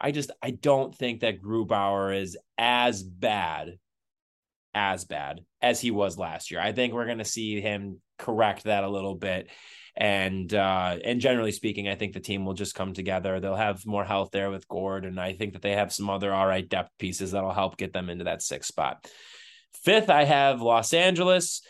[0.00, 3.78] I just I don't think that Grubauer is as bad
[4.72, 6.60] as bad as he was last year.
[6.60, 9.48] I think we're going to see him correct that a little bit
[9.96, 13.40] and uh, and generally speaking, I think the team will just come together.
[13.40, 16.32] They'll have more health there with Gourde, and I think that they have some other
[16.32, 19.06] all right depth pieces that'll help get them into that sixth spot.
[19.84, 21.62] Fifth, I have Los Angeles.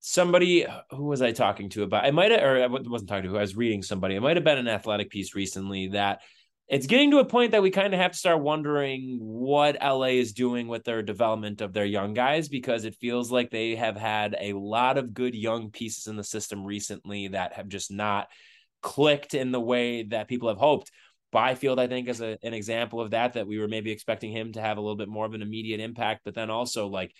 [0.00, 2.04] Somebody who was I talking to about?
[2.04, 4.14] I might have, or I wasn't talking to who I was reading somebody.
[4.14, 6.20] It might have been an athletic piece recently that
[6.68, 10.04] it's getting to a point that we kind of have to start wondering what LA
[10.04, 13.96] is doing with their development of their young guys because it feels like they have
[13.96, 18.28] had a lot of good young pieces in the system recently that have just not
[18.80, 20.90] clicked in the way that people have hoped.
[21.32, 24.52] Byfield, I think, is a, an example of that, that we were maybe expecting him
[24.52, 27.12] to have a little bit more of an immediate impact, but then also like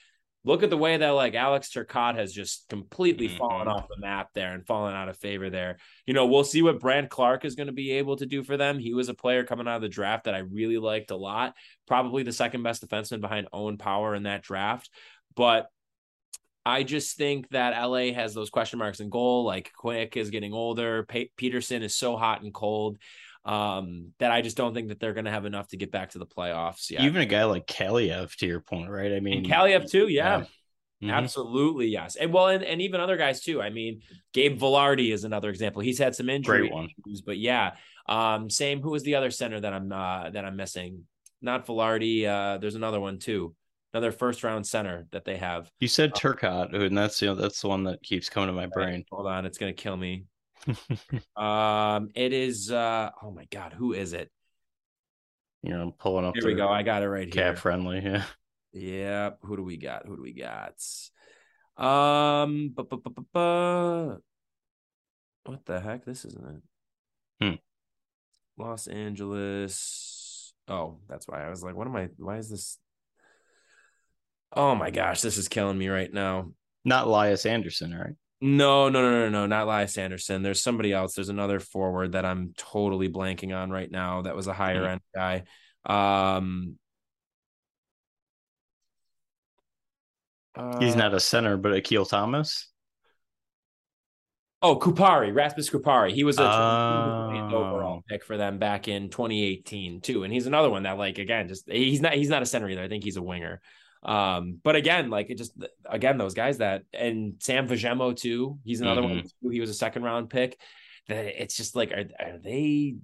[0.44, 3.38] look at the way that like Alex Turcotte has just completely mm-hmm.
[3.38, 5.78] fallen off the map there and fallen out of favor there.
[6.06, 8.56] You know, we'll see what Brandt Clarke is going to be able to do for
[8.56, 8.78] them.
[8.78, 11.54] He was a player coming out of the draft that I really liked a lot,
[11.86, 14.90] probably the second best defenseman behind Owen Power in that draft.
[15.34, 15.68] But
[16.66, 19.44] I just think that LA has those question marks in goal.
[19.44, 21.06] Like Quick is getting older.
[21.36, 22.98] Petersen is so hot and cold
[23.44, 26.10] um, that I just don't think that they're going to have enough to get back
[26.10, 26.90] to the playoffs.
[26.90, 29.12] Yeah, even a guy like Kaliyev, to your point, right?
[29.12, 30.38] I mean, and Kaliyev too, yeah.
[30.38, 30.44] yeah.
[31.02, 31.10] Mm-hmm.
[31.10, 32.16] Absolutely, yes.
[32.16, 33.60] And well, and, and even other guys too.
[33.60, 34.00] I mean,
[34.32, 35.82] Gabe Vilardi is another example.
[35.82, 36.70] He's had some injuries,
[37.26, 37.72] but yeah.
[38.06, 38.80] Um, same.
[38.80, 41.04] Who was the other center that I'm uh, that I'm missing?
[41.42, 42.26] Not Vilardi.
[42.26, 43.54] Uh, there's another one too.
[43.92, 45.70] Another first round center that they have.
[45.78, 48.52] You said uh, Turcotte, and that's you know that's the one that keeps coming to
[48.52, 49.04] my brain.
[49.10, 50.24] Hold on, it's gonna kill me.
[51.36, 52.70] um, it is.
[52.70, 54.31] Uh, oh my god, who is it?
[55.62, 56.35] You know, I'm pulling up.
[56.36, 56.69] Here we go.
[56.69, 57.53] I got it right here.
[57.53, 58.01] Cap friendly.
[58.05, 58.24] Yeah.
[58.73, 59.31] Yeah.
[59.43, 60.07] Who do we got?
[60.07, 60.74] Who do we got?
[61.77, 62.70] Um.
[62.74, 64.19] Bu- bu- bu-
[65.45, 66.05] what the heck?
[66.05, 66.62] This isn't
[67.41, 67.45] it.
[67.45, 68.62] Hmm.
[68.62, 70.53] Los Angeles.
[70.69, 72.09] Oh, that's why I was like, what am I?
[72.16, 72.78] Why is this?
[74.53, 76.53] Oh my gosh, this is killing me right now.
[76.85, 78.15] Not Lias Andersson, right?
[78.46, 80.42] No, no, no, no, no, not Lias Andersson.
[80.42, 81.14] There's somebody else.
[81.14, 84.20] There's another forward that I'm totally blanking on right now.
[84.20, 84.90] That was a higher mm-hmm.
[84.90, 85.44] end guy.
[85.86, 86.78] Um,
[90.78, 92.68] He's not a center, but Akil Thomas.
[94.60, 96.12] Oh, Kupari, Rasmus Kupari.
[96.12, 97.48] He was a oh.
[97.50, 101.48] overall pick for them back in 2018 too, and he's another one that, like, again,
[101.48, 102.82] just he's not he's not a center either.
[102.82, 103.62] I think he's a winger.
[104.05, 105.52] Um, but again, like it just
[105.89, 108.59] again those guys that and Sam Fagemo too.
[108.64, 109.16] He's another mm-hmm.
[109.16, 109.24] one.
[109.43, 109.48] Too.
[109.51, 110.59] He was a second round pick.
[111.09, 112.97] That it's just like are are they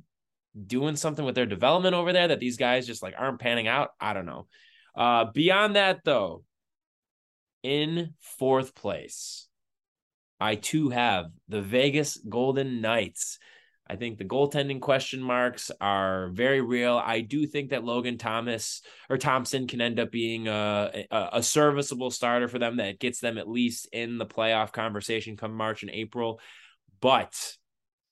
[0.67, 3.91] doing something with their development over there that these guys just like aren't panning out?
[4.01, 4.47] I don't know.
[4.95, 6.45] Uh, beyond that though,
[7.63, 9.49] in fourth place,
[10.39, 13.39] I too have the Vegas Golden Knights.
[13.91, 16.97] I think the goaltending question marks are very real.
[17.05, 21.43] I do think that Logan Thomas or Thompson can end up being a, a, a,
[21.43, 25.83] serviceable starter for them that gets them at least in the playoff conversation come March
[25.83, 26.39] and April.
[27.01, 27.35] But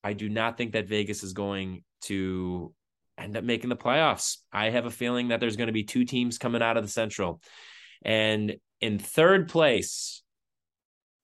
[0.02, 2.74] I do not think that Vegas is going to
[3.16, 4.38] end up making the playoffs.
[4.52, 6.90] I have a feeling that there's going to be two teams coming out of the
[6.90, 7.40] Central.
[8.02, 10.24] And in third place,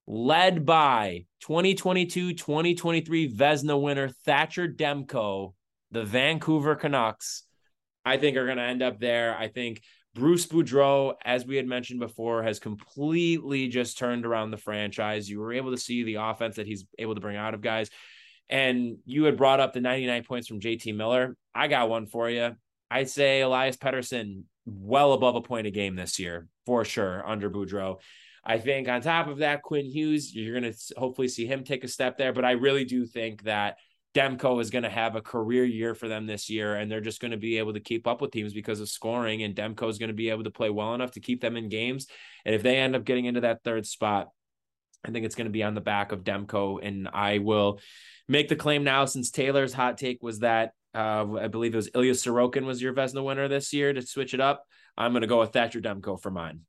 [0.06, 5.54] led by 2022 2023 Vezina winner Thatcher Demko,
[5.90, 7.44] the Vancouver Canucks.
[8.04, 9.34] I think are going to end up there.
[9.36, 9.82] I think
[10.14, 15.28] Bruce Boudreau, as we had mentioned before, has completely just turned around the franchise.
[15.28, 17.90] You were able to see the offense that he's able to bring out of guys.
[18.48, 21.36] And you had brought up the 99 points from JT Miller.
[21.54, 22.54] I got one for you.
[22.90, 27.50] I'd say Elias Pettersson well above a point a game this year for sure under
[27.50, 28.00] Boudreau.
[28.46, 31.84] I think on top of that, Quinn Hughes, you're going to hopefully see him take
[31.84, 32.32] a step there.
[32.32, 33.78] But I really do think that
[34.14, 37.20] Demko is going to have a career year for them this year, and they're just
[37.20, 39.42] going to be able to keep up with teams because of scoring.
[39.42, 41.68] And Demko is going to be able to play well enough to keep them in
[41.68, 42.06] games.
[42.44, 44.28] And if they end up getting into that third spot,
[45.04, 46.78] I think it's going to be on the back of Demko.
[46.82, 47.80] And I will
[48.28, 51.90] make the claim now since Taylor's hot take was that uh, I believe it was
[51.94, 54.64] Ilya Sorokin was your Vezina winner this year to switch it up.
[54.96, 56.60] I'm going to go with Thatcher Demko for mine.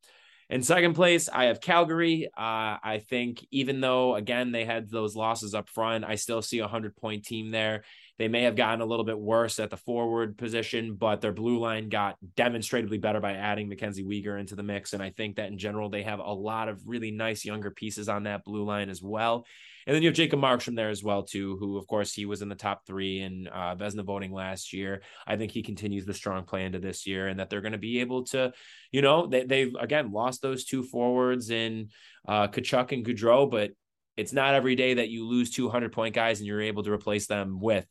[0.47, 2.27] In second place, I have Calgary.
[2.37, 6.59] Uh, I think even though again they had those losses up front, I still see
[6.59, 7.83] a hundred point team there.
[8.19, 11.59] They may have gotten a little bit worse at the forward position, but their blue
[11.59, 14.93] line got demonstrably better by adding Mackenzie Weegar into the mix.
[14.93, 18.07] And I think that in general, they have a lot of really nice younger pieces
[18.07, 19.45] on that blue line as well.
[19.87, 22.41] And then you have Jacob Markstrom there as well, too, who, of course, he was
[22.41, 25.03] in the top three in uh, Vezina voting last year.
[25.27, 27.77] I think he continues the strong play into this year and that they're going to
[27.77, 28.51] be able to,
[28.91, 31.89] you know, they, they've, again, lost those two forwards in
[32.27, 33.71] uh, Tkachuk and Gaudreau, but
[34.17, 37.27] it's not every day that you lose 200 point guys and you're able to replace
[37.27, 37.85] them with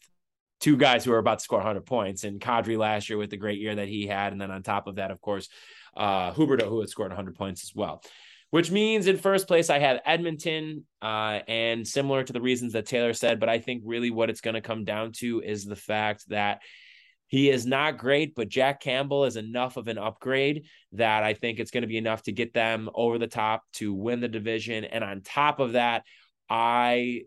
[0.60, 2.24] two guys who are about to score 100 points.
[2.24, 4.32] And Kadri last year with the great year that he had.
[4.32, 5.48] And then on top of that, of course,
[5.96, 8.02] uh, Huberdeau, who had scored 100 points as well.
[8.54, 10.84] Which means in first place, I have Edmonton.
[11.02, 14.40] Uh, and similar to the reasons that Taylor said, but I think really what it's
[14.40, 16.62] going to come down to is the fact that
[17.26, 21.58] he is not great, but Jack Campbell is enough of an upgrade that I think
[21.58, 24.84] it's going to be enough to get them over the top to win the division.
[24.84, 26.04] And on top of that,
[26.48, 27.22] I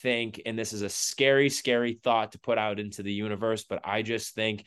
[0.00, 3.82] think, and this is a scary, scary thought to put out into the universe, but
[3.84, 4.64] I just think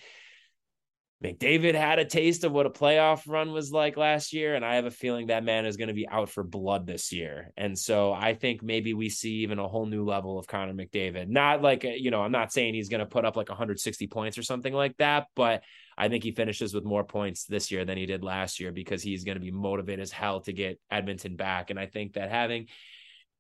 [1.24, 4.76] McDavid had a taste of what a playoff run was like last year, and I
[4.76, 7.52] have a feeling that man is going to be out for blood this year.
[7.58, 11.28] And so I think maybe we see even a whole new level of Connor McDavid.
[11.28, 14.06] Not like, uh, you know, I'm not saying he's going to put up like 160
[14.08, 15.64] points or something like that, but
[15.98, 19.02] I think he finishes with more points this year than he did last year because
[19.02, 21.72] he's going to be motivated as hell to get Edmonton back.
[21.72, 22.68] And I think that having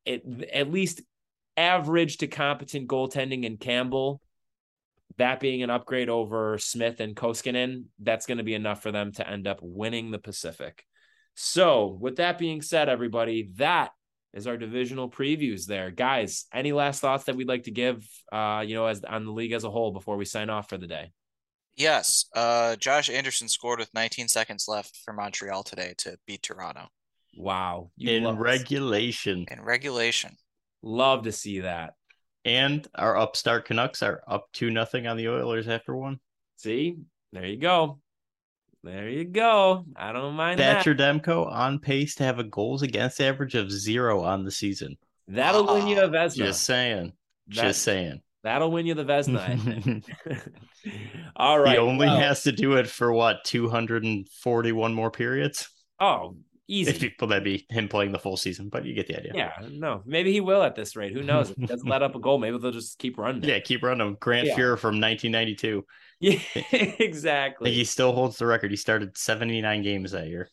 [0.04, 1.02] it, at least
[1.56, 4.20] average to competent goaltending in Campbell,
[5.18, 9.12] that being an upgrade over Smith and Koskinen, that's going to be enough for them
[9.14, 10.84] to end up winning the Pacific.
[11.36, 13.92] So, with that being said, everybody, that
[14.34, 15.92] is our divisional previews there.
[15.92, 19.32] Guys, any last thoughts that we'd like to give uh, you know, as on the
[19.32, 21.12] league as a whole before we sign off for the day?
[21.76, 22.26] Yes.
[22.34, 26.88] Uh Josh Anderson scored with 19 seconds left for Montreal today to beat Toronto.
[27.38, 27.92] Wow.
[27.96, 29.46] You in regulation.
[29.50, 30.36] In regulation.
[30.82, 31.94] Love to see that.
[32.48, 36.20] And our upstart Canucks are up to nothing on the Oilers after one.
[36.56, 36.96] See,
[37.34, 38.00] there you go.
[38.84, 39.84] There you go.
[39.98, 41.22] I don't mind Thatcher that.
[41.22, 44.98] Demko on pace to have a goals against average of zero on the season.
[45.28, 46.36] That'll win you a ah, Vezina.
[46.38, 47.12] Just saying.
[47.48, 48.22] That, Just saying.
[48.44, 50.02] That'll win you the Vezina.
[51.36, 51.74] All right.
[51.74, 55.68] He only well, has to do it for what, 241 more periods?
[56.00, 56.38] Oh,
[56.70, 56.92] Easy.
[56.92, 59.32] If people that be him playing the full season, but you get the idea.
[59.34, 61.14] Yeah, no, maybe he will at this rate.
[61.14, 61.50] Who knows?
[61.50, 63.44] If he doesn't let up a goal, maybe they'll just keep running.
[63.44, 64.18] Yeah, keep running.
[64.20, 64.56] Grant yeah.
[64.56, 65.86] Fuhr from 1992.
[66.20, 66.40] Yeah,
[66.72, 67.72] exactly.
[67.72, 68.72] he still holds the record.
[68.72, 70.50] He started 79 games that year.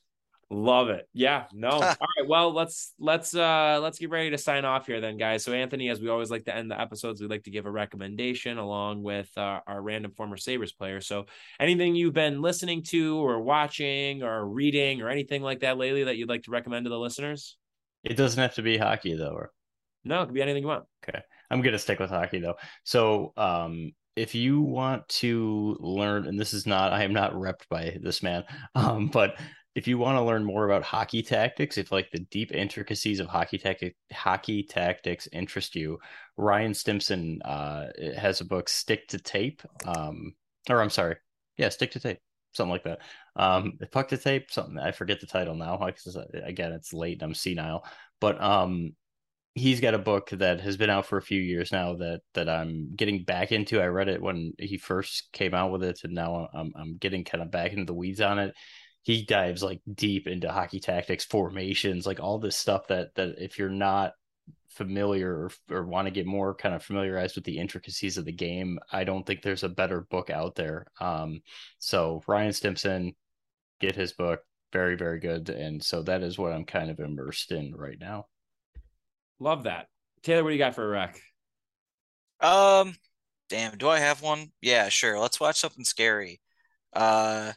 [0.51, 1.09] Love it.
[1.13, 1.45] Yeah.
[1.53, 1.69] No.
[1.71, 2.27] All right.
[2.27, 5.45] Well, let's let's uh let's get ready to sign off here then, guys.
[5.45, 7.71] So Anthony, as we always like to end the episodes, we like to give a
[7.71, 11.01] recommendation along with uh, our random former Sabres player.
[11.01, 11.27] So
[11.59, 16.17] anything you've been listening to or watching or reading or anything like that lately that
[16.17, 17.57] you'd like to recommend to the listeners?
[18.03, 19.51] It doesn't have to be hockey though, or
[20.05, 20.85] no, it could be anything you want.
[21.09, 21.21] Okay.
[21.51, 22.57] I'm gonna stick with hockey though.
[22.85, 27.69] So um if you want to learn, and this is not, I am not repped
[27.69, 28.45] by this man,
[28.75, 29.37] um, but
[29.75, 33.27] if you want to learn more about hockey tactics, if like the deep intricacies of
[33.27, 35.99] hockey tactic hockey tactics interest you,
[36.37, 37.87] Ryan Stimson uh,
[38.17, 39.63] has a book, Stick to Tape.
[39.85, 40.35] Um,
[40.71, 41.17] or I'm sorry,
[41.57, 42.19] yeah, Stick to Tape,
[42.53, 43.01] something like that.
[43.35, 45.77] Um, Puck to Tape, something I forget the title now.
[45.85, 47.85] Because again, it's late and I'm senile.
[48.21, 48.93] But um,
[49.57, 52.49] he's got a book that has been out for a few years now that that
[52.49, 53.81] I'm getting back into.
[53.81, 57.25] I read it when he first came out with it, and now I'm I'm getting
[57.25, 58.55] kind of back into the weeds on it
[59.05, 63.59] he dives like deep into hockey tactics, formations, like all this stuff that that if
[63.59, 64.15] you're not
[64.71, 68.33] familiar or, or want to get more kind of familiarized with the intricacies of the
[68.33, 70.87] game, I don't think there's a better book out there.
[71.01, 71.43] Um,
[71.79, 73.15] so Ryan Stimson,
[73.79, 74.41] get his book,
[74.73, 78.27] very very good, and so that is what I'm kind of immersed in right now.
[79.39, 79.89] Love that,
[80.23, 80.45] Taylor.
[80.45, 81.21] What do you got for a rec?
[82.41, 82.95] Um,
[83.51, 84.51] damn, do I have one?
[84.63, 85.19] Yeah, sure.
[85.19, 86.41] Let's watch something scary.
[86.95, 87.53] Uh,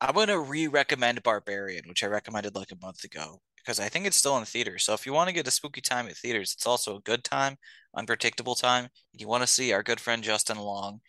[0.00, 4.16] I'm gonna re-recommend Barbarian, which I recommended like a month ago because I think it's
[4.16, 4.84] still in theaters.
[4.84, 7.24] So if you want to get a spooky time at theaters, it's also a good
[7.24, 7.56] time,
[7.94, 8.88] unpredictable time.
[9.12, 11.00] If You want to see our good friend Justin Long,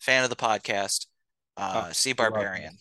[0.00, 1.06] fan of the podcast,
[1.56, 2.76] uh, oh, see Barbarian.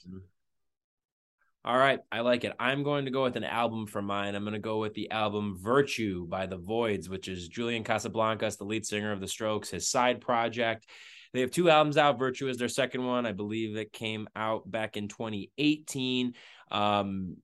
[1.65, 2.52] All right, I like it.
[2.60, 4.35] I'm going to go with an album for mine.
[4.35, 8.57] I'm going to go with the album Virtue by The Voidz, which is Julian Casablancas,
[8.57, 10.85] the lead singer of The Strokes, his side project.
[11.34, 12.19] They have two albums out.
[12.19, 13.26] Virtue is their second one.
[13.26, 16.34] I believe it came out back in 2018.
[16.72, 17.38] Um,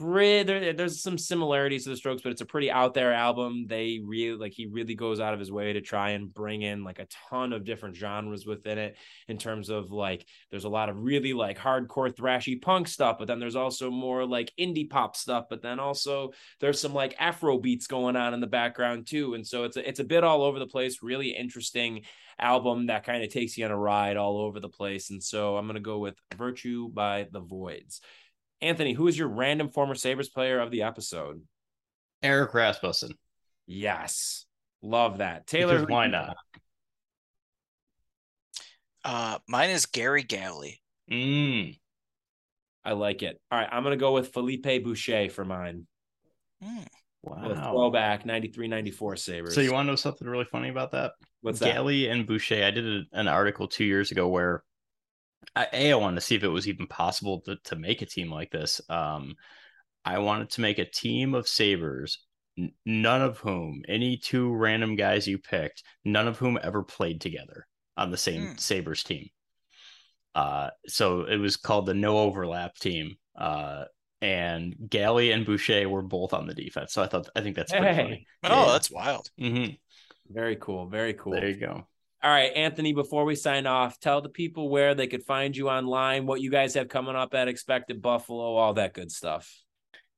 [0.00, 4.00] there, there's some similarities to the strokes but it's a pretty out there album they
[4.04, 6.98] really like he really goes out of his way to try and bring in like
[6.98, 8.96] a ton of different genres within it
[9.28, 13.28] in terms of like there's a lot of really like hardcore thrashy punk stuff but
[13.28, 17.58] then there's also more like indie pop stuff but then also there's some like afro
[17.58, 20.42] beats going on in the background too and so it's a, it's a bit all
[20.42, 22.02] over the place really interesting
[22.38, 25.56] album that kind of takes you on a ride all over the place and so
[25.56, 28.00] i'm going to go with virtue by the Voidz
[28.60, 31.42] Anthony, who is your random former Sabres player of the episode?
[32.22, 33.12] Erik Rasmussen.
[33.66, 34.46] Yes.
[34.82, 35.46] Love that.
[35.46, 36.36] Taylor, why not?
[39.04, 40.80] Uh, mine is Gary Galley.
[41.10, 41.78] Mm.
[42.84, 43.40] I like it.
[43.50, 45.86] All right, I'm gonna go with Philippe Boucher for mine.
[46.62, 46.86] Mm.
[47.22, 47.70] Wow.
[47.72, 49.54] Throwback 93 94 Sabres.
[49.54, 51.12] So you want to know something really funny about that?
[51.40, 51.72] What's that?
[51.72, 52.64] Galley and Boucher.
[52.64, 54.62] I did a, an article two years ago where
[55.54, 58.06] I, a, I wanted to see if it was even possible to, to make a
[58.06, 58.80] team like this.
[58.88, 59.34] Um,
[60.04, 62.18] I wanted to make a team of Sabres,
[62.58, 67.20] n- none of whom, any two random guys you picked, none of whom ever played
[67.20, 67.66] together
[67.96, 68.60] on the same mm.
[68.60, 69.28] Sabres team.
[70.34, 73.16] Uh, so it was called the no overlap team.
[73.36, 73.84] Uh,
[74.20, 76.92] and Galley and Boucher were both on the defense.
[76.92, 78.02] So I thought, I think that's pretty hey.
[78.02, 78.26] funny.
[78.44, 78.72] Oh, yeah.
[78.72, 79.30] that's wild.
[79.40, 79.74] Mm-hmm.
[80.30, 80.86] Very cool.
[80.86, 81.32] Very cool.
[81.32, 81.86] There you go.
[82.20, 85.68] All right, Anthony, before we sign off, tell the people where they could find you
[85.68, 89.62] online, what you guys have coming up at Expected Buffalo, all that good stuff.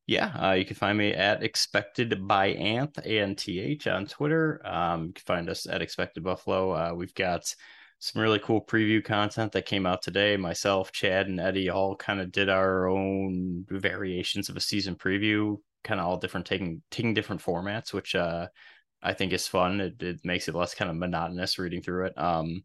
[0.07, 4.61] Yeah, uh, you can find me at Expected by Anth, A-N-T-H on Twitter.
[4.66, 6.70] Um, you can find us at Expected Buffalo.
[6.73, 7.55] Uh, we've got
[7.99, 10.39] some really cool preview content that came out today.
[10.39, 15.59] Myself, Chad, and Eddie all kind of did our own variations of a season preview,
[15.85, 18.49] kind of all different, taking taking different formats, which uh,
[19.03, 19.81] I think is fun.
[19.81, 22.19] It, it makes it less kind of monotonous reading through it.
[22.19, 22.65] Um,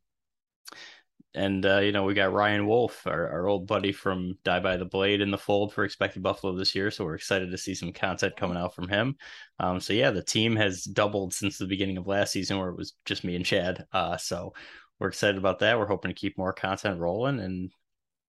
[1.35, 4.77] and uh, you know we got Ryan Wolf, our, our old buddy from Die by
[4.77, 6.89] the Blade, in the fold for Expected Buffalo this year.
[6.89, 9.17] So we're excited to see some content coming out from him.
[9.59, 12.77] Um, so yeah, the team has doubled since the beginning of last season, where it
[12.77, 13.85] was just me and Chad.
[13.91, 14.53] Uh, so
[14.99, 15.77] we're excited about that.
[15.77, 17.69] We're hoping to keep more content rolling, and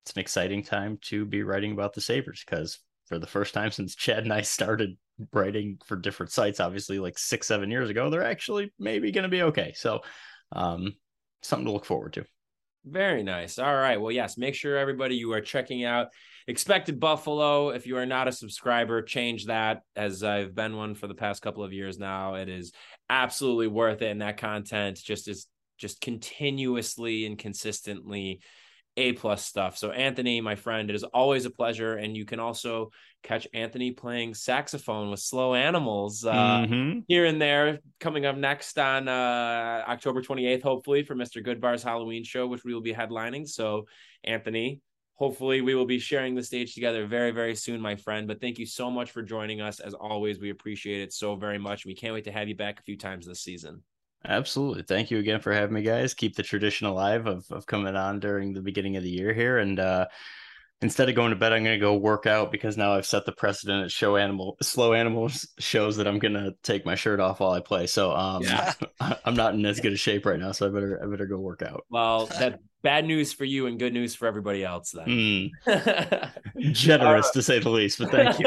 [0.02, 3.70] it's an exciting time to be writing about the Sabres because for the first time
[3.70, 4.96] since Chad and I started
[5.32, 9.28] writing for different sites, obviously like six, seven years ago, they're actually maybe going to
[9.28, 9.72] be okay.
[9.74, 10.00] So,
[10.52, 10.94] um,
[11.42, 12.24] something to look forward to.
[12.84, 13.58] Very nice.
[13.58, 14.00] All right.
[14.00, 16.08] Well, yes, make sure everybody you are checking out
[16.48, 17.70] Expected Buffalo.
[17.70, 21.42] If you are not a subscriber, change that as I've been one for the past
[21.42, 22.34] couple of years now.
[22.34, 22.72] It is
[23.10, 24.10] absolutely worth it.
[24.12, 28.40] And that content just is just continuously and consistently
[28.96, 29.76] a plus stuff.
[29.76, 32.90] So Anthony, my friend, it is always a pleasure, and you can also
[33.22, 37.00] catch Anthony playing saxophone with Slow Animals uh, mm-hmm.
[37.08, 37.80] here and there.
[38.00, 41.44] Coming up next on uh, October 28th, hopefully for Mr.
[41.44, 43.48] Goodbar's Halloween show, which we will be headlining.
[43.48, 43.86] So
[44.24, 44.80] Anthony,
[45.16, 48.58] hopefully we will be sharing the stage together very very soon my friend but thank
[48.58, 51.94] you so much for joining us as always we appreciate it so very much we
[51.94, 53.82] can't wait to have you back a few times this season
[54.28, 54.82] Absolutely.
[54.82, 56.14] Thank you again for having me, guys.
[56.14, 59.58] Keep the tradition alive of, of coming on during the beginning of the year here.
[59.58, 60.06] And uh,
[60.82, 63.24] instead of going to bed, I'm going to go work out because now I've set
[63.24, 67.20] the precedent at show animal, slow animals shows that I'm going to take my shirt
[67.20, 67.86] off while I play.
[67.86, 68.72] So um, yeah.
[69.24, 70.52] I'm not in as good a shape right now.
[70.52, 71.84] So I better, I better go work out.
[71.88, 75.50] Well, that bad news for you and good news for everybody else then.
[75.66, 76.30] Mm.
[76.72, 78.46] Generous uh, to say the least, but thank you.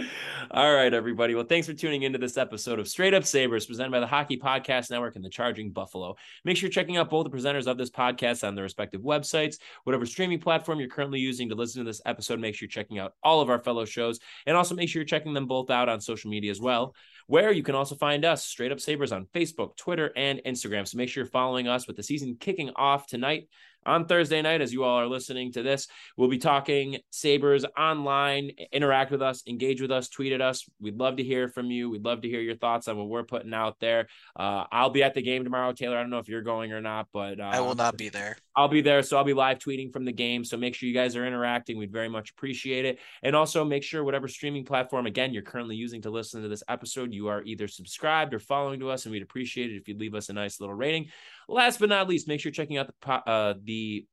[0.50, 1.34] All right, everybody.
[1.34, 4.38] Well, thanks for tuning into this episode of Straight Up Sabres, presented by the Hockey
[4.38, 6.16] Podcast Network and the Charging Buffalo.
[6.46, 9.58] Make sure you're checking out both the presenters of this podcast on their respective websites.
[9.84, 12.98] Whatever streaming platform you're currently using to listen to this episode, make sure you're checking
[12.98, 14.20] out all of our fellow shows.
[14.46, 16.94] And also make sure you're checking them both out on social media as well,
[17.26, 20.86] where you can also find us, Straight Up Sabres, on Facebook, Twitter, and Instagram.
[20.86, 23.48] So make sure you're following us with the season kicking off tonight
[23.86, 25.88] on Thursday night, as you all are listening to this.
[26.16, 28.50] We'll be talking Sabres online.
[28.72, 30.68] Interact with us, engage with us, tweet at us.
[30.80, 31.88] We'd love to hear from you.
[31.88, 34.08] We'd love to hear your thoughts on what we're putting out there.
[34.38, 35.96] Uh, I'll be at the game tomorrow, Taylor.
[35.96, 38.36] I don't know if you're going or not, but uh, I will not be there.
[38.56, 39.02] I'll be there.
[39.02, 40.42] So I'll be live tweeting from the game.
[40.44, 41.76] So make sure you guys are interacting.
[41.76, 42.98] We'd very much appreciate it.
[43.22, 46.62] And also make sure whatever streaming platform, again, you're currently using to listen to this
[46.66, 49.04] episode, you are either subscribed or following to us.
[49.04, 51.08] And we'd appreciate it if you'd leave us a nice little rating.
[51.48, 54.06] Last but not least, make sure you're checking out the uh, the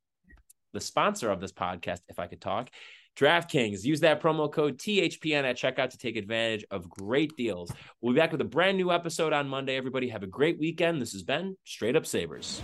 [0.72, 2.70] the sponsor of this podcast, if I could talk.
[3.16, 7.72] DraftKings, use that promo code THPN at checkout to take advantage of great deals.
[8.00, 9.76] We'll be back with a brand new episode on Monday.
[9.76, 11.00] Everybody have a great weekend.
[11.00, 12.60] This has been Straight Up Sabres.